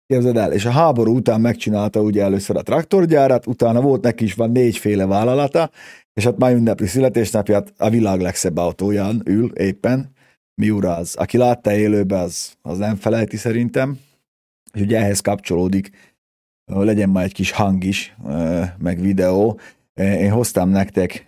Képzeld 0.08 0.38
el, 0.38 0.54
és 0.54 0.66
a 0.66 0.72
háború 0.72 1.16
után 1.16 1.42
megcsinálta 1.42 2.02
ugye 2.02 2.24
először 2.24 2.58
a 2.58 2.62
traktorgyárat, 2.62 3.48
utána 3.48 3.82
volt 3.82 4.02
neki 4.02 4.24
is 4.24 4.34
van 4.34 4.52
négyféle 4.52 5.06
vállalata, 5.06 5.70
és 6.14 6.24
hát 6.24 6.38
már 6.38 6.54
ünnepli 6.54 6.88
születésnapját 6.88 7.74
a 7.78 7.90
világ 7.90 8.22
legszebb 8.22 8.58
autóján 8.58 9.22
ül 9.26 9.52
éppen, 9.56 10.15
Miura 10.56 10.96
az. 10.96 11.16
Aki 11.16 11.38
látta 11.38 11.74
élőbe, 11.74 12.18
az, 12.18 12.54
az 12.62 12.78
nem 12.78 12.96
felejti 12.96 13.38
szerintem. 13.38 14.00
És 14.74 14.82
ugye 14.82 14.98
ehhez 14.98 15.20
kapcsolódik, 15.20 15.90
legyen 16.66 17.10
már 17.10 17.24
egy 17.24 17.34
kis 17.34 17.52
hang 17.52 17.84
is, 17.84 18.16
meg 18.78 19.00
videó. 19.02 19.60
Én 19.96 20.32
hoztam 20.32 20.70
nektek 20.70 21.26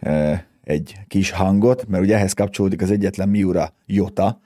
egy 0.64 0.96
kis 1.08 1.30
hangot, 1.30 1.88
mert 1.88 2.04
ugye 2.04 2.16
ehhez 2.16 2.34
kapcsolódik 2.34 2.82
az 2.82 2.92
egyetlen 2.92 3.30
Miura 3.30 3.74
Jota, 3.86 4.40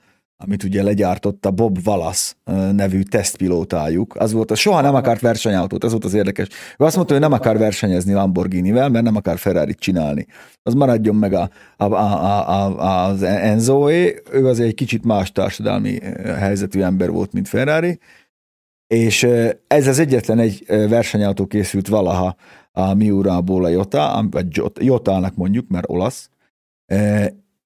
amit 0.44 0.64
ugye 0.64 0.82
legyártotta 0.82 1.50
Bob 1.50 1.78
Wallace 1.84 2.32
nevű 2.72 3.02
tesztpilótájuk. 3.02 4.16
Az 4.16 4.32
volt, 4.32 4.50
a 4.50 4.54
soha 4.54 4.80
nem 4.80 4.94
akart 4.94 5.20
versenyautót, 5.20 5.84
ez 5.84 5.90
volt 5.90 6.04
az 6.04 6.14
érdekes. 6.14 6.48
Ő 6.78 6.84
azt 6.84 6.96
mondta, 6.96 7.12
hogy 7.12 7.22
nem 7.22 7.32
akar 7.32 7.58
versenyezni 7.58 8.12
Lamborghini-vel, 8.12 8.88
mert 8.88 9.04
nem 9.04 9.16
akar 9.16 9.38
ferrari 9.38 9.74
csinálni. 9.74 10.26
Az 10.62 10.74
maradjon 10.74 11.16
meg 11.16 11.32
a, 11.32 11.50
a, 11.76 11.84
a, 11.84 12.80
a, 12.80 13.04
az 13.04 13.22
Enzoé, 13.22 14.22
ő 14.30 14.46
az 14.46 14.60
egy 14.60 14.74
kicsit 14.74 15.04
más 15.04 15.32
társadalmi 15.32 15.98
helyzetű 16.24 16.80
ember 16.80 17.10
volt, 17.10 17.32
mint 17.32 17.48
Ferrari, 17.48 17.98
és 18.86 19.22
ez 19.66 19.86
az 19.86 19.98
egyetlen 19.98 20.38
egy 20.38 20.64
versenyautó 20.66 21.46
készült 21.46 21.88
valaha 21.88 22.36
a 22.72 22.94
Miura-ból 22.94 23.64
a 23.64 23.68
Jota, 23.68 24.26
vagy 24.30 24.56
Jot- 24.56 24.82
Jotának 24.82 25.34
mondjuk, 25.34 25.68
mert 25.68 25.88
olasz, 25.88 26.30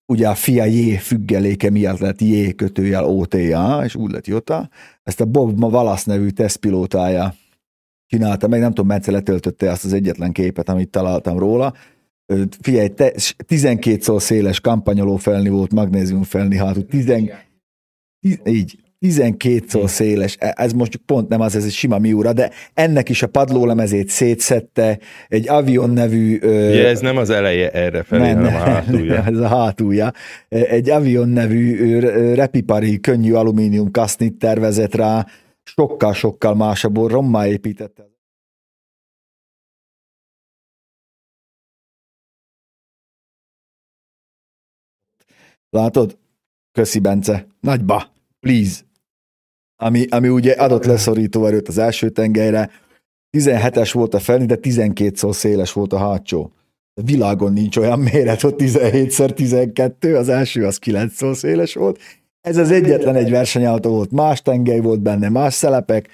ugye 0.07 0.29
a 0.29 0.35
FIA 0.35 0.65
J 0.65 0.97
függeléke 0.97 1.71
miatt 1.71 1.99
lett 1.99 2.21
J 2.21 2.51
kötőjel 2.51 3.05
OTA, 3.05 3.85
és 3.85 3.95
úgy 3.95 4.11
lett 4.11 4.27
Jota. 4.27 4.69
Ezt 5.03 5.21
a 5.21 5.25
Bob 5.25 5.63
Wallace 5.63 6.13
nevű 6.13 6.29
tesztpilótája 6.29 7.35
csinálta 8.07 8.49
meg, 8.49 8.61
nem 8.61 8.69
tudom, 8.69 8.87
Mence 8.87 9.11
letöltötte 9.11 9.71
azt 9.71 9.85
az 9.85 9.93
egyetlen 9.93 10.33
képet, 10.33 10.69
amit 10.69 10.91
találtam 10.91 11.39
róla. 11.39 11.75
Figyelj, 12.61 12.89
te, 12.89 13.13
12 13.47 14.01
szor 14.01 14.23
széles 14.23 14.61
kampanyoló 14.61 15.17
felni 15.17 15.49
volt, 15.49 15.73
magnézium 15.73 16.23
felni 16.23 16.57
hátul, 16.57 16.87
10, 16.87 17.13
Tiz- 18.21 18.49
így, 18.49 18.79
12 19.07 19.65
szor 19.69 19.91
széles, 19.91 20.37
E- 20.41 20.55
ez 20.57 20.73
most 20.73 20.97
pont 20.97 21.29
nem 21.29 21.41
az, 21.41 21.57
ez 21.57 21.65
egy 21.65 21.73
sima 21.73 21.99
Miura, 21.99 22.33
de 22.33 22.51
ennek 22.75 23.09
is 23.09 23.23
a 23.23 23.27
padlólemezét 23.27 24.09
szétszette, 24.09 24.99
egy 25.29 25.49
Avion 25.49 25.91
nevű... 25.91 26.37
Ugye 26.37 26.87
ez 26.89 27.01
nem 27.01 27.17
az 27.17 27.31
eleje 27.31 27.71
erre 27.71 28.03
felé, 28.03 28.31
hanem 28.31 28.45
a 28.45 28.59
hátulja. 28.59 29.25
ez 29.25 29.39
a 29.39 29.49
hátulja. 29.49 30.13
Egy 30.49 30.91
Avion 30.91 31.29
nevű 31.29 31.99
repipari 32.35 33.01
könnyű 33.01 33.33
alumínium 33.33 33.91
kasznit 33.91 34.39
tervezett 34.39 34.95
rá, 34.95 35.27
sokkal-sokkal 35.63 36.55
másabb, 36.55 36.97
rommá 36.97 37.47
építette. 37.47 38.05
Látod? 45.71 46.19
Köszi, 46.73 46.99
Bence. 46.99 47.47
Nagyba. 47.61 48.15
Please. 48.41 48.86
Ami, 49.77 50.07
ami 50.09 50.29
ugye 50.29 50.53
adott 50.53 50.85
leszorító 50.85 51.47
erőt 51.47 51.69
az 51.69 51.79
első 51.79 52.09
tengelyre. 52.09 52.71
17-es 53.37 53.91
volt 53.93 54.15
a 54.15 54.19
felni, 54.19 54.47
de 54.47 54.57
12 54.57 55.33
széles 55.33 55.73
volt 55.73 55.93
a 55.93 55.99
hátsó. 55.99 56.51
A 57.01 57.03
világon 57.05 57.53
nincs 57.53 57.77
olyan 57.77 57.99
méret, 57.99 58.41
hogy 58.41 58.55
17x12, 58.59 60.19
az 60.19 60.29
első 60.29 60.67
az 60.67 60.79
9 60.79 61.37
széles 61.37 61.75
volt. 61.75 61.99
Ez 62.41 62.57
az 62.57 62.71
egyetlen 62.71 63.15
egy 63.15 63.31
versenyautó 63.31 63.91
volt, 63.91 64.11
más 64.11 64.43
tengely 64.43 64.81
volt 64.81 65.01
benne, 65.01 65.29
más 65.29 65.55
szelepek, 65.55 66.09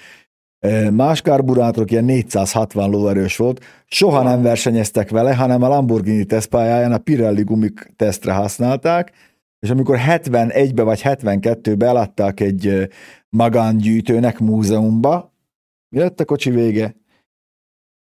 más 0.91 1.21
karburátorok, 1.21 1.91
ilyen 1.91 2.05
460 2.05 2.91
lóerős 2.91 3.37
volt. 3.37 3.65
Soha 3.87 4.23
nem 4.23 4.43
versenyeztek 4.43 5.11
vele, 5.11 5.35
hanem 5.35 5.63
a 5.63 5.69
Lamborghini 5.69 6.25
tesztpályáján 6.25 6.93
a 6.93 6.99
Pirelli 6.99 7.43
gumik 7.43 7.93
tesztre 7.97 8.33
használták, 8.33 9.13
és 9.59 9.71
amikor 9.71 9.99
71-be 10.09 10.83
vagy 10.83 11.01
72-be 11.05 11.87
eladták 11.87 12.41
egy 12.41 12.89
magángyűjtőnek 13.37 14.39
múzeumba, 14.39 15.33
Mi 15.89 15.99
lett 15.99 16.21
a 16.21 16.25
kocsi 16.25 16.51
vége? 16.51 16.97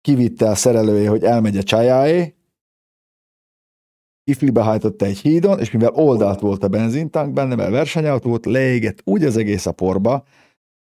Kivitte 0.00 0.48
a 0.48 0.54
szerelője, 0.54 1.08
hogy 1.08 1.24
elmegy 1.24 1.56
a 1.56 1.62
csajáé, 1.62 2.34
iflibe 4.24 4.62
hajtotta 4.62 5.04
egy 5.04 5.18
hídon, 5.18 5.58
és 5.58 5.70
mivel 5.70 5.92
oldalt 5.92 6.40
volt 6.40 6.62
a 6.62 6.68
benzintank 6.68 7.32
benne, 7.32 7.54
mert 7.54 7.70
versenyautó 7.70 8.28
volt, 8.28 8.46
leégett 8.46 9.00
úgy 9.04 9.24
az 9.24 9.36
egész 9.36 9.66
a 9.66 9.72
porba, 9.72 10.24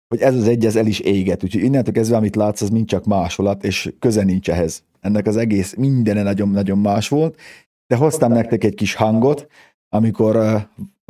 hogy 0.09 0.21
ez 0.21 0.35
az 0.35 0.49
egy, 0.49 0.67
ez 0.67 0.77
el 0.77 0.87
is 0.87 0.99
éget. 0.99 1.45
Úgyhogy 1.45 1.63
innentől 1.63 1.95
kezdve, 1.95 2.17
amit 2.17 2.37
látsz, 2.37 2.61
az 2.61 2.71
mind 2.71 2.87
csak 2.87 3.05
másolat, 3.05 3.65
és 3.65 3.93
köze 3.99 4.25
nincs 4.25 4.51
ehhez. 4.51 4.85
Ennek 5.01 5.27
az 5.27 5.37
egész 5.37 5.75
mindene 5.75 6.23
nagyon-nagyon 6.23 6.79
más 6.79 7.09
volt. 7.09 7.41
De 7.87 7.97
hoztam 7.97 8.33
nektek 8.33 8.65
egy 8.65 8.75
kis 8.75 8.95
hangot, 8.95 9.47
amikor 9.89 10.37
uh, 10.37 10.61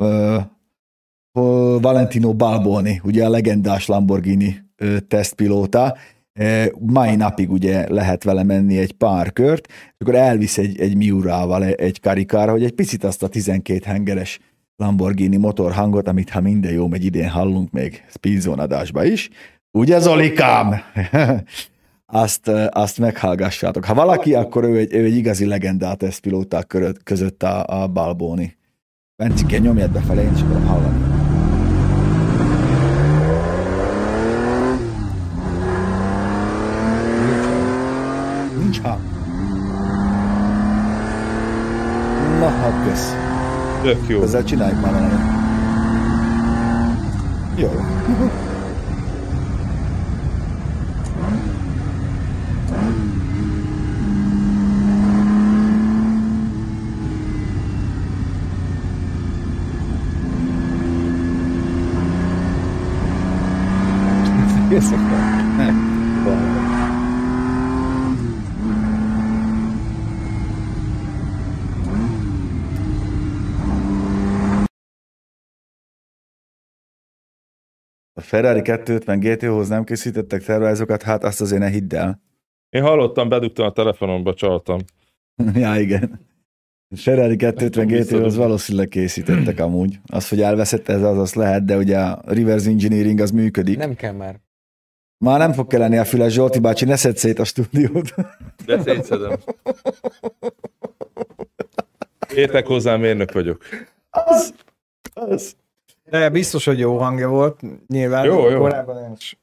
uh, 0.07 0.43
Valentino 1.81 2.33
Balboni, 2.33 3.01
ugye 3.03 3.25
a 3.25 3.29
legendás 3.29 3.85
Lamborghini 3.85 4.63
tesztpilóta, 5.07 5.97
mai 6.79 7.15
napig 7.15 7.51
ugye 7.51 7.89
lehet 7.89 8.23
vele 8.23 8.43
menni 8.43 8.77
egy 8.77 8.91
pár 8.91 9.33
kört, 9.33 9.67
és 9.67 9.95
akkor 9.99 10.15
elvisz 10.15 10.57
egy, 10.57 10.79
egy 10.79 10.95
Miurával 10.95 11.65
egy 11.65 11.99
karikára, 11.99 12.51
hogy 12.51 12.63
egy 12.63 12.71
picit 12.71 13.03
azt 13.03 13.23
a 13.23 13.27
12 13.27 13.79
hengeres 13.85 14.39
Lamborghini 14.75 15.37
motorhangot, 15.37 16.07
amit 16.07 16.29
ha 16.29 16.41
minden 16.41 16.71
jó 16.71 16.87
megy 16.87 17.05
idén 17.05 17.29
hallunk 17.29 17.71
még 17.71 18.03
Speedzone 18.09 18.61
adásba 18.61 19.03
is. 19.03 19.29
Ugye 19.71 19.99
Zolikám? 19.99 20.75
azt, 22.05 22.47
azt 22.69 22.99
meghallgassátok. 22.99 23.85
Ha 23.85 23.93
valaki, 23.93 24.33
akkor 24.33 24.63
ő 24.63 24.77
egy, 24.77 24.93
ő 24.93 25.03
egy 25.03 25.15
igazi 25.15 25.45
legendát 25.45 26.03
ezt 26.03 26.19
pilóták 26.19 26.77
között 27.03 27.43
a, 27.43 27.81
a 27.81 27.87
Balboni. 27.87 28.57
Bencike, 29.19 29.59
nyomjad 29.59 29.91
befelé, 29.91 30.23
én 30.23 30.33
is 30.33 30.41
akarom 30.41 30.65
hallani. 30.65 30.97
Nincs 38.57 38.81
hang. 38.81 38.99
Na, 42.39 42.49
hát 42.49 42.83
kösz. 42.87 43.13
Tök 43.81 44.07
jó. 44.07 44.21
Ezzel 44.21 44.43
csináljuk 44.43 44.81
már 44.81 44.91
valamit. 44.91 45.19
Jó. 47.55 47.69
Éjszaka. 64.79 65.17
A 78.13 78.21
Ferrari 78.21 78.61
250 78.61 79.19
GT-hoz 79.19 79.67
nem 79.67 79.83
készítettek 79.83 80.43
tervezokat, 80.43 81.03
hát 81.03 81.23
azt 81.23 81.41
azért 81.41 81.61
ne 81.61 81.69
hidd 81.69 81.95
el. 81.95 82.21
Én 82.69 82.81
hallottam, 82.81 83.29
bedugtam 83.29 83.65
a 83.65 83.71
telefonomba, 83.71 84.33
csaltam. 84.33 84.79
ja, 85.53 85.75
igen. 85.75 86.19
A 86.87 86.95
Ferrari 86.95 87.35
250 87.35 87.87
GT-hoz 87.87 88.35
valószínűleg 88.35 88.87
készítettek 88.87 89.59
amúgy. 89.59 89.99
Az, 90.05 90.29
hogy 90.29 90.41
elveszett 90.41 90.87
ez, 90.87 91.01
az 91.01 91.17
az 91.17 91.33
lehet, 91.33 91.65
de 91.65 91.77
ugye 91.77 91.99
a 91.99 92.21
reverse 92.25 92.69
engineering 92.69 93.19
az 93.19 93.31
működik. 93.31 93.77
Nem 93.77 93.95
kell 93.95 94.13
már. 94.13 94.47
Már 95.25 95.39
nem 95.39 95.53
fog 95.53 95.67
kelleni 95.67 95.97
a 95.97 96.05
füles, 96.05 96.33
Zsolti 96.33 96.59
bácsi, 96.59 96.85
ne 96.85 96.95
szedd 96.95 97.15
szét 97.15 97.39
a 97.39 97.43
stúdiót. 97.43 98.13
De 98.65 98.81
szétszedem. 98.81 99.37
Értek 102.35 102.67
hozzá, 102.67 102.95
mérnök 102.95 103.31
vagyok. 103.31 103.63
Az, 104.09 104.53
az. 105.13 105.55
De 106.09 106.29
biztos, 106.29 106.65
hogy 106.65 106.79
jó 106.79 106.97
hangja 106.97 107.29
volt, 107.29 107.59
nyilván. 107.87 108.25
Jó, 108.25 108.49
jó. 108.49 108.59
Korábban 108.59 109.03
én 109.03 109.11
is 109.17 109.37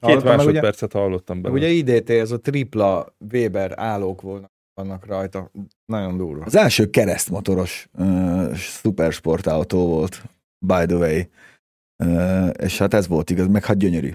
Két 0.00 0.24
másodpercet 0.24 0.92
hallottam 0.92 1.42
belőle. 1.42 1.60
Ugye 1.60 1.68
IDT, 1.68 2.10
ez 2.10 2.30
a 2.30 2.40
tripla 2.40 3.14
Weber 3.32 3.72
állók 3.76 4.20
volna, 4.20 4.50
vannak 4.74 5.06
rajta. 5.06 5.50
Nagyon 5.84 6.16
durva. 6.16 6.44
Az 6.44 6.56
első 6.56 6.90
keresztmotoros 6.90 7.88
uh, 7.98 8.54
szupersportautó 8.54 9.86
volt, 9.86 10.22
by 10.66 10.86
the 10.86 10.96
way. 10.96 11.20
Uh, 12.04 12.50
és 12.58 12.78
hát 12.78 12.94
ez 12.94 13.08
volt 13.08 13.30
igaz, 13.30 13.46
meg 13.46 13.64
hát 13.64 13.76
gyönyörű. 13.76 14.12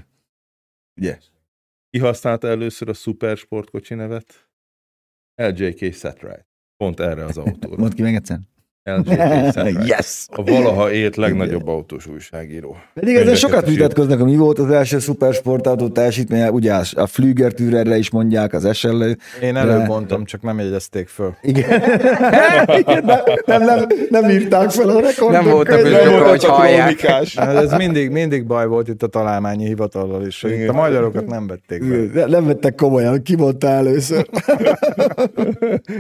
Ugye? 0.99 1.19
Ki 1.89 1.99
használta 1.99 2.47
először 2.47 2.89
a 2.89 2.93
szupersportkocsi 2.93 3.93
nevet? 3.93 4.49
LJK 5.35 5.93
Setright. 5.93 6.47
Pont 6.77 6.99
erre 6.99 7.25
az 7.25 7.37
autóra. 7.37 7.77
Mondd 7.77 7.95
ki 7.95 8.01
még 8.01 8.15
egyszer. 8.15 8.39
Yes! 9.85 10.25
A 10.29 10.43
valaha 10.43 10.91
élt 10.91 11.15
legnagyobb 11.15 11.67
autós 11.67 12.07
újságíró. 12.07 12.77
Pedig 12.93 13.15
ezzel 13.15 13.35
sokat 13.35 13.67
vitatkoznak, 13.67 14.23
mi 14.23 14.35
volt 14.35 14.59
az 14.59 14.71
első 14.71 14.99
szupersportautó 14.99 15.87
teljesítménye, 15.87 16.51
ugye 16.51 16.73
a 16.93 17.07
Flüger 17.07 17.51
Türerre 17.51 17.97
is 17.97 18.09
mondják, 18.11 18.53
az 18.53 18.77
SL. 18.77 19.03
Én 19.41 19.55
előbb 19.55 19.87
mondtam, 19.87 20.25
csak 20.25 20.41
nem 20.41 20.59
jegyezték 20.59 21.07
föl. 21.07 21.35
Igen. 21.41 21.69
Igen 22.79 23.03
nem, 23.05 23.19
nem, 23.45 23.63
nem, 23.63 23.87
nem, 24.09 24.29
írták 24.29 24.69
fel 24.69 24.89
a 24.89 24.99
rekordot. 24.99 25.41
Nem 25.41 25.51
volt 25.51 25.69
a 25.69 25.81
bizonyok, 25.81 26.21
hogy 26.21 26.43
hallják. 26.43 27.01
Hát 27.35 27.55
ez 27.55 27.71
mindig, 27.73 28.09
mindig 28.09 28.45
baj 28.45 28.67
volt 28.67 28.87
itt 28.87 29.03
a 29.03 29.07
találmányi 29.07 29.65
hivatallal 29.65 30.25
is, 30.25 30.41
hogy 30.41 30.51
itt 30.51 30.69
a 30.69 30.73
magyarokat 30.73 31.27
nem 31.27 31.47
vették 31.47 31.83
fel. 32.13 32.27
Nem 32.27 32.45
vettek 32.45 32.75
komolyan, 32.75 33.21
ki 33.23 33.35
mondta 33.35 33.67
először. 33.67 34.27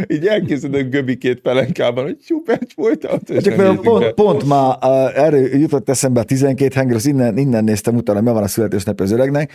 Így 0.07 0.27
elkészülök 0.27 0.89
Göbikét 0.89 1.39
pelenkában, 1.39 2.03
hogy 2.03 2.17
szuper 2.21 2.59
folytat. 2.79 3.43
Csak 3.43 3.55
pont, 3.55 3.79
pont, 3.81 4.13
pont 4.13 4.43
uh, 4.43 5.19
erről 5.19 5.45
jutott 5.45 5.89
eszembe 5.89 6.19
a 6.19 6.23
12 6.23 6.71
henger, 6.75 6.95
az 6.95 7.05
innen, 7.05 7.37
innen 7.37 7.63
néztem 7.63 7.95
utána, 7.95 8.21
mi 8.21 8.31
van 8.31 8.43
a 8.43 8.47
születésnap 8.47 8.99
az 8.99 9.11
öregnek, 9.11 9.51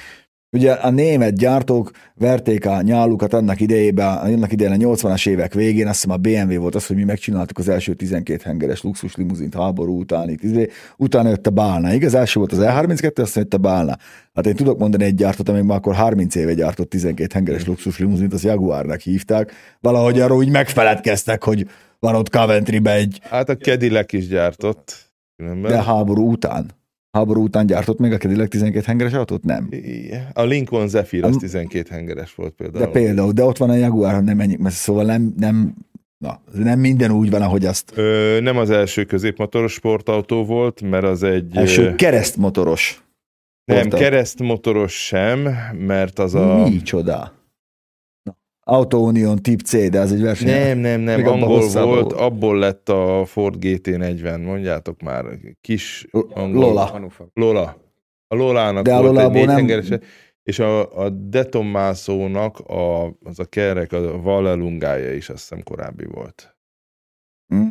Ugye 0.55 0.73
a 0.73 0.91
német 0.91 1.37
gyártók 1.37 1.91
verték 2.15 2.67
a 2.67 2.83
nyálukat 2.83 3.33
annak 3.33 3.61
idejében, 3.61 4.17
annak 4.17 4.53
idején 4.53 4.73
a 4.73 4.95
80-as 4.95 5.29
évek 5.29 5.55
végén, 5.55 5.87
azt 5.87 6.03
hiszem 6.03 6.11
a 6.11 6.17
BMW 6.17 6.61
volt 6.61 6.75
az, 6.75 6.87
hogy 6.87 6.97
mi 6.97 7.05
megcsináltuk 7.05 7.59
az 7.59 7.69
első 7.69 7.95
12 7.95 8.41
hengeres 8.45 8.83
luxus 8.83 9.17
limuzint 9.17 9.55
háború 9.55 9.99
után. 9.99 10.29
Itt, 10.29 10.43
izé, 10.43 10.69
utána 10.97 11.29
jött 11.29 11.47
a 11.47 11.51
Bálna. 11.51 11.93
Igaz, 11.93 12.15
első 12.15 12.39
volt 12.39 12.53
az 12.53 12.59
E32, 12.61 13.21
aztán 13.21 13.43
jött 13.43 13.55
a 13.55 13.59
Bálna. 13.59 13.97
Hát 14.35 14.47
én 14.47 14.55
tudok 14.55 14.79
mondani 14.79 15.05
egy 15.05 15.15
gyártót, 15.15 15.49
amíg 15.49 15.63
már 15.63 15.77
akkor 15.77 15.95
30 15.95 16.35
éve 16.35 16.55
gyártott 16.55 16.91
12 16.91 17.31
hengeres 17.35 17.67
luxus 17.67 17.99
limuzint, 17.99 18.33
az 18.33 18.45
Jaguarnak 18.45 19.01
hívták. 19.01 19.53
Valahogy 19.81 20.21
arról 20.21 20.39
úgy 20.39 20.51
megfeledkeztek, 20.51 21.45
hogy 21.45 21.67
van 22.05 22.15
ott 22.15 22.29
Coventrybe 22.31 22.95
egy... 22.95 23.21
Hát 23.23 23.49
a 23.49 23.57
Cadillac 23.57 24.13
is 24.13 24.29
gyártott. 24.29 25.13
Különben. 25.37 25.71
De 25.71 25.83
háború 25.83 26.31
után. 26.31 26.71
Háború 27.17 27.43
után 27.43 27.67
gyártott 27.67 27.99
még 27.99 28.13
a 28.13 28.17
Cadillac 28.17 28.51
12 28.51 28.85
hengeres 28.87 29.13
autót? 29.13 29.45
Nem. 29.45 29.69
A 30.33 30.43
Lincoln 30.43 30.89
Zephyr 30.89 31.25
az 31.25 31.37
12 31.37 31.89
hengeres 31.91 32.35
volt 32.35 32.53
például. 32.53 32.85
De 32.85 32.91
például, 32.91 33.33
de 33.33 33.45
ott 33.45 33.57
van 33.57 33.71
a 33.71 33.75
Jaguar, 33.75 34.23
nem 34.23 34.37
menjünk 34.37 34.63
mert 34.63 34.75
szóval 34.75 35.05
nem, 35.05 35.35
nem, 35.37 35.75
na, 36.19 36.41
nem 36.53 36.79
minden 36.79 37.11
úgy 37.11 37.31
van, 37.31 37.43
ahogy 37.43 37.65
azt... 37.65 37.93
Ö, 37.95 38.39
nem 38.41 38.57
az 38.57 38.71
első 38.71 39.05
középmotoros 39.05 39.73
sportautó 39.73 40.45
volt, 40.45 40.81
mert 40.81 41.05
az 41.05 41.23
egy... 41.23 41.57
Első 41.57 41.95
keresztmotoros. 41.95 43.05
Nem, 43.65 43.89
keresztmotoros 43.89 45.07
sem, 45.07 45.49
mert 45.79 46.19
az 46.19 46.35
a... 46.35 46.69
Micsoda? 46.69 47.33
Auto 48.65 48.99
Union 48.99 49.37
Tip 49.37 49.61
C, 49.61 49.91
de 49.91 50.01
ez 50.01 50.13
egy 50.13 50.23
verseny. 50.23 50.49
Nem, 50.49 50.79
nem, 50.79 51.01
nem, 51.01 51.17
Még 51.17 51.27
angol 51.27 51.49
volt, 51.49 51.73
volt, 51.73 52.13
abból 52.13 52.59
lett 52.59 52.89
a 52.89 53.25
Ford 53.27 53.57
GT40, 53.61 54.45
mondjátok 54.45 55.03
már, 55.03 55.25
kis 55.61 56.07
angol. 56.11 56.65
Lola. 56.65 57.13
Lola. 57.35 57.83
A 58.27 58.35
Lolának 58.35 58.85
de 58.85 59.01
volt 59.01 59.17
a 59.17 59.31
egy 59.31 59.47
nem... 59.47 60.01
és 60.43 60.59
a, 60.59 60.99
a 60.99 61.09
Detomásónak 61.09 62.59
a, 62.59 63.05
az 63.05 63.39
a 63.39 63.45
kerek, 63.45 63.93
a 63.93 64.21
Vallelungája 64.21 65.15
is 65.15 65.29
azt 65.29 65.41
hiszem 65.41 65.63
korábbi 65.63 66.05
volt. 66.05 66.57
Mm. 67.55 67.67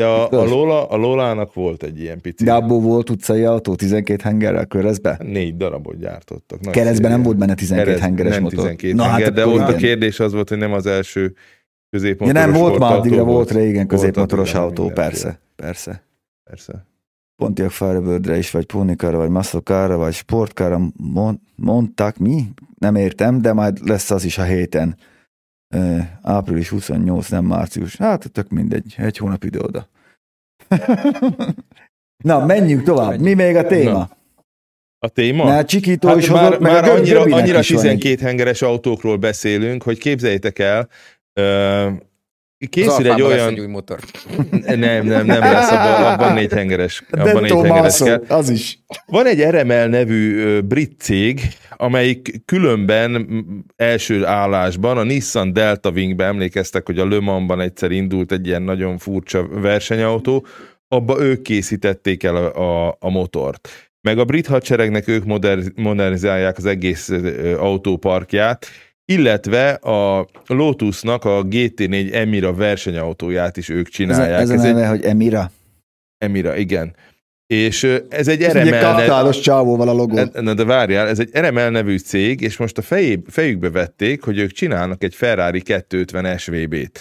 De 0.00 0.06
a, 0.06 0.30
a, 0.30 0.44
Lola, 0.44 0.86
a 0.86 0.96
Lolának 0.96 1.54
volt 1.54 1.82
egy 1.82 2.00
ilyen 2.00 2.20
pici. 2.20 2.44
De 2.44 2.52
abból 2.52 2.80
volt 2.80 3.10
utcai 3.10 3.44
autó 3.44 3.74
12 3.74 4.22
hengerrel 4.22 4.66
keresztbe? 4.66 5.20
Négy 5.22 5.56
darabot 5.56 5.98
gyártottak. 5.98 6.60
keresztbe 6.60 7.08
nem 7.08 7.22
volt 7.22 7.36
benne 7.36 7.54
12 7.54 7.84
Kereszt, 7.86 8.04
hengeres 8.04 8.32
nem 8.32 8.42
motor. 8.42 8.58
12 8.58 8.94
Na, 8.94 9.02
henger, 9.02 9.22
hát 9.22 9.32
de 9.32 9.46
ott 9.46 9.68
a 9.68 9.74
kérdés 9.74 10.20
az 10.20 10.32
volt, 10.32 10.48
hogy 10.48 10.58
nem 10.58 10.72
az 10.72 10.86
első 10.86 11.34
középmotoros 11.90 12.42
ja, 12.42 12.46
nem, 12.46 12.60
volt 12.60 12.78
már 12.78 12.92
addigra, 12.92 13.24
volt 13.24 13.50
régen 13.50 13.86
középmotoros 13.86 14.54
autó, 14.54 14.88
persze, 14.88 15.40
persze. 15.56 16.02
Persze. 16.44 16.86
Pontiac 17.36 17.72
Firebird-re 17.72 18.38
is, 18.38 18.50
vagy 18.50 18.66
Ponikára, 18.66 19.16
vagy 19.16 19.30
Muscle 19.30 19.94
vagy 19.94 20.12
Sportkára 20.14 20.80
mondták, 21.56 22.18
mi? 22.18 22.44
Nem 22.78 22.94
értem, 22.94 23.42
de 23.42 23.52
majd 23.52 23.88
lesz 23.88 24.10
az 24.10 24.24
is 24.24 24.38
a 24.38 24.42
héten 24.42 24.96
április 26.22 26.68
28, 26.68 27.28
nem 27.28 27.44
március. 27.44 27.96
Hát 27.96 28.30
tök 28.32 28.48
mindegy, 28.48 28.94
egy 28.96 29.16
hónap 29.16 29.44
ide 29.44 29.58
oda. 29.62 29.88
Na, 32.24 32.46
menjünk 32.46 32.82
tovább. 32.82 33.20
Mi 33.20 33.34
még 33.34 33.56
a 33.56 33.66
téma? 33.66 34.10
A 34.98 35.08
téma? 35.08 35.44
Mert 35.44 35.68
Csikító 35.68 36.08
Hát 36.08 36.16
is 36.16 36.30
már, 36.30 36.44
hozott, 36.44 36.60
már 36.60 36.84
annyira, 36.88 37.20
annyira 37.20 37.58
is 37.58 37.70
van 37.70 37.84
egy- 37.86 37.98
12 37.98 38.24
hengeres 38.26 38.62
autókról 38.62 39.16
beszélünk, 39.16 39.82
hogy 39.82 39.98
képzeljétek 39.98 40.58
el, 40.58 40.88
készül 42.68 43.04
egy 43.04 43.06
Alfában 43.06 43.28
lesz 43.30 43.38
olyan... 43.38 43.52
egy 43.52 43.60
új 43.60 43.66
motor. 43.66 43.98
Nem, 44.66 45.06
nem, 45.06 45.26
nem 45.26 45.40
lesz, 45.40 45.70
abban, 45.70 46.12
abban 46.12 46.34
négy 46.38 46.52
hengeres. 46.52 47.02
Abban 47.10 47.42
négy 47.42 47.52
hengeres 47.52 47.98
kell. 47.98 48.24
az 48.28 48.50
is. 48.50 48.78
Van 49.06 49.26
egy 49.26 49.40
RML 49.40 49.86
nevű 49.86 50.60
brit 50.60 51.00
cég, 51.00 51.40
amelyik 51.76 52.42
különben 52.44 53.28
első 53.76 54.24
állásban, 54.24 54.98
a 54.98 55.02
Nissan 55.02 55.52
Delta 55.52 55.90
Wingbe 55.90 56.24
emlékeztek, 56.24 56.86
hogy 56.86 56.98
a 56.98 57.08
Le 57.08 57.20
Mansban 57.20 57.60
egyszer 57.60 57.90
indult 57.90 58.32
egy 58.32 58.46
ilyen 58.46 58.62
nagyon 58.62 58.98
furcsa 58.98 59.48
versenyautó, 59.48 60.46
abba 60.88 61.20
ők 61.20 61.42
készítették 61.42 62.22
el 62.22 62.36
a, 62.36 62.86
a, 62.88 62.96
a 63.00 63.10
motort. 63.10 63.68
Meg 64.00 64.18
a 64.18 64.24
brit 64.24 64.46
hadseregnek 64.46 65.08
ők 65.08 65.24
moder- 65.24 65.72
modernizálják 65.76 66.56
az 66.56 66.64
egész 66.64 67.10
autóparkját, 67.58 68.66
illetve 69.10 69.70
a 69.70 70.26
Lotusnak 70.46 71.24
a 71.24 71.44
GT4 71.44 72.14
Emira 72.14 72.54
versenyautóját 72.54 73.56
is 73.56 73.68
ők 73.68 73.88
csinálják. 73.88 74.40
ez 74.40 74.50
a 74.50 74.52
Ez 74.52 74.64
egy 74.64 74.74
neve, 74.74 74.86
hogy 74.88 75.02
Emira. 75.04 75.50
Emira, 76.18 76.56
igen. 76.56 76.94
És 77.46 77.82
ez 78.08 78.28
egy 78.28 78.42
Ez 78.42 78.54
ugye 78.54 78.62
RML 78.62 79.06
nev- 79.06 79.40
csávóval 79.40 79.88
a 79.88 79.92
logó. 79.92 80.20
Na 80.40 80.54
de 80.54 80.64
várjál, 80.64 81.08
ez 81.08 81.18
egy 81.18 81.30
RML 81.32 81.70
nevű 81.70 81.98
cég, 81.98 82.40
és 82.40 82.56
most 82.56 82.78
a 82.78 82.82
fejé, 82.82 83.22
fejükbe 83.26 83.70
vették, 83.70 84.22
hogy 84.22 84.38
ők 84.38 84.50
csinálnak 84.50 85.04
egy 85.04 85.14
Ferrari 85.14 85.62
250 85.62 86.38
SVB-t. 86.38 87.00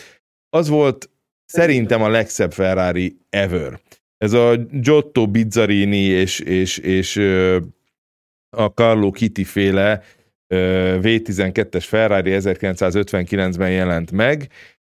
Az 0.49 0.67
volt 0.69 1.09
szerintem 1.45 2.01
a 2.01 2.09
legszebb 2.09 2.51
Ferrari 2.51 3.17
ever. 3.29 3.79
Ez 4.17 4.33
a 4.33 4.55
Giotto 4.71 5.27
Bizzarini 5.27 6.03
és, 6.03 6.39
és, 6.39 6.77
és 6.77 7.17
a 8.57 8.65
Carlo 8.65 9.11
Kitty 9.11 9.43
féle 9.43 10.03
V12-es 10.49 11.83
Ferrari 11.87 12.31
1959-ben 12.33 13.71
jelent 13.71 14.11
meg. 14.11 14.49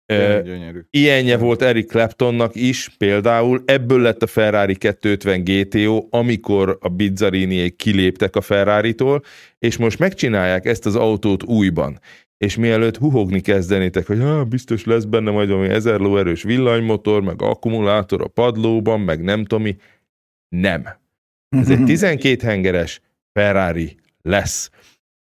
Gyönyörű. 0.08 0.80
Ilyenje 0.90 1.38
volt 1.38 1.62
Eric 1.62 1.90
Claptonnak 1.90 2.56
is 2.56 2.90
például, 2.98 3.64
ebből 3.66 4.02
lett 4.02 4.24
a 4.24 4.28
Ferrari 4.28 4.76
250 4.76 5.44
GTO, 5.44 6.08
amikor 6.10 6.78
a 6.82 6.90
Bizzariniék 6.90 7.76
kiléptek 7.76 8.36
a 8.36 8.42
Ferrari-tól, 8.42 9.24
és 9.60 9.78
most 9.78 10.00
megcsinálják 10.00 10.66
ezt 10.66 10.86
az 10.86 10.96
autót 10.96 11.44
újban. 11.44 12.00
És 12.38 12.56
mielőtt 12.56 12.98
huhogni 12.98 13.42
kezdenétek, 13.42 14.08
hogy 14.08 14.20
ah, 14.20 14.46
biztos 14.46 14.86
lesz 14.86 15.04
benne 15.04 15.32
majd 15.32 15.50
valami 15.50 15.68
1000 15.68 16.00
lóerős 16.00 16.44
villanymotor, 16.44 17.22
meg 17.22 17.42
akkumulátor 17.42 18.22
a 18.22 18.28
padlóban, 18.28 19.00
meg 19.00 19.24
nem 19.24 19.46
tudom 19.46 19.64
mi, 19.64 19.76
nem. 20.50 20.84
Ez 21.50 21.70
egy 21.70 21.84
12 21.94 22.48
hengeres 22.48 23.02
Ferrari 23.34 23.96
lesz. 24.22 24.70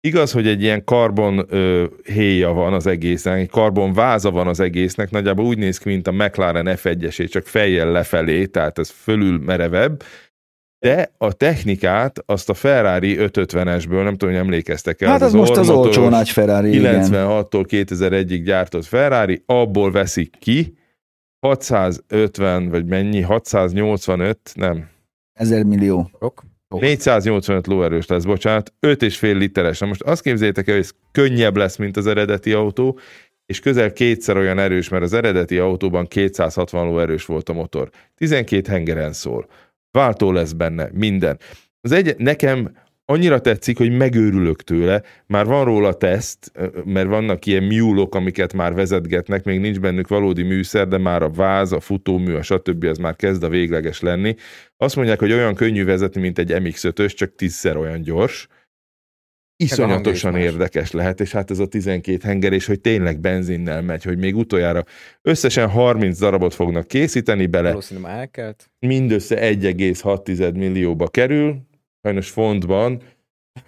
Igaz, 0.08 0.32
hogy 0.32 0.48
egy 0.48 0.62
ilyen 0.62 0.84
karbon 0.84 1.46
ö, 1.50 1.86
héja 2.04 2.54
van 2.54 2.74
az 2.74 2.88
egészen, 2.88 3.34
egy 3.34 3.50
karbon 3.50 3.94
váza 3.94 4.32
van 4.32 4.48
az 4.48 4.60
egésznek, 4.60 5.10
nagyjából 5.10 5.46
úgy 5.46 5.58
néz 5.58 5.78
ki, 5.78 5.90
mint 5.90 6.08
a 6.08 6.12
McLaren 6.12 6.66
F1-esé, 6.70 7.30
csak 7.30 7.46
fejjel 7.46 7.92
lefelé, 7.92 8.46
tehát 8.46 8.80
ez 8.80 8.90
fölül 8.90 9.40
merevebb, 9.40 10.04
de 10.80 11.14
a 11.18 11.34
technikát 11.34 12.24
azt 12.26 12.50
a 12.50 12.54
Ferrari 12.54 13.16
550-esből, 13.20 14.04
nem 14.04 14.16
tudom, 14.16 14.34
hogy 14.34 14.44
emlékeztek 14.44 15.02
el, 15.02 15.10
Hát 15.10 15.22
az 15.22 15.34
most 15.34 15.56
az 15.56 15.70
olcsó 15.70 16.10
nagy 16.10 16.30
Ferrari, 16.30 16.76
igen. 16.76 17.04
96-tól 17.04 17.66
2001-ig 17.68 18.42
gyártott 18.46 18.86
Ferrari, 18.86 19.44
abból 19.46 19.92
veszik 19.92 20.36
ki 20.40 20.78
650, 21.40 22.70
vagy 22.70 22.86
mennyi, 22.86 23.22
685, 23.22 24.40
nem, 24.54 24.90
Ezer 25.34 25.64
millió. 25.64 26.10
Ok. 26.20 26.44
485 26.80 27.68
lóerős 27.68 28.08
lesz, 28.08 28.24
bocsánat, 28.24 28.74
5,5 28.82 29.38
literes. 29.38 29.80
Na 29.80 29.86
most 29.86 30.02
azt 30.02 30.22
képzeljétek 30.22 30.68
el, 30.68 30.74
hogy 30.74 30.84
ez 30.84 30.92
könnyebb 31.12 31.58
lesz, 31.58 31.76
mint 31.76 31.98
az 31.98 32.08
eredeti 32.08 32.54
autó, 32.54 33.00
és 33.46 33.60
közel 33.60 33.94
kétszer 33.94 34.38
olyan 34.38 34.60
erős, 34.60 34.90
mert 34.90 35.04
az 35.04 35.14
eredeti 35.14 35.58
autóban 35.58 36.08
260 36.08 36.86
lóerős 36.86 37.26
volt 37.26 37.50
a 37.50 37.54
motor. 37.54 37.90
12 38.16 38.72
hengeren 38.72 39.14
szól. 39.14 39.48
Váltó 39.92 40.32
lesz 40.32 40.52
benne, 40.52 40.90
minden. 40.94 41.40
Az 41.82 41.92
egy, 41.92 42.16
nekem 42.18 42.72
annyira 43.06 43.42
tetszik, 43.42 43.78
hogy 43.78 43.92
megőrülök 43.92 44.64
tőle, 44.64 45.04
már 45.28 45.46
van 45.46 45.66
róla 45.66 45.94
teszt, 45.94 46.52
mert 46.86 47.08
vannak 47.08 47.46
ilyen 47.46 47.64
műlok, 47.64 48.16
amiket 48.16 48.54
már 48.54 48.74
vezetgetnek, 48.74 49.44
még 49.44 49.60
nincs 49.60 49.80
bennük 49.80 50.08
valódi 50.08 50.44
műszer, 50.44 50.88
de 50.88 50.98
már 50.98 51.24
a 51.24 51.30
váz, 51.30 51.72
a 51.72 51.80
futómű, 51.80 52.34
a 52.34 52.42
stb. 52.42 52.84
az 52.84 52.98
már 52.98 53.16
kezd 53.16 53.44
a 53.44 53.50
végleges 53.50 54.00
lenni. 54.00 54.36
Azt 54.78 54.96
mondják, 54.96 55.20
hogy 55.20 55.32
olyan 55.32 55.56
könnyű 55.56 55.86
vezetni, 55.86 56.22
mint 56.22 56.40
egy 56.40 56.52
MX-5-ös, 56.52 57.14
csak 57.14 57.36
tízszer 57.36 57.78
olyan 57.78 58.02
gyors. 58.02 58.48
Iszonyatosan 59.56 60.36
érdekes 60.36 60.92
lehet, 60.92 61.20
és 61.22 61.32
hát 61.32 61.52
ez 61.52 61.60
a 61.60 61.68
12 61.68 62.18
henger, 62.24 62.54
és 62.54 62.66
hogy 62.66 62.82
tényleg 62.82 63.20
benzinnel 63.20 63.82
megy, 63.82 64.04
hogy 64.04 64.18
még 64.18 64.36
utoljára 64.36 64.84
összesen 65.22 65.70
30 65.70 66.20
darabot 66.20 66.54
fognak 66.54 66.88
készíteni 66.88 67.46
bele, 67.46 67.78
mindössze 68.80 69.36
1,6 69.36 70.54
millióba 70.54 71.08
kerül, 71.08 71.72
sajnos 72.04 72.30
fontban, 72.30 73.02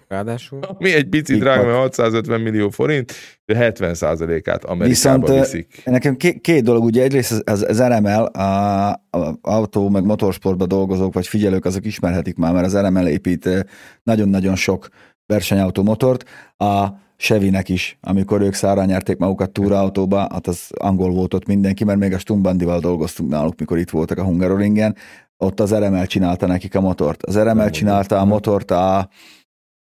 Ráadásul. 0.08 0.60
ami 0.78 0.92
egy 0.92 1.08
picit 1.08 1.38
drága, 1.38 1.64
mert 1.64 1.78
650 1.78 2.40
millió 2.40 2.70
forint, 2.70 3.12
de 3.44 3.72
70%-át 3.72 4.64
Amerikába 4.64 4.86
Viszont, 4.86 5.28
viszik. 5.28 5.82
Nekem 5.84 6.16
két, 6.16 6.40
két 6.40 6.62
dolog, 6.62 6.84
ugye 6.84 7.02
egyrészt 7.02 7.42
az, 7.44 7.64
az, 7.68 7.82
RML, 7.82 8.24
a, 8.24 8.88
a 8.92 9.38
autó 9.40 9.88
meg 9.88 10.04
motorsportban 10.04 10.68
dolgozók 10.68 11.14
vagy 11.14 11.26
figyelők, 11.26 11.64
azok 11.64 11.84
ismerhetik 11.84 12.36
már, 12.36 12.52
mert 12.52 12.66
az 12.66 12.76
RML 12.76 13.06
épít 13.06 13.66
nagyon-nagyon 14.02 14.56
sok 14.56 14.88
versenyautó 15.26 15.82
motort. 15.82 16.24
A 16.56 16.86
Chevynek 17.16 17.68
is, 17.68 17.98
amikor 18.00 18.40
ők 18.40 18.54
szára 18.54 18.84
nyerték 18.84 19.16
magukat 19.16 19.50
túraautóba, 19.50 20.18
hát 20.18 20.46
az 20.46 20.70
angol 20.78 21.10
volt 21.10 21.34
ott 21.34 21.46
mindenki, 21.46 21.84
mert 21.84 21.98
még 21.98 22.12
a 22.12 22.18
Stumbandival 22.18 22.80
dolgoztunk 22.80 23.30
náluk, 23.30 23.58
mikor 23.58 23.78
itt 23.78 23.90
voltak 23.90 24.18
a 24.18 24.22
Hungaroringen, 24.22 24.96
ott 25.44 25.60
az 25.60 25.74
RML 25.74 26.06
csinálta 26.06 26.46
nekik 26.46 26.74
a 26.74 26.80
motort. 26.80 27.22
Az 27.22 27.38
RML 27.38 27.70
csinálta 27.70 28.18
a 28.20 28.24
motort 28.24 28.70
a 28.70 29.08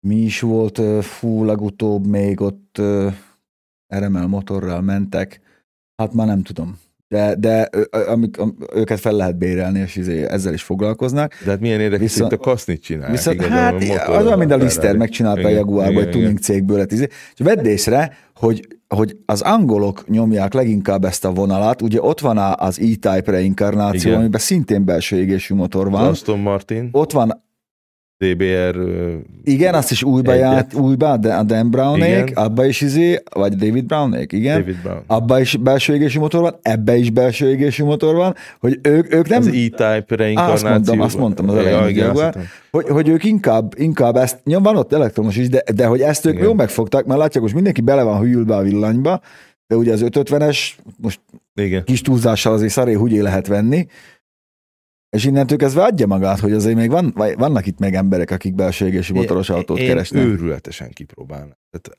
mi 0.07 0.15
is 0.15 0.39
volt, 0.39 0.81
fú, 1.05 1.43
legutóbb 1.43 2.07
még 2.07 2.41
ott 2.41 2.81
RML 3.95 4.27
motorral 4.27 4.81
mentek, 4.81 5.41
hát 6.01 6.13
már 6.13 6.27
nem 6.27 6.43
tudom. 6.43 6.79
De, 7.09 7.35
de 7.35 7.69
amik, 7.91 8.37
am, 8.37 8.57
őket 8.73 8.99
fel 8.99 9.13
lehet 9.13 9.37
bérelni, 9.37 9.79
és 9.79 9.95
izé, 9.95 10.23
ezzel 10.23 10.53
is 10.53 10.63
foglalkoznak. 10.63 11.33
De 11.43 11.49
hát 11.49 11.59
milyen 11.59 11.79
érdekes, 11.79 12.11
viszont- 12.11 12.31
itt 12.31 12.37
a 12.37 12.41
kasznit 12.41 12.81
csinálják. 12.81 13.11
Viszont 13.11 13.41
hát 13.45 13.73
az 14.07 14.25
olyan, 14.25 14.37
mint 14.37 14.51
a 14.51 14.55
Lister 14.55 14.95
megcsinálta 14.95 15.47
a 15.47 15.49
Jaguarba 15.49 16.01
egy 16.01 16.09
tuning 16.09 16.39
cégből. 16.39 16.77
Hát 16.79 16.91
izé. 16.91 17.07
És 17.33 17.39
vedd 17.43 17.65
észre, 17.65 18.17
hogy, 18.35 18.76
hogy 18.88 19.17
az 19.25 19.41
angolok 19.41 20.07
nyomják 20.07 20.53
leginkább 20.53 21.03
ezt 21.05 21.25
a 21.25 21.31
vonalat. 21.31 21.81
Ugye 21.81 22.01
ott 22.01 22.19
van 22.19 22.38
az 22.38 22.79
E-Type 22.79 23.23
reinkarnáció, 23.25 24.09
Igen. 24.09 24.19
amiben 24.21 24.39
szintén 24.39 24.85
belső 24.85 25.17
égésű 25.17 25.55
motor 25.55 25.89
van. 25.89 26.07
Aston 26.07 26.39
Martin, 26.39 26.89
Ott 26.91 27.11
van, 27.11 27.43
DBR, 28.20 28.76
igen, 29.43 29.74
azt 29.74 29.91
is 29.91 30.03
újba 30.03 30.32
Egyet. 30.32 30.43
járt, 30.43 30.74
újba, 30.74 31.18
de 31.18 31.34
a 31.34 31.43
Dan 31.43 31.70
Brownék, 31.72 32.38
abba 32.38 32.65
is 32.65 32.82
izé, 32.82 33.20
vagy 33.34 33.55
David 33.55 33.86
Brownék, 33.86 34.32
igen. 34.32 34.59
David 34.59 34.82
Brown. 34.82 35.01
Abba 35.07 35.39
is 35.39 35.55
belső 35.57 35.93
égésű 35.93 36.20
motor 36.20 36.41
van, 36.41 36.55
ebbe 36.61 36.95
is 36.95 37.09
belső 37.09 37.49
égésű 37.49 37.84
motor 37.84 38.15
van, 38.15 38.36
hogy 38.59 38.80
ők, 38.82 39.13
ők 39.15 39.28
nem, 39.30 39.39
Az 39.39 39.47
E-Type 39.47 40.05
reinkarnáció. 40.15 40.70
mondtam, 40.70 41.01
azt 41.01 41.18
mondtam 41.18 41.49
az 41.49 41.55
elején, 41.55 41.72
Ja, 41.78 41.82
hogy 41.82 41.89
igen, 41.89 42.09
azt 42.09 42.38
hogy, 42.72 42.88
hogy 42.88 43.07
ők 43.07 43.24
inkább, 43.24 43.74
inkább 43.78 44.15
ezt, 44.15 44.39
nyom, 44.43 44.63
van 44.63 44.78
ott 44.78 44.93
elektromos 44.93 45.36
is, 45.36 45.49
de, 45.49 45.63
de 45.76 45.86
hogy 45.86 46.01
ezt 46.01 46.26
ők 46.26 46.34
Igen. 46.34 46.45
jól 46.45 46.55
megfogták, 46.55 47.05
mert 47.05 47.20
látják, 47.20 47.43
most 47.43 47.55
mindenki 47.55 47.82
bele 47.82 48.03
van 48.03 48.20
hűlve 48.22 48.55
a 48.55 48.61
villanyba, 48.61 49.22
de 49.68 49.76
ugye 49.76 49.93
az 49.93 50.01
550-es, 50.05 50.57
most 51.01 51.20
Igen. 51.55 51.84
kis 51.84 52.01
túlzással 52.01 52.53
azért 52.53 52.72
szaré 52.72 52.93
húgyé 52.93 53.20
lehet 53.20 53.47
venni, 53.47 53.88
és 55.18 55.26
innentől 55.26 55.57
kezdve 55.57 55.84
adja 55.84 56.07
magát, 56.07 56.39
hogy 56.39 56.51
azért 56.51 56.76
még 56.76 56.89
van, 56.89 57.11
vagy 57.15 57.38
vannak 57.38 57.65
itt 57.65 57.80
még 57.80 57.93
emberek, 57.93 58.32
akik 58.32 58.55
belső 58.55 58.86
égésű 58.86 59.13
motoros 59.13 59.49
autót 59.49 59.78
én 59.80 59.88
keresnek. 59.88 60.24
őrületesen 60.24 60.89
kipróbálnám. 60.93 61.57
Tehát, 61.72 61.97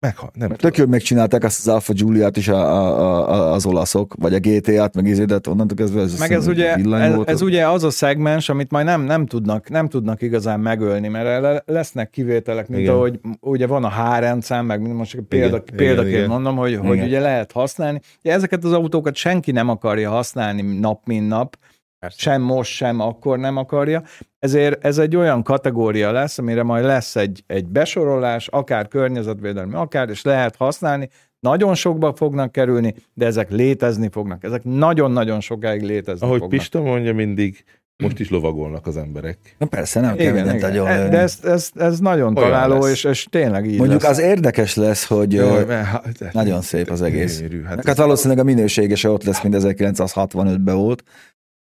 megha, 0.00 0.30
nem 0.34 0.48
Tök 0.48 0.58
tudom. 0.58 0.72
jól 0.76 0.86
megcsinálták 0.86 1.44
azt 1.44 1.58
az 1.58 1.68
Alfa 1.68 1.92
Giuliát 1.92 2.36
is 2.36 2.48
a, 2.48 2.56
a, 2.56 3.28
a, 3.30 3.52
az 3.52 3.66
olaszok, 3.66 4.14
vagy 4.18 4.34
a 4.34 4.38
GTA-t, 4.38 4.94
meg 4.94 5.06
izé, 5.06 5.24
de 5.24 5.32
hát 5.32 5.46
onnantól 5.46 5.76
kezdve 5.76 6.00
ez 6.00 6.18
Meg 6.18 6.32
ez 6.32 6.46
ugye, 6.46 6.74
ez, 6.74 7.12
ez 7.24 7.34
az- 7.34 7.42
ugye 7.42 7.68
az 7.68 7.84
a 7.84 7.90
szegmens, 7.90 8.48
amit 8.48 8.70
majd 8.70 8.84
nem, 8.86 9.02
nem, 9.02 9.26
tudnak, 9.26 9.68
nem 9.70 9.88
tudnak 9.88 10.22
igazán 10.22 10.60
megölni, 10.60 11.08
mert 11.08 11.40
le- 11.40 11.62
lesznek 11.66 12.10
kivételek, 12.10 12.68
mint 12.68 12.80
Igen. 12.80 12.94
ahogy 12.94 13.20
ugye 13.40 13.66
van 13.66 13.84
a 13.84 13.90
H-rendszám, 13.90 14.66
meg 14.66 14.80
most 14.92 15.20
példa, 15.28 15.56
Igen, 15.66 15.76
példaként 15.76 16.14
igen, 16.14 16.28
mondom, 16.28 16.56
hogy, 16.56 16.76
hogy 16.76 16.94
Igen. 16.94 17.06
ugye 17.06 17.20
lehet 17.20 17.52
használni. 17.52 18.00
Ugye 18.24 18.32
ezeket 18.32 18.64
az 18.64 18.72
autókat 18.72 19.14
senki 19.14 19.50
nem 19.50 19.68
akarja 19.68 20.10
használni 20.10 20.78
nap, 20.78 21.06
mint 21.06 21.28
nap, 21.28 21.56
Persze. 22.04 22.18
sem 22.20 22.42
most, 22.42 22.72
sem 22.72 23.00
akkor 23.00 23.38
nem 23.38 23.56
akarja. 23.56 24.02
Ezért 24.38 24.84
ez 24.84 24.98
egy 24.98 25.16
olyan 25.16 25.42
kategória 25.42 26.12
lesz, 26.12 26.38
amire 26.38 26.62
majd 26.62 26.84
lesz 26.84 27.16
egy, 27.16 27.42
egy 27.46 27.66
besorolás, 27.66 28.48
akár 28.48 28.88
környezetvédelmi, 28.88 29.74
akár, 29.74 30.08
és 30.08 30.22
lehet 30.22 30.56
használni. 30.56 31.08
Nagyon 31.40 31.74
sokba 31.74 32.12
fognak 32.16 32.52
kerülni, 32.52 32.94
de 33.14 33.26
ezek 33.26 33.50
létezni 33.50 34.08
fognak. 34.10 34.44
Ezek 34.44 34.64
nagyon-nagyon 34.64 35.40
sokáig 35.40 35.82
létezni 35.82 36.26
Ahogy 36.26 36.38
fognak. 36.40 36.58
Pista 36.58 36.80
mondja 36.80 37.14
mindig, 37.14 37.64
Most 37.96 38.18
is 38.18 38.30
lovagolnak 38.30 38.86
az 38.86 38.96
emberek. 38.96 39.38
Na 39.58 39.66
persze, 39.66 40.00
nem 40.00 40.10
kell 40.16 40.20
Igen, 40.20 40.34
mindent 40.34 40.56
igen. 40.56 40.70
agyon 40.70 40.96
lőni. 40.96 41.08
De 41.08 41.18
ez, 41.18 41.38
ez, 41.44 41.70
ez 41.74 41.98
nagyon 41.98 42.36
Olyan 42.36 42.50
találó, 42.50 42.80
lesz. 42.80 42.90
és, 42.92 43.04
és 43.04 43.24
tényleg 43.30 43.66
így 43.66 43.78
Mondjuk 43.78 44.02
lesz. 44.02 44.10
az 44.10 44.18
érdekes 44.18 44.74
lesz, 44.74 45.06
hogy 45.06 45.32
Jó, 45.32 45.46
ö, 45.56 45.64
mert 45.64 45.86
hát- 45.86 46.32
nagyon 46.32 46.60
szép 46.60 46.90
az 46.90 47.02
egész. 47.02 47.36
Gyönyörű, 47.38 47.62
Hát, 47.62 47.86
hát 47.86 47.96
valószínűleg 47.96 48.38
a 48.38 48.44
minősége 48.44 48.94
se 48.94 49.10
ott 49.10 49.24
lesz, 49.24 49.42
mint 49.42 49.54
1965-ben 49.54 50.76
volt. 50.76 51.02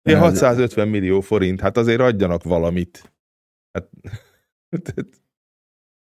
Ez- 0.02 0.18
650 0.18 0.88
millió 0.88 1.20
forint, 1.20 1.60
hát 1.60 1.76
azért 1.76 2.00
adjanak 2.00 2.42
valamit. 2.42 3.12
Hát, 3.72 3.90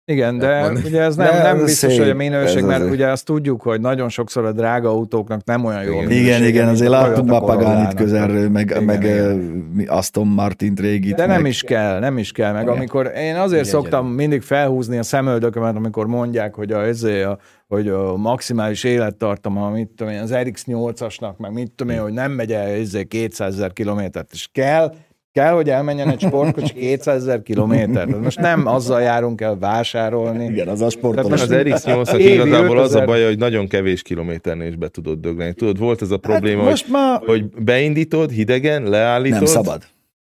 Igen, 0.09 0.37
de 0.37 0.61
van- 0.61 0.81
ugye 0.85 1.01
ez 1.01 1.15
nem, 1.15 1.31
De 1.31 1.41
nem 1.43 1.63
biztos, 1.63 1.91
szép, 1.91 1.99
hogy 2.01 2.09
a 2.09 2.13
minőség, 2.15 2.63
mert 2.63 2.79
azért. 2.79 2.93
ugye 2.93 3.07
azt 3.07 3.25
tudjuk, 3.25 3.61
hogy 3.61 3.81
nagyon 3.81 4.09
sokszor 4.09 4.45
a 4.45 4.51
drága 4.51 4.89
autóknak 4.89 5.43
nem 5.43 5.65
olyan 5.65 5.83
jó 5.83 5.97
a 5.97 6.01
Igen. 6.01 6.11
Igen, 6.11 6.43
igen, 6.43 6.67
azért 6.67 6.89
láttunk 6.89 7.29
Corollának. 7.29 7.95
közelről, 7.95 8.49
meg, 8.49 8.69
Igen, 8.69 8.83
meg 8.83 9.03
igen. 9.03 9.85
Aston 9.87 10.27
Martint 10.27 10.79
régit. 10.79 11.15
De 11.15 11.25
nem 11.25 11.41
meg. 11.41 11.51
is 11.51 11.61
kell, 11.63 11.99
nem 11.99 12.17
is 12.17 12.31
kell. 12.31 12.53
Meg 12.53 12.61
Igen. 12.63 12.75
amikor 12.75 13.11
én 13.17 13.35
azért 13.35 13.65
Igen, 13.65 13.73
szoktam 13.73 14.03
gyere. 14.03 14.15
mindig 14.15 14.41
felhúzni 14.41 14.97
a 14.97 15.03
szemöldökömet, 15.03 15.75
amikor 15.75 16.07
mondják, 16.07 16.55
hogy 16.55 16.71
a, 16.71 16.85
ezé 16.85 17.21
a, 17.21 17.37
hogy 17.67 17.87
a 17.87 18.15
maximális 18.17 18.83
élettartama, 18.83 19.69
mit 19.69 19.87
tudom 19.95 20.13
én, 20.13 20.19
az 20.21 20.33
RX-8-asnak, 20.33 21.37
meg 21.37 21.53
mit 21.53 21.71
tudom 21.75 21.93
én, 21.95 22.01
hogy 22.01 22.13
nem 22.13 22.31
megy 22.31 22.51
el 22.51 22.67
ezé 22.67 23.03
200 23.03 23.53
ezer 23.53 23.73
kilométert, 23.73 24.29
és 24.33 24.47
kell, 24.51 24.93
kell, 25.31 25.53
hogy 25.53 25.69
elmenjen 25.69 26.09
egy 26.09 26.19
sportkocsi 26.19 26.73
200 26.79 27.21
ezer 27.21 27.41
kilométert. 27.41 28.21
Most 28.21 28.39
nem 28.39 28.67
azzal 28.67 29.01
járunk 29.01 29.41
el 29.41 29.57
vásárolni. 29.57 30.45
Igen, 30.45 30.67
az 30.67 30.81
a 30.81 30.89
sportoló. 30.89 31.29
most 31.29 31.43
az 31.43 31.49
RX-8-ak 31.53 32.17
évi 32.17 32.31
igazából 32.33 32.77
az 32.77 32.83
5000 32.93 33.03
a 33.03 33.05
baj, 33.05 33.23
hogy 33.25 33.37
nagyon 33.37 33.67
kevés 33.67 34.01
kilométernél 34.01 34.67
is 34.67 34.75
be 34.75 34.87
tudod 34.87 35.19
dögleni. 35.19 35.53
Tudod, 35.53 35.77
volt 35.79 36.01
ez 36.01 36.11
a 36.11 36.17
probléma, 36.17 36.61
hát 36.61 36.69
most 36.69 36.83
hogy, 36.83 36.91
már 36.91 37.21
hogy 37.25 37.45
beindítod 37.49 38.31
hidegen, 38.31 38.83
leállítod, 38.83 39.37
nem 39.37 39.45
szabad. 39.47 39.83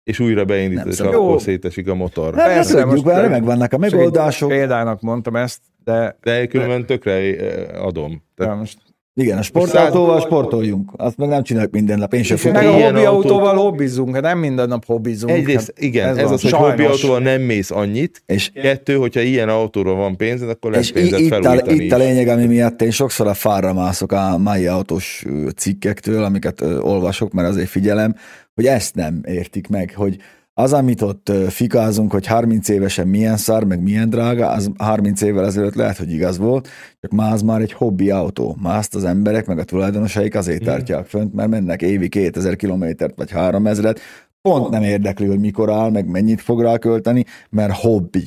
és 0.04 0.20
újra 0.20 0.46
beindítod, 0.46 0.78
Nem 0.84 0.92
és 0.92 0.96
szabad. 0.96 1.14
akkor 1.14 1.30
Jó. 1.30 1.38
szétesik 1.38 1.90
a 1.90 1.96
motor. 1.96 2.36
Hát 2.36 2.48
Persze, 2.48 2.82
tudjuk, 2.82 3.04
most- 3.06 3.18
erre 3.18 3.28
megvannak 3.28 3.74
a 3.74 3.78
megoldások. 3.78 4.50
Példának 4.50 5.02
mondtam 5.02 5.36
ezt, 5.36 5.60
de 5.84 6.18
De 6.24 6.46
különben 6.48 6.86
tökre 6.86 7.12
eh, 7.12 7.86
adom. 7.86 8.10
de 8.36 8.44
Tehát 8.44 8.60
most 8.60 8.78
Igen, 9.20 9.38
a 9.38 9.42
sportautóval 9.42 10.20
sportoljunk. 10.20 10.92
Azt 10.96 11.18
meg 11.18 11.30
nem 11.30 11.44
csináljuk 11.44 11.72
minden 11.72 12.00
nap. 12.00 12.14
Én 12.14 12.24
sem 12.24 12.38
meg 12.44 12.54
futok. 12.64 12.74
a 12.74 12.78
ilyen 12.78 12.92
hobbi 12.94 13.06
autót- 13.06 13.32
autóval 13.32 13.56
hobbizunk, 13.56 14.14
hát 14.14 14.24
nem 14.24 14.38
minden 14.40 14.68
nap 14.68 14.86
hobbizunk. 14.86 15.34
egyrészt, 15.34 15.74
hát 15.76 15.84
igen, 15.86 16.08
ez, 16.08 16.16
van. 16.24 16.34
az, 16.34 16.42
hogy 16.42 16.50
Sajnos. 16.50 16.70
hobbi 16.70 16.84
autóval 16.86 17.20
nem 17.20 17.42
mész 17.42 17.72
annyit, 17.72 18.24
És, 18.26 18.50
kettő, 18.54 18.96
hogyha 18.96 19.22
ilyen 19.22 19.50
autóra 19.50 19.94
van 19.94 20.18
pénzed, 20.18 20.50
akkor 20.50 20.72
lesz 20.72 20.90
pénzed 20.90 21.20
itt, 21.20 21.32
a, 21.32 21.72
itt 21.72 21.92
a 21.92 21.98
lényeg, 21.98 22.28
ami 22.28 22.46
miatt 22.46 22.82
én 22.82 22.92
sokszor 22.92 23.28
a 23.28 23.34
fárra 23.34 23.74
mászok 23.74 24.12
a 24.12 24.38
mai 24.38 24.68
autós 24.68 25.26
cikkektől, 25.56 26.24
amiket 26.24 26.62
ö, 26.62 26.80
olvasok, 26.80 27.32
mert 27.34 27.48
azért 27.48 27.70
figyelem, 27.70 28.16
hogy 28.56 28.66
ezt 28.66 28.96
nem 28.96 29.22
értik 29.28 29.68
meg, 29.68 29.94
hogy 29.96 30.18
az, 30.60 30.74
amit 30.74 31.02
ott 31.02 31.32
fikázunk, 31.48 32.12
hogy 32.12 32.26
30 32.26 32.70
évesen 32.70 33.08
milyen 33.08 33.38
szar, 33.38 33.64
meg 33.64 33.82
milyen 33.82 34.10
drága, 34.10 34.50
az 34.50 34.72
30 34.78 35.22
évvel 35.22 35.46
ezelőtt 35.46 35.76
lehet, 35.76 35.98
hogy 35.98 36.12
igaz 36.12 36.38
volt, 36.38 36.68
csak 37.00 37.12
már 37.12 37.34
az 37.34 37.42
már 37.42 37.62
egy 37.62 37.72
hobbi 37.72 38.10
autó. 38.10 38.58
Már 38.62 38.78
azt 38.78 38.96
az 38.96 39.04
emberek, 39.04 39.46
meg 39.46 39.60
a 39.60 39.64
tulajdonosaik 39.64 40.36
azért 40.36 40.64
tartják 40.64 41.06
fönt, 41.06 41.34
mert 41.34 41.50
mennek 41.50 41.82
évi 41.82 42.10
2000 42.10 42.56
kilométert, 42.56 43.14
vagy 43.16 43.30
3000-et, 43.34 43.98
pont 44.42 44.70
nem 44.70 44.84
érdekli, 44.84 45.28
hogy 45.28 45.40
mikor 45.40 45.72
áll, 45.72 45.90
meg 45.90 46.08
mennyit 46.08 46.42
fog 46.42 46.62
rá 46.62 46.78
költeni, 46.78 47.26
mert 47.50 47.74
hobbi. 47.74 48.24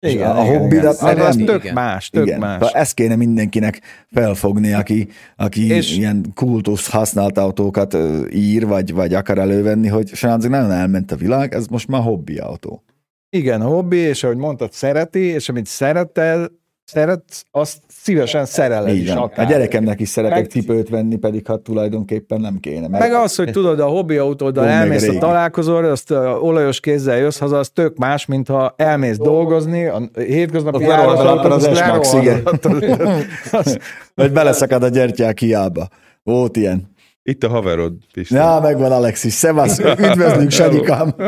Igen, 0.00 0.30
a, 0.30 0.42
igen, 0.44 0.58
hobbidat 0.58 0.94
igen. 1.00 1.16
meg 1.16 1.26
Az, 1.26 1.36
tök 1.36 1.62
Igen. 1.62 1.74
más, 1.74 2.10
tök 2.10 2.26
igen, 2.26 2.38
más. 2.38 2.72
ezt 2.72 2.94
kéne 2.94 3.16
mindenkinek 3.16 3.80
felfogni, 4.12 4.72
aki, 4.72 5.08
aki 5.36 5.66
És- 5.72 5.96
ilyen 5.96 6.32
kultusz 6.34 6.90
használt 6.90 7.38
autókat 7.38 7.96
ír, 8.32 8.66
vagy, 8.66 8.92
vagy 8.92 9.14
akar 9.14 9.38
elővenni, 9.38 9.88
hogy 9.88 10.08
srácok, 10.08 10.50
nagyon 10.50 10.70
elment 10.70 11.12
a 11.12 11.16
világ, 11.16 11.54
ez 11.54 11.66
most 11.66 11.88
már 11.88 12.02
hobbi 12.02 12.38
autó. 12.38 12.82
Igen, 13.30 13.62
hobbi, 13.62 13.96
és 13.96 14.24
ahogy 14.24 14.36
mondtad, 14.36 14.72
szereti, 14.72 15.18
és 15.20 15.48
amit 15.48 15.66
szeretel, 15.66 16.50
szeretsz, 16.96 17.42
azt 17.50 17.76
szívesen 17.88 18.44
szereled 18.44 18.94
Így 18.94 19.02
is 19.02 19.08
van. 19.08 19.18
A 19.18 19.22
akár. 19.22 19.46
gyerekemnek 19.46 20.00
is 20.00 20.08
szeretek 20.08 20.38
Meg- 20.38 20.50
cipőt 20.50 20.88
venni, 20.88 21.16
pedig 21.16 21.46
hát 21.46 21.60
tulajdonképpen 21.60 22.40
nem 22.40 22.58
kéne. 22.60 22.88
Mert 22.88 23.02
Meg 23.02 23.12
az, 23.12 23.36
hogy 23.36 23.50
tudod, 23.50 23.80
a 23.80 23.86
hobbi 23.86 24.16
autóddal 24.16 24.66
elmész 24.66 25.08
a 25.08 25.12
a 25.12 25.18
találkozóra, 25.18 25.90
azt 25.90 26.10
ö, 26.10 26.28
olajos 26.30 26.80
kézzel 26.80 27.16
jössz 27.16 27.38
haza, 27.38 27.58
az 27.58 27.68
tök 27.68 27.96
más, 27.96 28.26
mint 28.26 28.48
ha 28.48 28.74
elmész 28.76 29.16
dolgozni, 29.16 29.86
a 29.86 30.02
hétköznapi 30.14 30.86
lerohadtad 30.86 31.52
az 31.52 31.62
igen. 31.66 31.74
lerohadod. 31.74 32.82
Az- 33.52 33.78
vagy 34.14 34.32
beleszakad 34.32 34.82
a 34.82 34.88
gyertyák 34.88 35.38
hiába. 35.38 35.88
Volt 36.22 36.56
ilyen. 36.56 36.94
Itt 37.22 37.44
a 37.44 37.48
haverod, 37.48 37.92
Pisti. 38.12 38.34
Ja, 38.34 38.58
megvan 38.62 38.92
Alexis, 38.92 39.32
szevasz, 39.32 39.78
üdvözlünk, 40.08 40.50
Sarikám. 40.50 41.14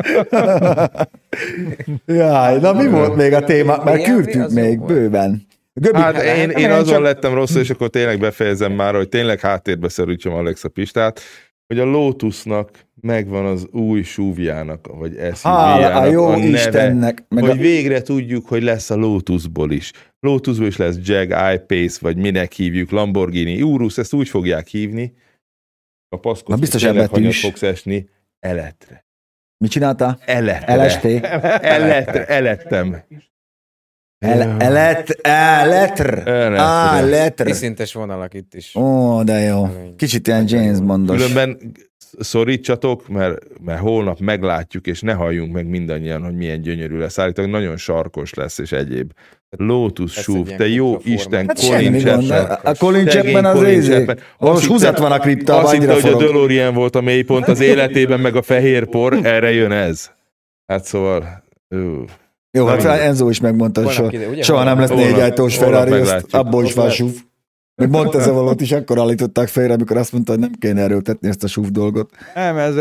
Jaj, 2.07 2.59
na 2.61 2.73
mi 2.73 2.89
volt 2.89 3.17
még 3.17 3.33
a 3.33 3.45
téma? 3.45 3.77
Mert 3.85 4.03
küldtük 4.03 4.43
az 4.43 4.53
még 4.53 4.79
volt? 4.79 4.93
bőven. 4.93 5.47
Göbi, 5.79 5.99
Hát 5.99 6.23
én, 6.23 6.51
én 6.51 6.69
nem, 6.69 6.79
azon 6.79 6.95
csak- 6.95 7.03
lettem 7.03 7.35
rosszul, 7.35 7.61
és 7.61 7.71
akkor 7.71 7.89
tényleg 7.89 8.19
befejezem 8.19 8.73
már, 8.73 8.95
hogy 8.95 9.09
tényleg 9.09 9.41
háttérbe 9.41 9.89
szerűtsem 9.89 10.33
Alexa 10.33 10.69
Pistát, 10.69 11.21
hogy 11.67 11.79
a 11.79 11.85
Lotusnak 11.85 12.71
megvan 13.01 13.45
az 13.47 13.67
új 13.71 14.03
súvjának, 14.03 14.87
vagy 14.87 15.17
Hála 15.17 15.31
a 15.31 15.35
SUV-jának 15.35 16.13
jó 16.13 16.27
a 16.27 16.37
neve, 16.37 16.47
Istennek. 16.47 17.25
Meg 17.29 17.43
hogy 17.43 17.59
a, 17.59 17.61
végre 17.61 18.03
tudjuk, 18.03 18.49
hogy 18.49 18.63
lesz 18.63 18.91
a 18.91 18.97
Lotusból 18.97 19.73
is. 19.73 19.93
Lotusból 20.21 20.67
is 20.67 20.77
lesz 20.77 20.97
Jag, 21.03 21.29
I-Pace, 21.55 21.99
vagy 22.01 22.17
minek 22.17 22.53
hívjuk, 22.53 22.91
Lamborghini, 22.91 23.63
Urus, 23.63 23.99
ezt 23.99 24.13
úgy 24.13 24.29
fogják 24.29 24.67
hívni. 24.67 25.15
A 26.09 26.19
paszkos, 26.19 26.55
Na, 26.55 26.61
biztos 26.61 26.83
ebbet 26.83 27.35
fogsz 27.35 27.63
esni. 27.63 28.09
Eletre. 28.41 29.07
mit 29.59 29.71
csináltál? 29.71 30.19
Eletre. 30.25 30.85
LST? 30.85 31.05
Eletre. 31.63 32.27
Elettem. 32.27 33.03
El, 34.19 34.57
elet, 34.59 35.11
eletr. 35.23 36.29
Eletre. 36.29 36.61
Á, 36.61 37.01
letr. 37.01 37.45
Viszintes 37.45 37.93
vonalak 37.93 38.35
itt 38.35 38.55
is. 38.55 38.75
Ó, 38.75 39.23
de 39.23 39.39
jó. 39.39 39.69
Kicsit 39.97 40.27
ilyen 40.27 40.45
James 40.49 40.81
Bondos. 40.81 41.17
Különben 41.17 41.73
szorítsatok, 42.19 43.09
mert, 43.09 43.39
mert 43.65 43.81
holnap 43.81 44.19
meglátjuk, 44.19 44.87
és 44.87 45.01
ne 45.01 45.13
halljunk 45.13 45.53
meg 45.53 45.67
mindannyian, 45.67 46.23
hogy 46.23 46.35
milyen 46.35 46.61
gyönyörű 46.61 46.97
lesz. 46.97 47.19
Állítólag 47.19 47.51
nagyon 47.51 47.77
sarkos 47.77 48.35
lesz, 48.35 48.59
és 48.59 48.73
egyéb. 48.73 49.13
Lotus 49.51 50.17
Ez 50.17 50.23
súv, 50.23 50.55
te 50.55 50.69
jó. 50.69 50.99
Isten, 51.03 51.47
Hát 51.47 51.59
Colin. 51.59 51.99
Chapman. 51.99 52.59
A 52.63 52.75
Colin 52.75 53.07
Chapman 53.07 53.45
az. 53.45 53.87
Chapman. 53.87 54.19
Most 54.39 54.67
húzat 54.67 54.99
van 54.99 55.13
a 55.13 55.19
kriptában, 55.19 55.65
Azt 55.65 55.73
hitte, 55.73 55.93
hogy 55.93 56.13
a. 56.13 56.17
DeLorean 56.17 56.75
volt 56.75 56.97
a 56.97 57.01
mélypont 57.01 57.49
az 57.49 57.61
életében, 57.61 58.21
meg 58.21 58.37
a 58.37 58.43
fehér 58.43 58.87
por, 58.87 59.19
erre 59.23 59.53
jön 59.53 59.73
ez. 59.73 60.11
Hát 60.67 60.85
szóval... 60.85 61.45
Ú. 61.69 62.05
Jó, 62.51 62.67
hát 62.67 62.83
Na, 62.83 62.99
Enzo 62.99 63.29
is 63.29 63.41
megmondta, 63.41 63.83
hogy 63.83 63.93
soha, 63.93 64.13
ide, 64.13 64.43
soha 64.43 64.65
nem 64.65 64.79
lesz 64.79 64.91
négy 64.91 65.19
ajtós 65.21 65.57
Ferrari, 65.57 66.03
abból 66.31 66.65
is 66.65 66.75
van 66.75 66.91
súf. 66.91 67.21
Meg 67.77 67.91
Montezevalót 67.91 68.61
is 68.61 68.73
akkor 68.73 68.99
állították 68.99 69.49
félre, 69.49 69.73
amikor 69.73 69.97
azt 69.97 70.13
mondta, 70.13 70.33
hogy 70.33 70.41
nem 70.41 70.53
kéne 70.59 70.81
erőltetni 70.83 71.29
ezt 71.29 71.45
a 71.45 71.47
súf 71.47 71.69
dolgot. 71.71 72.11
Nem, 72.35 72.57
ez 72.57 72.75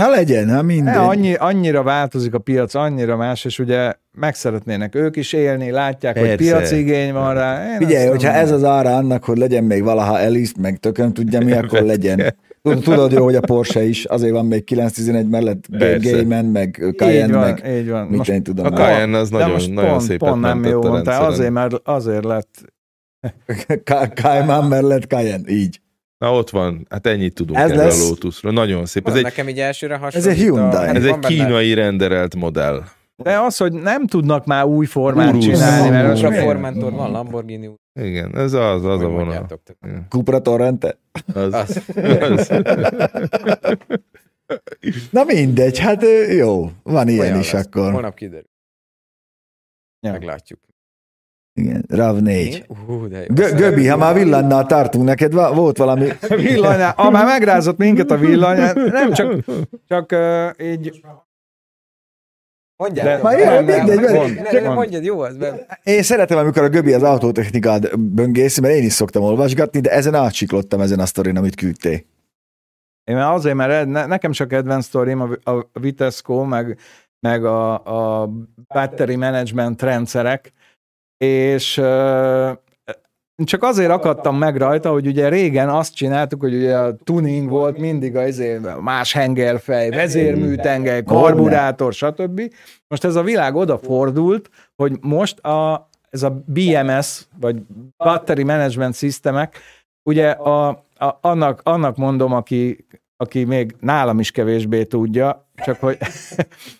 Ha 0.00 0.08
legyen, 0.08 0.54
ha 0.54 0.62
mindegy. 0.62 0.94
ne, 0.94 1.00
annyi, 1.00 1.34
annyira 1.34 1.82
változik 1.82 2.34
a 2.34 2.38
piac, 2.38 2.74
annyira 2.74 3.16
más, 3.16 3.44
és 3.44 3.58
ugye 3.58 3.92
meg 4.12 4.34
szeretnének 4.34 4.94
ők 4.94 5.16
is 5.16 5.32
élni, 5.32 5.70
látják, 5.70 6.18
hogy 6.18 6.28
Persze. 6.28 6.44
piaci 6.44 6.78
igény 6.78 7.12
van 7.12 7.34
rá. 7.34 7.70
Én 7.72 7.76
Figyelj, 7.78 8.06
hogyha 8.06 8.30
nem- 8.32 8.40
ez 8.40 8.50
az 8.50 8.64
ára 8.64 8.96
annak, 8.96 9.24
hogy 9.24 9.38
legyen 9.38 9.64
még 9.64 9.82
valaha 9.82 10.18
Elis, 10.18 10.52
meg 10.60 10.76
tököm 10.78 11.12
tudja 11.12 11.40
mi, 11.40 11.52
akkor 11.62 11.80
legyen. 11.82 12.34
Tud- 12.62 12.82
Tudod 12.82 13.12
jó, 13.12 13.24
hogy 13.24 13.34
a 13.34 13.40
Porsche 13.40 13.82
is, 13.84 14.04
azért 14.04 14.32
van 14.32 14.46
még 14.46 14.64
911 14.64 15.28
mellett. 15.28 15.64
Cayman, 15.78 16.44
meg 16.44 16.82
így 16.86 16.94
Cayenne, 16.96 17.36
van, 17.36 17.42
meg 17.62 17.76
így 17.78 17.88
van. 17.88 18.06
mit 18.06 18.16
Most, 18.16 18.30
én 18.30 18.42
tudom. 18.42 18.66
A 18.66 18.70
Cayenne 18.70 19.18
az 19.18 19.30
nagyon, 19.30 19.50
most 19.50 19.72
nagyon 19.74 19.90
pont, 19.90 20.02
szépen 20.02 20.28
pont 20.28 20.40
nem 20.40 20.64
jó 20.64 20.82
mondtál, 20.82 21.24
azért, 21.24 21.50
mert 21.50 21.74
azért 21.84 22.24
lett 22.24 22.72
Cayman 24.14 24.64
mellett 24.64 25.04
Cayenne, 25.04 25.50
így. 25.50 25.80
Na 26.18 26.32
ott 26.34 26.50
van, 26.50 26.86
hát 26.90 27.06
ennyit 27.06 27.34
tudunk 27.34 27.58
Ez 27.58 27.64
ez 27.64 27.70
erről 27.70 27.84
lesz. 27.84 28.04
a 28.04 28.08
Lotusról. 28.08 28.52
Nagyon 28.52 28.86
szép. 28.86 29.06
Ez 29.06 29.12
Ez 29.12 29.18
egy, 29.18 29.24
nekem 29.24 29.48
így 29.48 29.58
elsőre 29.58 29.94
egy 29.94 30.00
hasonlít. 30.00 30.32
Hyundai. 30.38 30.86
a- 30.86 30.94
ez 30.94 31.04
egy 31.04 31.10
benne- 31.10 31.26
kínai 31.26 31.74
renderelt 31.74 32.34
modell. 32.36 32.82
De 33.22 33.38
az, 33.38 33.56
hogy 33.56 33.72
nem 33.72 34.06
tudnak 34.06 34.46
már 34.46 34.64
új 34.64 34.86
formát 34.86 35.28
Urus. 35.32 35.44
csinálni, 35.44 35.88
mert 35.88 36.08
most 36.08 36.22
Most 36.22 36.38
a? 36.38 36.40
Formentor 36.42 36.92
van, 36.92 37.10
Lamborghini. 37.10 37.70
Igen, 38.00 38.36
ez 38.36 38.52
az, 38.52 38.54
az 38.54 38.84
a 38.84 38.90
hogy 38.96 39.00
vonal. 39.00 39.24
mondjátok. 39.24 39.60
Cupra 40.08 40.40
Torrente? 40.40 40.98
Az. 41.34 41.52
Az. 41.52 41.82
az. 42.20 42.50
Na 45.10 45.24
mindegy, 45.24 45.78
hát 45.78 46.02
jó, 46.36 46.70
van 46.82 47.08
ilyen 47.08 47.20
Olyan 47.26 47.38
is 47.38 47.52
lesz. 47.52 47.66
akkor. 47.66 47.92
Holnap 47.92 48.14
kiderül. 48.14 48.50
Ja. 50.06 50.12
Meglátjuk. 50.12 50.60
Igen, 51.60 51.84
RAV 51.88 52.18
4. 52.18 52.54
Én? 52.54 52.76
Hú, 52.86 53.08
de 53.08 53.18
jó. 53.18 53.24
Gö- 53.34 53.54
Göbi, 53.54 53.86
ha 53.86 53.96
már 53.96 54.14
villannál 54.14 54.66
tartunk, 54.66 55.04
neked 55.04 55.32
va- 55.32 55.54
volt 55.54 55.76
valami... 55.78 56.08
Villanyá, 56.28 56.90
ah, 56.90 57.12
már 57.12 57.24
megrázott 57.24 57.76
minket 57.76 58.10
a 58.10 58.16
villany, 58.16 58.58
nem 58.74 59.12
csak, 59.12 59.34
csak 59.88 60.12
uh, 60.12 60.66
így 60.66 61.00
Mondjál. 62.82 63.16
De-. 63.16 63.22
Már 63.22 63.38
jó, 63.38 63.44
Nem, 63.44 63.64
nem, 63.64 63.84
mindegy, 63.84 64.00
nem, 64.00 64.14
mond. 64.14 64.34
ne, 64.34 64.50
ne, 64.50 64.60
ne, 64.60 64.74
mondjad, 64.74 65.04
jó, 65.04 65.20
az 65.20 65.36
be. 65.36 65.66
Én 65.82 66.02
szeretem, 66.02 66.38
amikor 66.38 66.62
a 66.62 66.68
Göbi 66.68 66.92
az 66.92 67.02
autótechnikát 67.02 67.98
böngészi, 68.00 68.60
mert 68.60 68.74
én 68.74 68.84
is 68.84 68.92
szoktam 68.92 69.22
olvasgatni, 69.22 69.80
de 69.80 69.90
ezen 69.90 70.14
átsiklottam 70.14 70.80
ezen 70.80 70.98
a 70.98 71.06
sztorin, 71.06 71.36
amit 71.36 71.54
küldtél. 71.54 72.00
Én 73.04 73.16
azért, 73.16 73.56
mert 73.56 73.86
ne, 73.86 74.06
nekem 74.06 74.32
csak 74.32 74.52
advanced 74.52 74.88
story 74.88 75.12
a, 75.12 75.50
a 75.50 75.68
Vitesco, 75.80 76.44
meg, 76.44 76.78
meg 77.20 77.44
a, 77.44 77.72
a 78.22 78.30
battery 78.68 79.16
management 79.16 79.82
rendszerek, 79.82 80.52
és 81.24 81.76
csak 83.44 83.62
azért 83.62 83.90
akadtam 83.90 84.38
meg 84.38 84.56
rajta, 84.56 84.90
hogy 84.90 85.06
ugye 85.06 85.28
régen 85.28 85.68
azt 85.68 85.94
csináltuk, 85.94 86.40
hogy 86.40 86.54
ugye 86.54 86.76
a 86.76 86.94
tuning 87.04 87.48
volt 87.48 87.78
mindig 87.78 88.16
az 88.16 88.28
izé, 88.28 88.60
más 88.80 89.12
hengerfej, 89.12 89.90
vezérműtengely, 89.90 91.02
karburátor, 91.02 91.92
stb. 91.92 92.40
Most 92.88 93.04
ez 93.04 93.16
a 93.16 93.22
világ 93.22 93.54
odafordult, 93.54 94.50
hogy 94.76 94.98
most 95.00 95.38
a, 95.38 95.88
ez 96.10 96.22
a 96.22 96.42
BMS, 96.46 97.26
vagy 97.40 97.56
Battery 97.96 98.42
Management 98.42 98.94
Systemek, 98.94 99.58
ugye 100.02 100.30
a, 100.30 100.68
a, 100.94 101.18
annak, 101.20 101.60
annak 101.62 101.96
mondom, 101.96 102.32
aki, 102.32 102.86
aki 103.16 103.44
még 103.44 103.74
nálam 103.80 104.20
is 104.20 104.30
kevésbé 104.30 104.84
tudja, 104.84 105.50
csak 105.64 105.80
hogy 105.80 105.98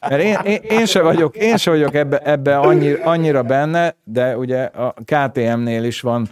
mert 0.09 0.23
én, 0.23 0.39
én, 0.45 0.61
én 0.63 0.87
se 0.87 1.03
vagyok, 1.03 1.37
én 1.37 1.57
se 1.57 1.71
vagyok 1.71 1.95
ebbe, 1.95 2.19
ebbe 2.19 2.59
annyira, 2.59 3.05
annyira 3.05 3.43
benne, 3.43 3.95
de 4.05 4.37
ugye 4.37 4.63
a 4.63 4.95
KTM-nél 5.05 5.85
is 5.85 6.01
van 6.01 6.29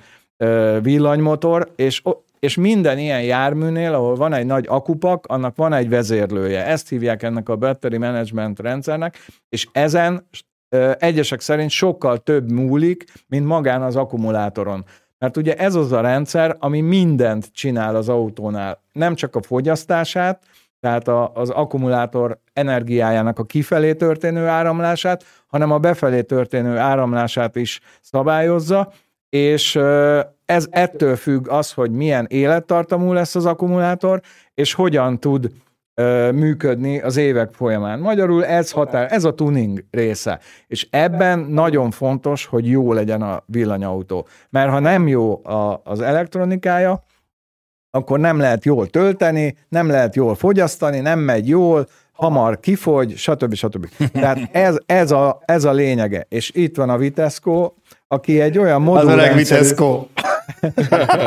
villanymotor, 0.83 1.73
és, 1.77 2.03
és 2.39 2.57
minden 2.57 2.99
ilyen 2.99 3.23
járműnél, 3.23 3.95
ahol 3.95 4.15
van 4.15 4.33
egy 4.33 4.47
nagy 4.47 4.67
akupak, 4.69 5.27
annak 5.27 5.57
van 5.57 5.73
egy 5.73 5.89
vezérlője. 5.89 6.67
Ezt 6.67 6.89
hívják 6.89 7.23
ennek 7.23 7.49
a 7.49 7.57
battery 7.57 7.99
management 7.99 8.61
rendszernek, 8.61 9.19
és 9.49 9.69
ezen 9.73 10.29
egyesek 10.99 11.41
szerint 11.41 11.71
sokkal 11.71 12.19
több 12.19 12.51
múlik, 12.51 13.05
mint 13.27 13.47
magán 13.47 13.83
az 13.83 13.97
akkumulátoron. 13.97 14.85
Mert 15.19 15.37
ugye 15.37 15.55
ez 15.57 15.75
az 15.75 15.93
a 15.93 16.01
rendszer, 16.01 16.57
ami 16.59 16.81
mindent 16.81 17.49
csinál 17.53 17.97
az 17.97 18.09
autónál. 18.09 18.83
Nem 18.93 19.15
csak 19.15 19.37
a 19.37 19.43
fogyasztását, 19.43 20.43
tehát 20.81 21.09
a, 21.09 21.31
az 21.35 21.51
akkumulátor 21.51 22.39
energiájának 22.53 23.39
a 23.39 23.45
kifelé 23.45 23.95
történő 23.95 24.47
áramlását, 24.47 25.25
hanem 25.47 25.71
a 25.71 25.79
befelé 25.79 26.23
történő 26.23 26.77
áramlását 26.77 27.57
is 27.57 27.81
szabályozza, 28.01 28.93
és 29.29 29.77
ez 30.45 30.67
ettől 30.71 31.17
függ 31.17 31.49
az, 31.49 31.73
hogy 31.73 31.91
milyen 31.91 32.27
élettartamú 32.29 33.13
lesz 33.13 33.35
az 33.35 33.47
akkumulátor, 33.47 34.21
és 34.55 34.75
hogyan 34.75 35.19
tud 35.19 35.51
működni 36.33 37.01
az 37.01 37.17
évek 37.17 37.51
folyamán. 37.53 37.99
Magyarul 37.99 38.45
ez 38.45 38.71
határ, 38.71 39.13
ez 39.13 39.25
a 39.25 39.35
tuning 39.35 39.85
része. 39.91 40.41
És 40.67 40.87
ebben 40.91 41.39
nagyon 41.39 41.91
fontos, 41.91 42.47
hogy 42.47 42.69
jó 42.69 42.93
legyen 42.93 43.23
a 43.23 43.43
villanyautó. 43.47 44.27
Mert 44.51 44.71
ha 44.71 44.79
nem 44.79 45.09
jó 45.09 45.45
a, 45.45 45.81
az 45.85 46.01
elektronikája, 46.01 47.05
akkor 47.91 48.19
nem 48.19 48.39
lehet 48.39 48.65
jól 48.65 48.87
tölteni, 48.87 49.57
nem 49.69 49.89
lehet 49.89 50.17
jól 50.17 50.35
fogyasztani, 50.35 51.01
nem 51.01 51.19
megy 51.19 51.49
jól, 51.49 51.89
hamar 52.13 52.61
kifogy, 52.61 53.17
stb. 53.17 53.55
stb. 53.55 53.89
Tehát 54.13 54.39
ez, 54.53 54.77
ez, 54.87 55.11
a, 55.11 55.43
ez 55.45 55.65
a 55.65 55.73
lényege. 55.73 56.27
És 56.29 56.51
itt 56.55 56.77
van 56.77 56.91
a 56.91 56.97
Vitesco, 56.97 57.73
aki 58.09 58.41
egy 58.41 58.59
olyan 58.59 58.83
modul... 58.83 59.09
Az 59.09 59.15
öreg 59.15 59.35
Vitesco. 59.35 60.07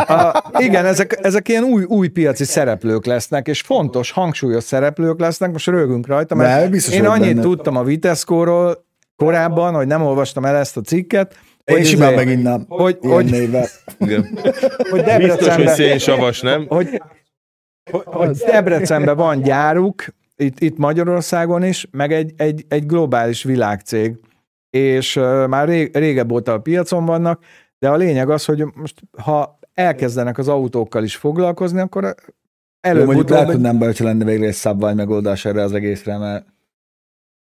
A, 0.07 0.43
igen, 0.57 0.85
ezek, 0.85 1.19
ezek 1.21 1.47
ilyen 1.49 1.63
új, 1.63 1.83
új 1.83 2.07
piaci 2.07 2.43
szereplők 2.43 3.05
lesznek, 3.05 3.47
és 3.47 3.61
fontos, 3.61 4.11
hangsúlyos 4.11 4.63
szereplők 4.63 5.19
lesznek, 5.19 5.51
most 5.51 5.67
rögünk 5.67 6.07
rajta, 6.07 6.35
mert 6.35 6.69
De, 6.69 6.95
én 6.95 7.05
annyit 7.05 7.27
benne. 7.27 7.41
tudtam 7.41 7.75
a 7.75 7.83
Vitesco-ról 7.83 8.85
korábban, 9.15 9.73
hogy 9.73 9.87
nem 9.87 10.01
olvastam 10.01 10.45
el 10.45 10.55
ezt 10.55 10.77
a 10.77 10.81
cikket, 10.81 11.35
én 11.63 11.75
hogy 11.75 11.85
simán 11.85 12.13
izé- 12.13 12.25
meginnám. 12.25 12.65
Hogy, 12.67 12.97
hogy, 13.01 13.25
névvel. 13.25 13.67
hogy 14.89 15.03
Biztos, 15.17 15.55
hogy 15.55 15.67
szénsavas, 15.67 16.41
nem? 16.41 16.65
Hogy, 16.67 17.01
hogy, 17.91 18.03
hogy 18.05 18.29
Debrecenben 18.29 19.15
van 19.15 19.41
gyáruk, 19.41 20.05
itt, 20.35 20.59
itt 20.59 20.77
Magyarországon 20.77 21.63
is, 21.63 21.87
meg 21.91 22.11
egy, 22.11 22.33
egy, 22.37 22.65
egy 22.67 22.85
globális 22.85 23.43
világcég, 23.43 24.15
és 24.69 25.15
uh, 25.15 25.47
már 25.47 25.67
ré, 25.67 25.89
régebb 25.93 26.31
óta 26.31 26.53
a 26.53 26.59
piacon 26.59 27.05
vannak, 27.05 27.43
de 27.79 27.89
a 27.89 27.95
lényeg 27.95 28.29
az, 28.29 28.45
hogy 28.45 28.65
most 28.75 29.01
ha 29.17 29.59
elkezdenek 29.73 30.37
az 30.37 30.47
autókkal 30.47 31.03
is 31.03 31.15
foglalkozni, 31.15 31.79
akkor 31.79 32.15
előbb 32.81 33.05
Mondjuk 33.05 33.29
lehet, 33.29 33.47
hogy 33.47 33.59
nem 33.59 33.79
baj, 33.79 33.93
lenne 33.97 34.25
végre 34.25 34.47
egy 34.47 34.53
szabvány 34.53 34.95
megoldás 34.95 35.45
erre 35.45 35.61
az 35.61 35.73
egészre, 35.73 36.17
mert 36.17 36.52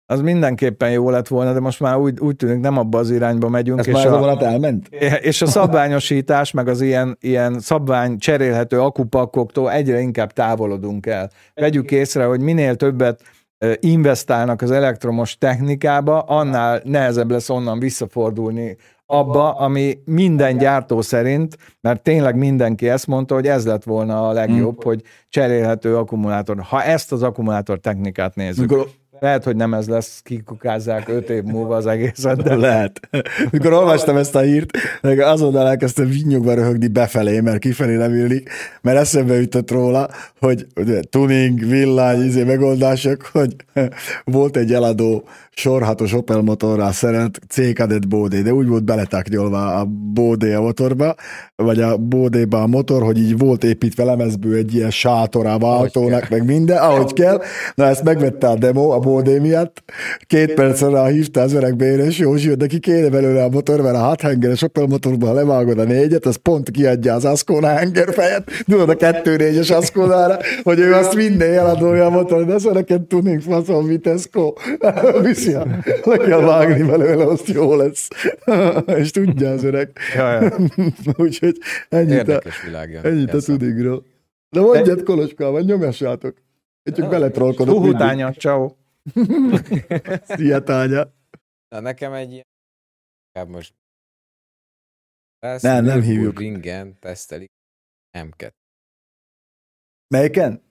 az 0.05 0.21
mindenképpen 0.21 0.91
jó 0.91 1.09
lett 1.09 1.27
volna, 1.27 1.53
de 1.53 1.59
most 1.59 1.79
már 1.79 1.97
úgy, 1.97 2.19
úgy 2.19 2.35
tűnik 2.35 2.59
nem 2.59 2.77
abba 2.77 2.97
az 2.97 3.11
irányba 3.11 3.49
megyünk. 3.49 3.79
Ez 3.79 3.87
és 3.87 3.93
már 3.93 4.07
a, 4.07 4.45
elment? 4.45 4.87
És 5.21 5.41
a 5.41 5.45
szabványosítás, 5.45 6.51
meg 6.51 6.67
az 6.67 6.81
ilyen, 6.81 7.17
ilyen 7.21 7.59
szabvány 7.59 8.17
cserélhető 8.17 8.81
akupakoktól 8.81 9.71
egyre 9.71 9.99
inkább 9.99 10.31
távolodunk 10.31 11.05
el. 11.05 11.29
Vegyük 11.53 11.91
észre, 11.91 12.25
hogy 12.25 12.39
minél 12.39 12.75
többet 12.75 13.21
investálnak 13.79 14.61
az 14.61 14.71
elektromos 14.71 15.37
technikába, 15.37 16.19
annál 16.19 16.81
nehezebb 16.83 17.31
lesz 17.31 17.49
onnan 17.49 17.79
visszafordulni 17.79 18.77
abba, 19.05 19.51
ami 19.51 19.97
minden 20.05 20.57
gyártó 20.57 21.01
szerint, 21.01 21.57
mert 21.81 22.01
tényleg 22.01 22.35
mindenki 22.35 22.89
ezt 22.89 23.07
mondta, 23.07 23.33
hogy 23.33 23.47
ez 23.47 23.65
lett 23.65 23.83
volna 23.83 24.27
a 24.27 24.31
legjobb, 24.31 24.81
hmm. 24.81 24.83
hogy 24.83 25.01
cserélhető 25.29 25.97
akkumulátor. 25.97 26.59
Ha 26.59 26.83
ezt 26.83 27.11
az 27.11 27.23
akkumulátor 27.23 27.79
technikát 27.79 28.35
nézzük. 28.35 28.69
Mikor 28.69 28.87
lehet, 29.19 29.43
hogy 29.43 29.55
nem 29.55 29.73
ez 29.73 29.87
lesz, 29.87 30.21
kikukázzák 30.23 31.09
öt 31.09 31.29
év 31.29 31.43
múlva 31.43 31.75
az 31.75 31.85
egészet, 31.85 32.43
de 32.43 32.55
lehet. 32.55 32.99
Mikor 33.51 33.73
olvastam 33.73 34.17
ezt 34.17 34.35
a 34.35 34.39
hírt, 34.39 34.77
azonnal 35.19 35.67
elkezdtem 35.67 36.07
vinyogva 36.07 36.53
röhögni 36.53 36.87
befelé, 36.87 37.39
mert 37.39 37.59
kifelé 37.59 37.95
nem 37.95 38.13
illik, 38.13 38.49
mert 38.81 38.97
eszembe 38.97 39.39
jutott 39.39 39.71
róla, 39.71 40.09
hogy 40.39 40.67
tuning, 41.09 41.59
villány, 41.59 42.25
izé 42.25 42.43
megoldások, 42.43 43.29
hogy 43.31 43.55
volt 44.23 44.57
egy 44.57 44.73
eladó 44.73 45.23
sorhatos 45.57 46.13
Opel 46.13 46.41
motorral 46.41 46.91
szerelt 46.91 47.39
C 47.49 47.73
Cadet 47.73 48.07
Bódé, 48.07 48.41
de 48.41 48.53
úgy 48.53 48.67
volt 48.67 48.83
beletáknyolva 48.83 49.75
a 49.75 49.85
Bódé 50.13 50.53
a 50.53 50.61
motorba, 50.61 51.15
vagy 51.55 51.81
a 51.81 51.97
Bódéba 51.97 52.61
a 52.61 52.67
motor, 52.67 53.03
hogy 53.03 53.17
így 53.17 53.37
volt 53.37 53.63
építve 53.63 54.03
lemezből 54.03 54.55
egy 54.55 54.75
ilyen 54.75 54.91
sátorába 54.91 55.77
autónak, 55.77 56.29
meg 56.29 56.45
minden, 56.45 56.77
ahogy 56.77 57.13
kell. 57.13 57.41
Na 57.75 57.85
ezt 57.85 58.03
megvette 58.03 58.47
a 58.47 58.55
demo 58.55 58.89
a 58.89 58.99
Bódé 59.05 59.39
miatt. 59.39 59.83
Két 60.27 60.53
percre 60.53 60.89
rá 60.89 61.07
hívta 61.07 61.41
az 61.41 61.53
öreg 61.53 61.75
Béres 61.75 62.17
Józsi, 62.17 62.47
hogy 62.47 62.57
neki 62.57 62.79
kéne 62.79 63.09
belőle 63.09 63.43
a 63.43 63.49
motor, 63.49 63.81
mert 63.81 63.95
a 63.95 63.99
hathengeres 63.99 64.61
Opel 64.61 64.85
motorban, 64.85 65.33
levágod 65.33 65.79
a 65.79 65.83
négyet, 65.83 66.25
az 66.25 66.35
pont 66.35 66.71
kiadja 66.71 67.13
az 67.13 67.25
Ascona 67.25 67.67
hengerfejet, 67.67 68.51
tudod 68.65 68.89
a 68.89 68.95
kettő 68.95 69.35
négyes 69.35 69.69
Asconára, 69.69 70.37
hogy 70.63 70.79
ő 70.79 70.93
azt 70.93 71.15
minden 71.15 71.53
eladója 71.53 72.05
a 72.05 72.09
motor, 72.09 72.45
de 72.45 72.53
ez 72.53 72.65
a 72.71 72.73
neked 72.73 73.01
tuning 73.01 73.41
faszom 73.41 73.87
Vitesco 73.87 74.53
francia. 75.35 75.65
Le 76.03 76.17
kell 76.17 76.41
vágni 76.41 76.83
belőle, 76.83 77.23
azt 77.23 77.47
jó 77.47 77.75
lesz. 77.75 78.07
És 78.99 79.11
tudja 79.11 79.49
az 79.49 79.63
öreg. 79.63 79.91
Ja, 80.15 80.31
ja. 80.31 80.51
Úgyhogy 81.23 81.57
ennyit 81.89 82.29
a, 82.29 82.41
világja. 82.65 83.01
ennyit 83.01 83.33
a 83.33 83.41
tudigról. 83.41 84.03
De 84.49 84.59
mondjad, 84.61 85.03
Koloskával, 85.03 85.61
nyomjassátok. 85.61 86.33
Én 86.83 86.93
csak 86.93 87.09
beletrolkodok. 87.09 87.77
Huhutánya, 87.77 88.31
ciao. 88.31 88.69
Szia, 90.37 90.63
tánya. 90.63 91.13
Na, 91.69 91.79
nekem 91.79 92.13
egy 92.13 92.31
ilyen... 92.31 93.47
Most 93.47 93.73
nem, 95.61 95.85
nem 95.85 96.01
hívjuk. 96.01 96.39
Ringen 96.39 96.99
tesztelik 96.99 97.49
M2. 98.17 98.49
Melyiken? 100.07 100.63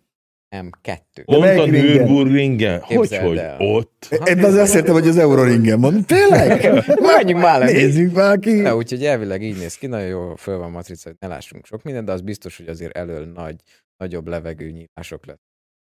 M2. 0.57 1.25
Pont 1.25 1.45
a 1.45 1.67
Nürburgringen? 1.67 2.81
Hogy, 2.81 3.17
hogy 3.17 3.41
ott? 3.59 4.09
Én 4.25 4.45
az 4.45 4.55
azt 4.55 4.75
értem, 4.75 4.93
hogy 4.93 5.09
az 5.09 5.19
Euroringen 5.19 5.81
van. 5.81 6.05
Tényleg? 6.05 6.73
Menjünk 7.01 7.41
már 7.41 7.59
le. 7.59 7.65
Nézzük 7.65 8.13
már 8.13 8.39
ki. 8.39 8.61
Na, 8.61 8.77
úgyhogy 8.77 9.05
elvileg 9.05 9.43
így 9.43 9.59
néz 9.59 9.75
ki, 9.75 9.87
nagyon 9.87 10.09
jó 10.09 10.35
föl 10.35 10.59
van 10.59 10.71
matrica, 10.71 11.09
hogy 11.09 11.19
ne 11.21 11.29
lássunk 11.29 11.67
sok 11.67 11.83
mindent, 11.83 12.07
de 12.07 12.13
az 12.13 12.21
biztos, 12.21 12.57
hogy 12.57 12.69
azért 12.69 12.97
elől 12.97 13.27
nagy, 13.27 13.63
nagyobb 13.97 14.27
levegő 14.27 14.71
nyílások 14.71 15.27
lesz 15.27 15.44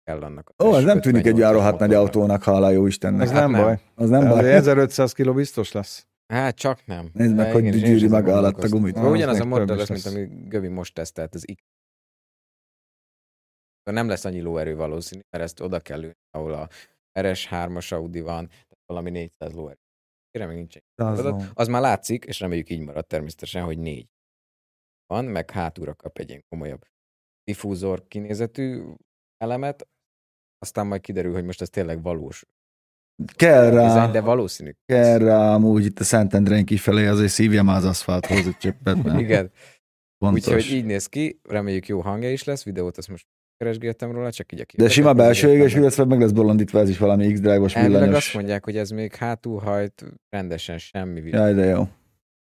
kell 0.07 0.23
annak. 0.23 0.53
Ó, 0.65 0.77
ez 0.77 0.85
nem 0.85 1.01
tűnik 1.01 1.27
egy 1.27 1.37
nagy 1.37 1.95
autónak, 1.95 2.45
hála 2.45 2.71
jó 2.71 2.87
Istennek. 2.87 3.23
Ez 3.23 3.31
hát 3.31 3.41
nem, 3.41 3.51
nem 3.51 3.63
baj. 3.63 3.79
Az 3.95 4.09
nem 4.09 4.29
baj. 4.29 4.53
1500 4.53 5.13
kg 5.13 5.35
biztos 5.35 5.73
lesz. 5.73 6.07
Hát 6.27 6.57
csak 6.57 6.87
nem. 6.87 7.11
Nézd 7.13 7.35
meg, 7.35 7.53
hogy 7.53 7.71
gyűri 7.71 8.09
meg 8.09 8.29
alatt 8.29 8.63
a 8.63 8.69
gumit. 8.69 8.99
Ugyanaz 8.99 9.41
a 9.41 9.45
motor 9.45 9.77
lesz, 9.77 9.89
mint 9.89 10.07
ami 10.07 10.49
Gövi 10.49 10.69
most 10.69 10.95
tesztelt, 10.95 11.35
az 11.35 11.45
nem 13.91 14.09
lesz 14.09 14.25
annyi 14.25 14.41
lóerő 14.41 14.77
valószínű, 14.77 15.21
mert 15.31 15.45
ezt 15.45 15.61
oda 15.61 15.81
kell 15.81 16.03
ülni, 16.03 16.17
ahol 16.31 16.53
a 16.53 16.69
RS3-as 17.19 17.93
Audi 17.93 18.21
van, 18.21 18.51
valami 18.87 19.11
400 19.11 19.53
lóerő. 19.53 19.79
Kérem, 20.31 20.49
még 20.49 20.57
nincs 20.57 20.77
az, 20.95 21.51
az 21.55 21.69
már 21.69 21.81
látszik, 21.81 22.25
és 22.25 22.41
reméljük 22.41 22.71
így 22.71 22.81
marad 22.81 23.07
természetesen, 23.07 23.65
hogy 23.65 23.79
négy 23.79 24.09
van, 25.07 25.25
meg 25.25 25.51
hátúra 25.51 25.95
kap 25.95 26.19
egy 26.19 26.29
ilyen 26.29 26.45
komolyabb 26.49 26.87
diffúzor 27.45 28.07
kinézetű 28.09 28.83
elemet, 29.37 29.89
aztán 30.67 30.87
majd 30.87 31.01
kiderül, 31.01 31.33
hogy 31.33 31.45
most 31.45 31.61
ez 31.63 31.69
tényleg 31.69 32.03
valós. 32.03 32.45
Kell 33.35 33.71
rá, 33.71 33.95
design, 33.95 34.13
de 34.13 34.21
valószínű. 34.21 34.71
Kell 34.87 35.19
rá, 35.19 35.55
amúgy 35.55 35.85
itt 35.85 35.99
a 35.99 36.05
Szentendrén 36.05 36.65
kifelé 36.65 37.07
azért 37.07 37.33
szívja 37.33 37.63
már 37.63 37.77
az 37.77 37.85
aszfalthoz 37.85 38.47
egy 38.47 38.57
csöppet. 38.59 38.97
Igen. 39.19 39.51
Úgyhogy 40.19 40.71
így 40.71 40.85
néz 40.85 41.07
ki, 41.07 41.41
reméljük 41.49 41.87
jó 41.89 42.01
hangja 42.01 42.31
is 42.33 42.45
lesz, 42.45 42.65
videót 42.65 42.97
azt 42.97 43.09
most 43.09 43.27
keresgéltem 43.57 44.11
róla, 44.13 44.33
csak 44.33 44.53
így 44.53 44.61
a 44.61 44.65
De 44.77 44.89
sima 44.89 45.13
belső 45.13 45.59
meg. 45.59 45.71
illetve 45.71 46.05
meg 46.05 46.21
lesz 46.21 46.31
bolondítva 46.31 46.79
ez 46.79 46.89
is 46.89 46.99
valami 46.99 47.33
X-drive-os 47.33 47.75
Elvileg 47.75 47.95
azt 47.95 48.03
villanyos. 48.05 48.33
mondják, 48.33 48.65
hogy 48.65 48.77
ez 48.77 48.91
még 48.91 49.15
hátulhajt 49.15 50.05
rendesen 50.29 50.79
semmi 50.79 51.21
villany. 51.21 51.43
Jaj, 51.43 51.55
de 51.55 51.65
jó. 51.65 51.89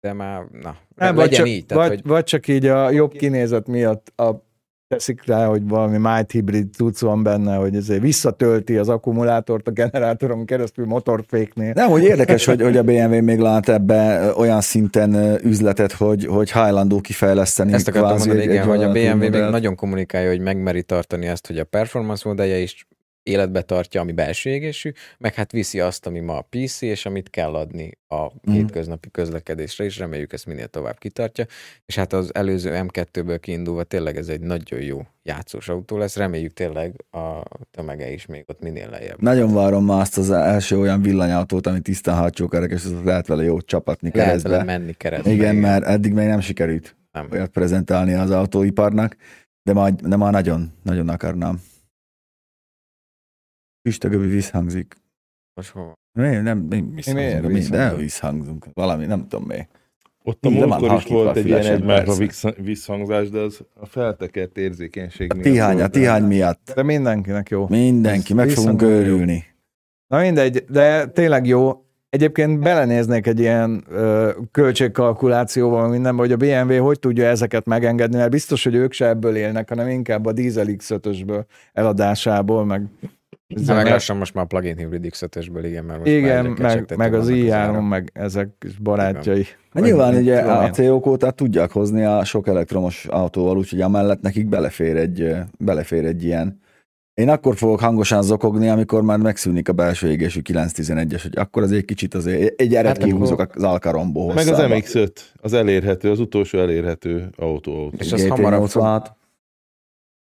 De 0.01 0.13
már, 0.13 0.45
na, 0.45 0.77
Nem, 0.95 1.15
vagy, 1.15 1.25
legyen 1.25 1.39
csak, 1.39 1.49
így. 1.49 1.67
Tehát, 1.67 1.89
vagy, 1.89 2.01
hogy 2.01 2.11
vagy 2.11 2.25
csak 2.25 2.49
így 2.49 2.67
a 2.67 2.91
jobb 2.91 3.13
kinézet 3.13 3.67
miatt 3.67 4.13
a 4.21 4.51
teszik 4.93 5.27
rá, 5.27 5.47
hogy 5.47 5.69
valami 5.69 5.97
might 5.99 6.31
hibrid 6.31 6.75
cucc 6.75 7.01
van 7.01 7.23
benne, 7.23 7.55
hogy 7.57 7.77
ezért 7.77 8.01
visszatölti 8.01 8.77
az 8.77 8.89
akkumulátort 8.89 9.69
a 9.69 9.71
generátoron 9.71 10.45
keresztül 10.45 10.87
motorféknél. 10.87 11.73
Nem, 11.75 11.91
hogy 11.91 12.03
érdekes, 12.03 12.45
hogy, 12.45 12.63
hogy 12.63 12.77
a 12.77 12.83
BMW 12.83 13.23
még 13.23 13.39
lát 13.39 13.69
ebbe 13.69 14.31
olyan 14.37 14.61
szinten 14.61 15.39
üzletet, 15.45 15.93
hogy, 15.93 16.27
hogy 16.27 16.51
hajlandó 16.51 17.01
kifejleszteni. 17.01 17.73
Ezt 17.73 17.89
akartam 17.89 18.11
kvázi 18.11 18.29
mondani, 18.29 18.49
egy- 18.49 18.55
igen, 18.55 18.71
egy 18.71 18.77
hogy 18.77 18.85
a 18.85 18.93
BMW 18.93 19.17
még 19.17 19.31
nagyon 19.31 19.75
kommunikálja, 19.75 20.29
hogy 20.29 20.41
megmeri 20.41 20.83
tartani 20.83 21.29
azt, 21.29 21.47
hogy 21.47 21.59
a 21.59 21.65
performance 21.65 22.29
modellje 22.29 22.59
is 22.59 22.87
életbe 23.23 23.63
tartja, 23.63 24.01
ami 24.01 24.13
belső 24.13 24.51
égésű, 24.51 24.93
meg 25.19 25.35
hát 25.35 25.53
viszi 25.53 25.81
azt, 25.81 26.07
ami 26.07 26.21
ma 26.21 26.37
a 26.37 26.47
PC, 26.51 26.81
és 26.83 27.07
amit 27.07 27.31
kell 27.31 27.55
adni 27.55 27.91
a 28.09 28.23
Mhm. 28.25 28.53
hétköznapi 28.57 29.11
közlekedésre, 29.11 29.85
és 29.85 29.99
reméljük 29.99 30.33
ezt 30.33 30.47
minél 30.47 30.67
tovább 30.67 30.99
kitartja. 30.99 31.45
És 31.87 31.95
hát 31.97 32.13
az 32.13 32.35
előző 32.35 32.71
M2-ből 32.75 33.39
kiindulva 33.41 33.83
tényleg 33.83 34.17
ez 34.17 34.29
egy 34.29 34.41
nagyon 34.41 34.81
jó 34.81 35.01
játszós 35.23 35.69
autó 35.69 35.97
lesz, 35.99 36.17
reméljük 36.17 36.53
tényleg 36.53 37.05
a 37.11 37.43
tömege 37.71 38.11
is 38.13 38.27
még 38.27 38.45
ott 38.47 38.61
minél 38.61 38.89
lejjebb. 38.91 39.23
Nagyon 39.23 39.55
várom 39.55 39.85
már 39.85 40.01
azt 40.01 40.19
az 40.19 40.31
első 40.31 40.79
olyan 40.79 41.03
villanyautót, 41.03 41.67
ami 41.67 41.81
tisztán 41.81 42.17
hátsókerekes, 42.17 42.85
az 42.85 42.95
lehet 43.05 43.27
vele 43.27 43.43
jót 43.43 43.67
csapatni 43.67 44.11
Lehet 44.13 44.27
keresztbe. 44.29 44.51
vele 44.51 44.65
menni 44.65 44.93
keresztbe. 44.93 45.31
Igen, 45.31 45.57
mert 45.57 45.85
eddig 45.85 46.13
még 46.13 46.27
nem 46.27 46.41
sikerült 46.41 46.97
nem. 47.13 47.29
olyat 47.33 47.51
prezentálni 47.51 48.13
az 48.13 48.31
autóiparnak, 48.31 49.17
de 49.63 49.73
már, 49.73 49.93
de 49.95 50.17
már 50.17 50.33
nagyon, 50.33 50.73
nagyon 50.83 51.09
akarnám. 51.09 51.61
Füstögövi 53.83 54.27
visszhangzik. 54.27 54.97
Most 55.55 55.71
hova? 55.71 55.93
Mi, 56.13 56.29
nem, 56.29 56.59
mi 56.59 56.85
visszhangzunk, 56.95 57.17
miért 57.17 57.43
mi, 57.43 57.49
de 57.49 57.55
visszhangzunk? 57.59 58.01
visszhangzunk. 58.01 58.67
Valami, 58.73 59.07
nem 59.07 59.29
tudom 59.29 59.47
mi. 59.47 59.67
Ott 60.25 60.45
a 60.45 60.51
múltkor 60.51 60.93
is 60.93 61.05
volt 61.05 61.37
a 61.37 61.39
egy 61.39 61.47
ilyen 61.47 61.67
egymásra 61.67 62.15
visszhangzás, 62.57 63.31
de 63.31 63.39
az 63.39 63.61
a 63.75 63.87
feltekert 63.87 64.57
érzékenység 64.57 65.33
A 65.33 65.35
miatt 65.35 65.53
tihány, 65.53 65.81
a 65.81 65.89
tihány 65.89 66.23
miatt. 66.23 66.73
De 66.75 66.83
mindenkinek 66.83 67.49
jó. 67.49 67.67
Mindenki, 67.69 68.35
meg 68.35 68.49
fogunk 68.49 68.83
örülni. 68.83 69.45
Na 70.07 70.21
mindegy, 70.21 70.65
de 70.69 71.07
tényleg 71.07 71.47
jó. 71.47 71.85
Egyébként 72.09 72.61
belenéznék 72.61 73.27
egy 73.27 73.41
ilyen 73.41 73.85
ö, 73.91 74.31
költségkalkulációval 74.51 75.89
mindenbe, 75.89 76.23
hogy 76.23 76.33
a 76.33 76.37
BMW 76.37 76.83
hogy 76.85 76.99
tudja 76.99 77.25
ezeket 77.25 77.67
megengedni, 77.67 78.17
mert 78.17 78.31
biztos, 78.31 78.65
hogy 78.65 78.75
ők 78.75 78.93
se 78.93 79.09
ebből 79.09 79.37
élnek, 79.37 79.69
hanem 79.69 79.89
inkább 79.89 80.27
a 80.27 80.33
Diesel 80.33 80.67
X5-ösből 80.69 81.45
eladásából, 81.73 82.65
meg 82.65 82.87
De 83.55 83.75
meg 83.75 83.87
lassan 83.87 84.17
most 84.17 84.35
már 84.35 84.45
a 84.45 84.47
plug-in 84.47 84.77
hybrid 84.77 85.07
X5-ösből, 85.09 85.61
igen, 85.65 85.85
mert 85.85 85.99
most 85.99 86.11
igen, 86.11 86.47
meg, 86.47 86.95
meg 86.97 87.15
az 87.15 87.29
vannak 87.29 87.45
i3, 87.45 87.53
árak. 87.53 87.89
meg 87.89 88.11
ezek 88.15 88.49
is 88.67 88.79
barátjai. 88.79 89.47
Hát 89.71 89.83
nyilván 89.83 90.15
ugye 90.15 90.39
a. 90.41 90.71
CO 90.71 91.01
kótát 91.01 91.35
tudják 91.35 91.71
hozni 91.71 92.05
a 92.05 92.25
sok 92.25 92.47
elektromos 92.47 93.05
autóval, 93.05 93.57
úgyhogy 93.57 93.81
amellett 93.81 94.21
nekik 94.21 94.49
belefér 94.49 94.97
egy, 94.97 95.35
belefér 95.59 96.05
egy 96.05 96.25
ilyen. 96.25 96.61
Én 97.15 97.29
akkor 97.29 97.57
fogok 97.57 97.81
hangosan 97.81 98.23
zokogni, 98.23 98.69
amikor 98.69 99.03
már 99.03 99.19
megszűnik 99.19 99.69
a 99.69 99.73
belső 99.73 100.09
égésű 100.11 100.41
911-es, 100.45 101.21
hogy 101.23 101.37
akkor 101.37 101.63
azért 101.63 101.81
egy 101.81 101.85
kicsit 101.85 102.15
azért 102.15 102.61
egy 102.61 102.75
eret 102.75 102.87
Hát 102.87 102.97
akkor- 102.97 103.09
kihúzok 103.09 103.47
az 103.55 103.63
Alcaromból 103.63 104.35
Meg 104.35 104.49
az 104.49 104.59
MX-5, 104.59 105.11
az 105.37 105.53
elérhető, 105.53 106.11
az 106.11 106.21
utolsó 106.21 106.59
elérhető 106.59 107.31
autó. 107.37 107.75
autó. 107.75 107.97
És 107.99 108.13
az 108.13 108.27
hamarabb 108.27 108.69
fog... 108.69 109.03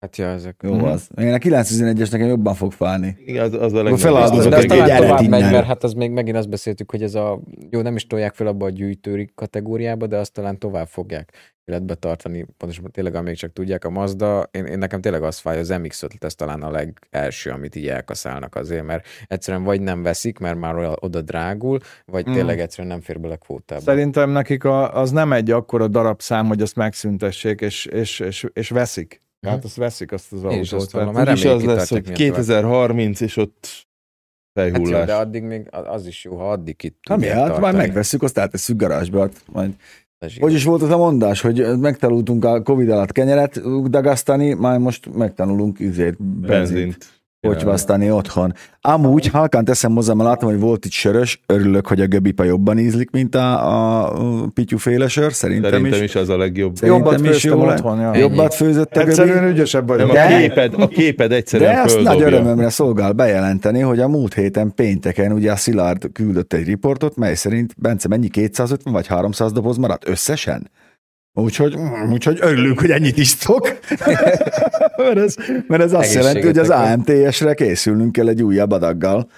Hát 0.05 0.17
ja, 0.17 0.27
ezek... 0.27 0.57
Jó 0.63 0.75
Mhm. 0.75 0.85
az. 0.85 1.09
Én 1.19 1.33
a 1.33 1.39
911-es 1.39 2.11
nekem 2.11 2.27
jobban 2.27 2.55
fog 2.55 2.73
fálni. 2.73 3.17
Igen, 3.27 3.45
az, 3.45 3.53
az 3.53 3.73
a 3.73 3.75
legnagyobb. 3.75 3.99
feláldozok 3.99 4.51
de 4.51 4.57
egy 4.57 4.63
az 4.65 4.69
talán 4.69 4.87
gyeret 4.87 5.03
tovább 5.03 5.29
megy, 5.29 5.39
innen. 5.41 5.53
mert 5.53 5.67
hát 5.67 5.85
az 5.85 5.93
még 5.93 6.11
megint 6.11 6.37
azt 6.37 6.49
beszéltük, 6.49 6.91
hogy 6.91 7.03
ez 7.03 7.15
a, 7.15 7.41
jó, 7.71 7.81
nem 7.81 7.95
is 7.97 8.07
tolják 8.07 8.35
fel 8.35 8.47
abba 8.47 8.65
a 8.67 8.71
gyűjtőri 8.71 9.31
kategóriába, 9.35 10.07
de 10.07 10.17
azt 10.17 10.33
talán 10.33 10.59
tovább 10.59 10.87
fogják 10.87 11.53
életbe 11.65 11.95
tartani, 11.95 12.47
pontosan 12.57 12.91
tényleg 12.91 13.15
amíg 13.15 13.37
csak 13.37 13.53
tudják 13.53 13.85
a 13.85 13.91
Mazda, 13.91 14.49
én, 14.51 14.65
én 14.65 14.79
nekem 14.79 15.01
tényleg 15.01 15.23
az 15.23 15.39
fáj, 15.39 15.59
az 15.59 15.69
MX-5 15.73 16.23
ez 16.23 16.35
talán 16.35 16.63
a 16.63 16.71
legelső, 16.71 17.51
amit 17.51 17.77
így 17.77 17.89
elkaszálnak 17.89 18.55
azért, 18.55 18.85
mert 18.85 19.07
egyszerűen 19.27 19.63
vagy 19.65 19.81
nem 19.81 20.03
veszik, 20.03 20.39
mert 20.39 20.59
már 20.59 20.77
oda- 20.77 21.03
oda 21.03 21.21
drágul, 21.23 21.79
vagy 22.07 22.29
Mm. 22.29 22.33
tényleg 22.33 22.61
egyszerűen 22.61 22.89
nem 22.89 23.01
fér 23.01 23.21
bele 23.21 23.37
kvótába. 23.37 23.81
Szerintem 23.81 24.31
nekik 24.31 24.65
a, 24.65 24.95
az 25.01 25.11
nem 25.11 25.33
egy 25.33 25.51
akkora 25.51 25.89
darabszám, 25.89 26.47
hogy 26.47 26.63
azt 26.63 26.77
megszüntessék, 26.77 27.61
és, 27.61 27.87
és, 27.87 28.21
és, 28.21 28.47
és 28.53 28.69
veszik. 28.71 29.23
Tehát 29.45 29.65
azt 29.65 29.77
veszik 29.77 30.13
azt 30.13 30.33
az 30.33 30.43
Én 30.53 30.61
is 30.61 30.73
autót. 30.73 30.95
azt 30.95 31.13
mert 31.13 31.29
Úgyis 31.29 31.43
reméljük 31.43 31.69
az 31.71 31.77
lesz, 31.77 31.89
hogy 31.91 31.99
kitartják 32.01 32.29
miatt 32.29 32.37
2030, 32.37 33.21
és 33.21 33.37
ott 33.37 33.87
Hát 34.55 34.67
jó, 34.67 34.73
fejhullás. 34.73 35.07
de 35.07 35.15
addig 35.15 35.43
még 35.43 35.69
az 35.71 36.07
is 36.07 36.25
jó, 36.25 36.37
ha 36.37 36.51
addig 36.51 36.77
itt 36.83 36.99
Hát 37.09 37.19
mi, 37.19 37.27
hát 37.27 37.37
már 37.49 37.49
tartani. 37.51 37.77
megvesszük, 37.77 38.23
azt 38.23 38.39
áttesszük 38.39 38.77
garázsba. 38.77 39.21
hát 39.21 39.43
Majd. 39.53 39.75
Hogy 40.41 40.53
is 40.53 40.65
volt 40.65 40.83
az 40.83 40.91
a 40.91 40.97
mondás, 40.97 41.41
hogy 41.41 41.79
megtanultunk 41.79 42.45
a 42.45 42.63
Covid 42.63 42.91
alatt 42.91 43.13
kenyeret 43.13 43.61
dagasztani, 43.91 44.53
már 44.53 44.79
most 44.79 45.15
megtanulunk 45.15 45.79
izét, 45.79 46.23
benzint 46.23 46.47
benzint. 46.47 47.24
Kocsvasztani 47.49 48.11
otthon. 48.11 48.53
Amúgy, 48.81 49.27
halkán 49.27 49.65
teszem 49.65 49.95
hozzá, 49.95 50.13
mert 50.13 50.29
látom, 50.29 50.51
hogy 50.51 50.61
volt 50.61 50.85
itt 50.85 50.91
sörös, 50.91 51.41
örülök, 51.47 51.87
hogy 51.87 52.01
a 52.01 52.07
göbipa 52.07 52.45
jobban 52.45 52.79
ízlik, 52.79 53.11
mint 53.11 53.35
a, 53.35 54.05
a 54.07 54.13
pityuféle 54.55 55.09
sör, 55.09 55.33
szerintem, 55.33 55.71
Szerintem 55.71 55.99
is. 56.03 56.09
is 56.09 56.15
az 56.15 56.29
a 56.29 56.37
legjobb. 56.37 56.77
Szerintem 56.77 57.05
Jobbat 57.05 57.21
is 57.21 57.29
főztem 57.31 57.59
jó 57.59 57.65
otthon, 57.67 58.01
ja. 58.01 58.17
Jobbat 58.17 58.55
főzött 58.55 58.97
a 58.97 59.01
Egyszerűen 59.01 59.39
göbi. 59.41 59.51
ügyesebb 59.53 59.87
Nem, 59.89 59.97
vagyok. 59.97 60.11
a 60.11 60.13
De- 60.15 60.39
képed, 60.39 60.75
a 60.79 60.89
képed 60.89 61.29
De 61.29 61.35
egyszerűen 61.37 61.71
ezt 61.77 61.85
nagy 61.95 62.05
földobja. 62.05 62.27
örömömre 62.27 62.69
szolgál 62.69 63.13
bejelenteni, 63.13 63.81
hogy 63.81 64.01
a 64.01 64.09
múlt 64.09 64.35
héten 64.35 64.73
pénteken 64.75 65.33
ugye 65.33 65.53
a 65.53 65.57
Szilárd 65.57 66.13
küldött 66.13 66.53
egy 66.53 66.65
riportot, 66.67 67.17
mely 67.17 67.35
szerint 67.35 67.75
Bence 67.79 68.09
mennyi 68.09 68.29
250 68.29 68.93
vagy 68.93 69.07
300 69.07 69.53
doboz 69.53 69.77
maradt 69.77 70.09
összesen? 70.09 70.71
Úgyhogy, 71.37 71.77
úgyhogy 72.11 72.39
örülünk, 72.41 72.81
hogy 72.81 72.91
ennyit 72.91 73.17
isztok. 73.17 73.79
mert, 74.97 75.17
ez, 75.17 75.37
mert 75.67 75.83
ez 75.83 75.93
azt 75.93 76.15
jelenti, 76.15 76.47
hogy 76.47 76.59
az. 76.59 76.71
AMTS-re 76.71 77.55
készülnünk 77.55 78.13
kell 78.13 78.29
egy 78.29 78.43
újabb 78.43 78.71
adaggal, 78.71 79.31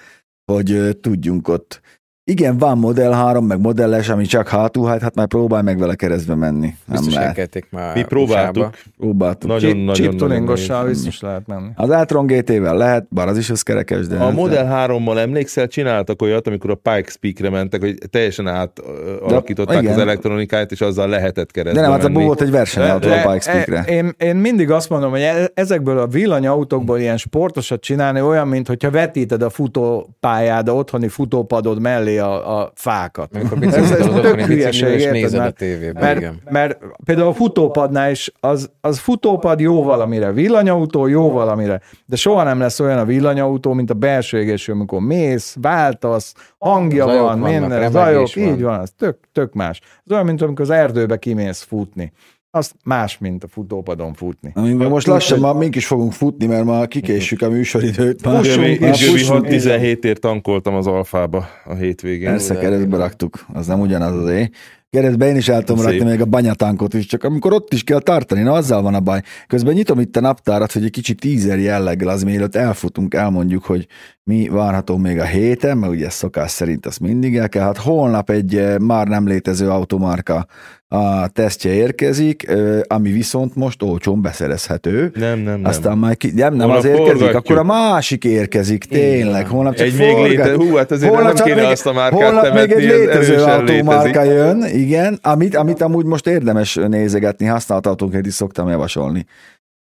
hogy 0.45 0.97
tudjunk 1.01 1.47
ott. 1.47 1.81
Igen, 2.29 2.57
van 2.57 2.77
Model 2.77 3.11
3, 3.11 3.45
meg 3.45 3.59
Model 3.59 4.01
S, 4.01 4.09
ami 4.09 4.25
csak 4.25 4.47
hátulhajt, 4.47 5.01
hát 5.01 5.15
már 5.15 5.27
próbálj 5.27 5.63
meg 5.63 5.77
vele 5.79 5.95
keresztbe 5.95 6.35
menni. 6.35 6.67
Nem 6.85 6.97
Biztos 6.97 7.13
lehet. 7.13 7.67
már 7.71 7.95
Mi 7.95 8.03
próbáltuk. 8.03 8.55
USA-ba. 8.63 8.75
Próbáltuk. 8.97 9.49
Nagyon, 9.49 9.69
Chip, 9.69 9.77
nagyon, 9.79 9.93
chip 9.93 10.05
nagyon 10.05 10.27
tuningossal 10.27 10.85
biztos 10.85 11.19
lehet 11.21 11.47
menni. 11.47 11.67
Az 11.75 11.89
Altron 11.89 12.25
GT-vel 12.25 12.77
lehet, 12.77 13.05
bár 13.09 13.27
az 13.27 13.37
is 13.37 13.49
az 13.49 13.61
kerekes, 13.61 14.07
de... 14.07 14.17
A 14.17 14.31
Model 14.31 14.87
3-mal 14.89 15.17
emlékszel, 15.17 15.67
csináltak 15.67 16.21
olyat, 16.21 16.47
amikor 16.47 16.69
a 16.69 16.75
Pikes 16.75 17.17
Peak-re 17.17 17.49
mentek, 17.49 17.81
hogy 17.81 17.97
teljesen 18.09 18.47
átalakították 18.47 19.81
igen. 19.81 19.93
az 19.93 19.99
elektronikáját, 19.99 20.71
és 20.71 20.81
azzal 20.81 21.07
lehetett 21.07 21.51
De 21.51 21.51
keresztbe 21.51 21.81
nem, 21.81 21.91
hát 21.91 22.01
menni. 22.01 22.23
volt 22.25 22.41
egy 22.41 22.51
versenyautó 22.51 23.07
De- 23.07 23.21
a 23.21 23.27
Pikes 23.31 23.45
Peak-re. 23.45 23.83
e- 23.87 23.91
én, 23.93 24.11
én 24.17 24.35
mindig 24.35 24.71
azt 24.71 24.89
mondom, 24.89 25.09
hogy 25.11 25.21
e- 25.21 25.51
ezekből 25.53 25.97
a 25.97 26.07
villanyautókból 26.07 26.99
ilyen 26.99 27.17
sportosat 27.17 27.81
csinálni 27.81 28.21
olyan, 28.21 28.47
mint 28.47 28.67
hogyha 28.67 28.91
vetíted 28.91 29.41
a 29.41 29.49
futópályád, 29.49 30.67
a 30.67 30.71
otthoni 30.73 31.07
futópadod 31.07 31.79
mellé 31.81 32.16
a, 32.17 32.59
a 32.61 32.71
fákat. 32.75 33.35
Amikor 33.35 33.57
Ez- 33.63 33.91
ez 33.91 34.05
tök 34.21 34.41
hülyeség, 34.41 34.89
érted? 34.99 35.11
nézed 35.11 35.39
a 35.39 35.43
Mert- 35.43 35.55
tévében, 35.57 36.03
Mert, 36.03 36.17
igen. 36.19 36.41
mert 36.49 36.77
például 37.05 37.27
a 37.27 37.33
futópadnál 37.33 38.11
is, 38.11 38.31
az, 38.39 38.69
az 38.81 38.99
futópad 38.99 39.59
jó 39.59 39.83
valamire, 39.83 40.31
villanyautó 40.31 41.07
jó 41.07 41.31
valamire, 41.31 41.81
de 42.05 42.15
soha 42.15 42.43
nem 42.43 42.59
lesz 42.59 42.79
olyan 42.79 42.97
a 42.97 43.05
villanyautó, 43.05 43.73
mint 43.73 43.89
a 43.89 43.93
belső 43.93 44.39
égésű, 44.39 44.71
amikor 44.71 45.01
mész, 45.01 45.55
váltasz, 45.61 46.33
hangja 46.57 47.05
Zajok 47.05 47.21
van, 47.23 47.39
vannak, 47.39 47.59
minden, 47.59 47.91
zajok, 47.91 48.35
így 48.35 48.61
van, 48.61 48.79
az 48.79 48.91
tök, 48.97 49.17
tök 49.33 49.53
más. 49.53 49.81
Az 50.05 50.11
olyan, 50.11 50.25
mint 50.25 50.41
amikor 50.41 50.61
az 50.65 50.69
erdőbe 50.71 51.17
kimész 51.17 51.61
futni. 51.61 52.11
Az 52.57 52.71
más, 52.83 53.17
mint 53.17 53.43
a 53.43 53.47
futópadon 53.47 54.13
futni. 54.13 54.51
Amikor 54.53 54.87
most 54.87 55.07
lassan 55.07 55.39
már 55.39 55.53
mink 55.53 55.75
is 55.75 55.85
fogunk 55.85 56.11
futni, 56.11 56.45
mert 56.45 56.65
már 56.65 56.87
kikéssük 56.87 57.41
a 57.41 57.49
műsoridőt. 57.49 58.25
Már 58.25 58.43
Fussunk 58.43 58.79
már 58.79 58.95
fussunk. 58.95 59.45
617-ért 59.49 60.19
tankoltam 60.19 60.75
az 60.75 60.87
alfába 60.87 61.47
a 61.65 61.73
hétvégén. 61.73 62.29
Persze, 62.29 62.57
keresztbe 62.57 62.97
raktuk, 62.97 63.45
az 63.53 63.67
nem 63.67 63.79
ugyanaz 63.79 64.23
az 64.23 64.29
é. 64.29 64.49
Keresztbe 64.89 65.27
én 65.27 65.35
is 65.35 65.49
el 65.49 65.63
tudom 65.63 65.83
rakni 65.83 66.03
még 66.03 66.21
a 66.21 66.25
banyatánkot 66.25 66.93
is, 66.93 67.05
csak 67.05 67.23
amikor 67.23 67.53
ott 67.53 67.73
is 67.73 67.83
kell 67.83 67.99
tartani, 67.99 68.41
na 68.41 68.53
azzal 68.53 68.81
van 68.81 68.93
a 68.93 68.99
baj. 68.99 69.21
Közben 69.47 69.73
nyitom 69.73 69.99
itt 69.99 70.17
a 70.17 70.19
naptárat, 70.19 70.71
hogy 70.71 70.83
egy 70.83 70.91
kicsit 70.91 71.19
tízer 71.19 71.59
jelleggel 71.59 72.07
az 72.07 72.23
mielőtt 72.23 72.55
elfutunk, 72.55 73.13
elmondjuk, 73.13 73.63
hogy 73.63 73.87
mi 74.23 74.47
várható 74.49 74.97
még 74.97 75.19
a 75.19 75.25
héten, 75.25 75.77
mert 75.77 75.91
ugye 75.91 76.09
szokás 76.09 76.51
szerint 76.51 76.85
azt 76.85 76.99
mindig 76.99 77.37
el 77.37 77.49
kell. 77.49 77.63
Hát 77.63 77.77
holnap 77.77 78.29
egy 78.29 78.55
eh, 78.55 78.77
már 78.77 79.07
nem 79.07 79.27
létező 79.27 79.69
automarka 79.69 80.47
a 80.89 81.27
tesztje 81.27 81.71
érkezik, 81.73 82.51
ami 82.87 83.11
viszont 83.11 83.55
most 83.55 83.81
olcsón 83.83 84.21
beszerezhető. 84.21 85.11
Nem, 85.15 85.39
nem, 85.39 85.53
nem. 85.59 85.65
Aztán 85.65 85.97
már 85.97 86.17
ki, 86.17 86.31
nem, 86.31 86.53
nem 86.53 86.59
Holnap 86.69 86.77
az 86.77 86.85
érkezik, 86.85 87.11
forgatjuk. 87.11 87.35
akkor 87.35 87.57
a 87.57 87.63
másik 87.63 88.23
érkezik, 88.23 88.83
tényleg. 88.83 89.47
Holnap 89.47 89.75
csak 89.75 89.87
egy 89.87 89.97
még 89.97 90.09
forgat- 90.11 90.29
léte, 90.29 90.53
hú, 90.55 90.75
hát 90.75 90.91
azért 90.91 91.13
Holnap 91.13 91.33
nem 91.33 91.45
kéne 91.45 91.61
még- 91.61 91.71
azt 91.71 91.85
a 91.85 91.93
márkát 91.93 92.21
Holnap 92.21 92.43
még 92.43 92.51
temetni, 92.51 92.73
egy 92.73 92.89
ez 92.89 92.97
létező 92.99 93.43
autómárka 93.43 94.23
jön, 94.23 94.65
igen, 94.65 95.19
amit, 95.21 95.55
amit 95.55 95.81
amúgy 95.81 96.05
most 96.05 96.27
érdemes 96.27 96.75
nézegetni, 96.75 97.45
használt 97.45 97.87
autóként 97.87 98.25
is 98.25 98.33
szoktam 98.33 98.69
javasolni. 98.69 99.25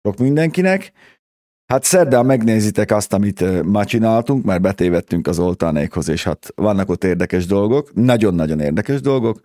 Sok 0.07 0.17
mindenkinek. 0.17 0.91
Hát 1.73 1.83
szerdán 1.83 2.25
megnézitek 2.25 2.91
azt, 2.91 3.13
amit 3.13 3.63
ma 3.63 3.85
csináltunk, 3.85 4.45
mert 4.45 4.61
betévettünk 4.61 5.27
az 5.27 5.39
oltánékhoz, 5.39 6.09
és 6.09 6.23
hát 6.23 6.47
vannak 6.55 6.89
ott 6.89 7.03
érdekes 7.03 7.45
dolgok, 7.45 7.93
nagyon-nagyon 7.93 8.59
érdekes 8.59 9.01
dolgok. 9.01 9.39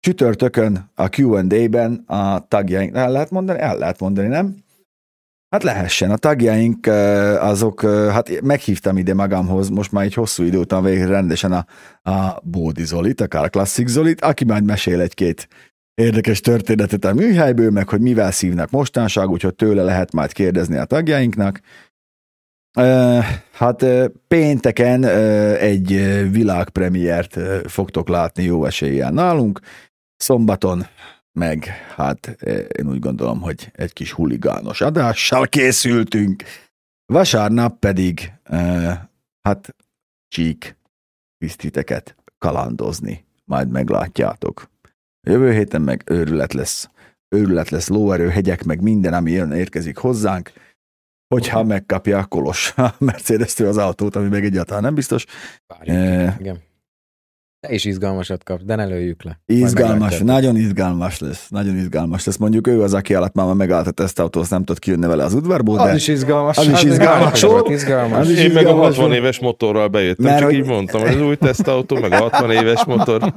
Csütörtökön 0.00 0.90
a 0.94 1.08
Q&A-ben 1.16 1.94
a 2.06 2.48
tagjaink, 2.48 2.96
el 2.96 3.10
lehet 3.10 3.30
mondani? 3.30 3.58
El 3.58 3.78
lehet 3.78 4.00
mondani, 4.00 4.28
nem? 4.28 4.56
Hát 5.50 5.62
lehessen. 5.62 6.10
A 6.10 6.16
tagjaink 6.16 6.86
azok, 7.40 7.80
hát 7.84 8.40
meghívtam 8.40 8.96
ide 8.96 9.14
magamhoz 9.14 9.68
most 9.68 9.92
már 9.92 10.04
egy 10.04 10.14
hosszú 10.14 10.42
idő 10.42 10.58
után 10.58 10.82
végre 10.82 11.06
rendesen 11.06 11.52
a, 11.52 11.66
a 12.10 12.40
Bódi 12.42 12.84
Zolit, 12.84 13.20
a 13.20 13.48
Classic 13.48 13.88
Zolit, 13.88 14.20
aki 14.20 14.44
majd 14.44 14.64
mesél 14.64 15.00
egy-két 15.00 15.48
érdekes 15.94 16.40
történetet 16.40 17.04
a 17.04 17.14
műhelyből, 17.14 17.70
meg 17.70 17.88
hogy 17.88 18.00
mivel 18.00 18.30
szívnak 18.30 18.70
mostanság, 18.70 19.28
úgyhogy 19.28 19.54
tőle 19.54 19.82
lehet 19.82 20.12
majd 20.12 20.32
kérdezni 20.32 20.76
a 20.76 20.84
tagjainknak. 20.84 21.60
Hát 23.52 23.86
pénteken 24.28 25.04
egy 25.54 25.88
világpremiért 26.30 27.38
fogtok 27.66 28.08
látni 28.08 28.42
jó 28.42 28.64
eséllyel 28.64 29.10
nálunk, 29.10 29.60
szombaton 30.18 30.86
meg 31.38 31.64
hát 31.96 32.26
én 32.78 32.88
úgy 32.88 32.98
gondolom, 32.98 33.40
hogy 33.40 33.70
egy 33.72 33.92
kis 33.92 34.12
huligános 34.12 34.80
adással 34.80 35.46
készültünk. 35.46 36.42
Vasárnap 37.12 37.78
pedig 37.78 38.32
hát 39.42 39.74
csík 40.28 40.76
visztiteket 41.36 42.16
kalandozni, 42.38 43.24
majd 43.44 43.68
meglátjátok. 43.68 44.70
Jövő 45.26 45.52
héten 45.52 45.82
meg 45.82 46.02
őrület 46.06 46.52
lesz. 46.52 46.90
Őrület 47.28 47.68
lesz, 47.68 47.88
lóerő, 47.88 48.28
hegyek, 48.28 48.64
meg 48.64 48.82
minden, 48.82 49.14
ami 49.14 49.30
jön, 49.30 49.52
érkezik 49.52 49.96
hozzánk. 49.96 50.52
Hogyha 51.34 51.62
megkapja 51.62 52.18
a 52.18 52.24
Kolos 52.24 52.72
a 52.76 52.94
mercedes 52.98 53.60
az 53.60 53.76
autót, 53.76 54.16
ami 54.16 54.28
meg 54.28 54.44
egyáltalán 54.44 54.82
nem 54.82 54.94
biztos. 54.94 55.24
Várjuk, 55.66 55.96
e- 55.96 56.36
igen. 56.38 56.67
Te 57.60 57.72
is 57.74 57.84
izgalmasat 57.84 58.44
kap, 58.44 58.62
de 58.62 58.74
ne 58.74 58.84
lőjük 58.84 59.22
le. 59.22 59.40
Izgalmas, 59.46 60.18
nagyon 60.18 60.56
izgalmas 60.56 61.18
lesz, 61.18 61.48
nagyon 61.48 61.76
izgalmas 61.76 62.24
lesz. 62.24 62.36
Mondjuk 62.36 62.66
ő 62.66 62.82
az, 62.82 62.94
aki 62.94 63.14
alatt 63.14 63.34
már 63.34 63.54
megállt 63.54 63.86
a 63.86 63.90
tesztautó, 63.90 64.40
azt 64.40 64.50
nem 64.50 64.64
tudott 64.64 64.80
kijönni 64.80 65.06
vele 65.06 65.24
az 65.24 65.34
udvarból, 65.34 65.76
de... 65.76 65.82
Az 65.82 65.96
is 65.96 66.08
izgalmas. 66.08 66.56
Az 66.56 66.68
is 66.68 66.82
izgalmas. 66.82 67.42
Volt 67.42 67.68
izgalmas. 67.68 68.18
Az 68.18 68.30
is 68.30 68.38
Én 68.38 68.52
meg 68.52 68.66
a 68.66 68.74
60 68.74 69.12
éves 69.12 69.38
motorral 69.38 69.88
bejöttem, 69.88 70.24
Mert 70.24 70.38
csak 70.38 70.46
hogy... 70.46 70.56
így 70.58 70.66
mondtam, 70.66 71.00
hogy 71.00 71.14
az 71.14 71.20
új 71.20 71.36
tesztautó, 71.36 71.98
meg 71.98 72.12
a 72.12 72.16
60 72.16 72.50
éves 72.50 72.84
motor. 72.84 73.34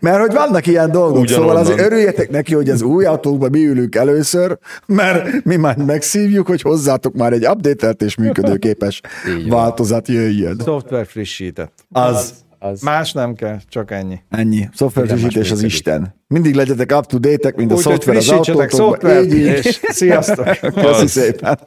Mert 0.00 0.20
hogy 0.20 0.32
vannak 0.32 0.66
ilyen 0.66 0.90
dolgok, 0.90 1.20
Ugyanonnan. 1.20 1.48
szóval 1.48 1.56
azért 1.56 1.80
örüljetek 1.80 2.30
neki, 2.30 2.54
hogy 2.54 2.70
az 2.70 2.82
új 2.82 3.04
autókba 3.04 3.48
mi 3.48 3.66
ülünk 3.66 3.94
először, 3.94 4.58
mert 4.86 5.44
mi 5.44 5.56
már 5.56 5.76
megszívjuk, 5.76 6.46
hogy 6.46 6.62
hozzátok 6.62 7.14
már 7.14 7.32
egy 7.32 7.46
updatelt 7.46 8.02
és 8.02 8.16
működőképes 8.16 9.00
változat 9.48 10.08
jöjjön. 10.08 10.60
Szoftver 10.64 11.06
frissített. 11.06 11.72
Az. 11.90 12.46
Az... 12.58 12.80
Más 12.82 13.12
nem 13.12 13.34
kell, 13.34 13.58
csak 13.68 13.90
ennyi. 13.90 14.20
Ennyi. 14.28 14.68
Szoftverfrissítés 14.74 15.50
az 15.50 15.62
Isten. 15.62 16.14
Mindig 16.26 16.54
legyetek 16.54 16.92
up 16.98 17.06
to 17.06 17.18
date 17.18 17.52
mint 17.56 17.72
Úgy, 17.72 17.78
a 17.78 17.80
szoftver 17.80 18.16
az 18.16 18.28
autótokban. 18.28 18.68
Szoftver, 18.68 19.24
így, 19.24 19.32
és 19.32 19.80
sziasztok. 19.82 20.58
Köszi 20.74 21.06
szépen. 21.06 21.58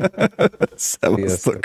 Szevasztok. 0.76 1.60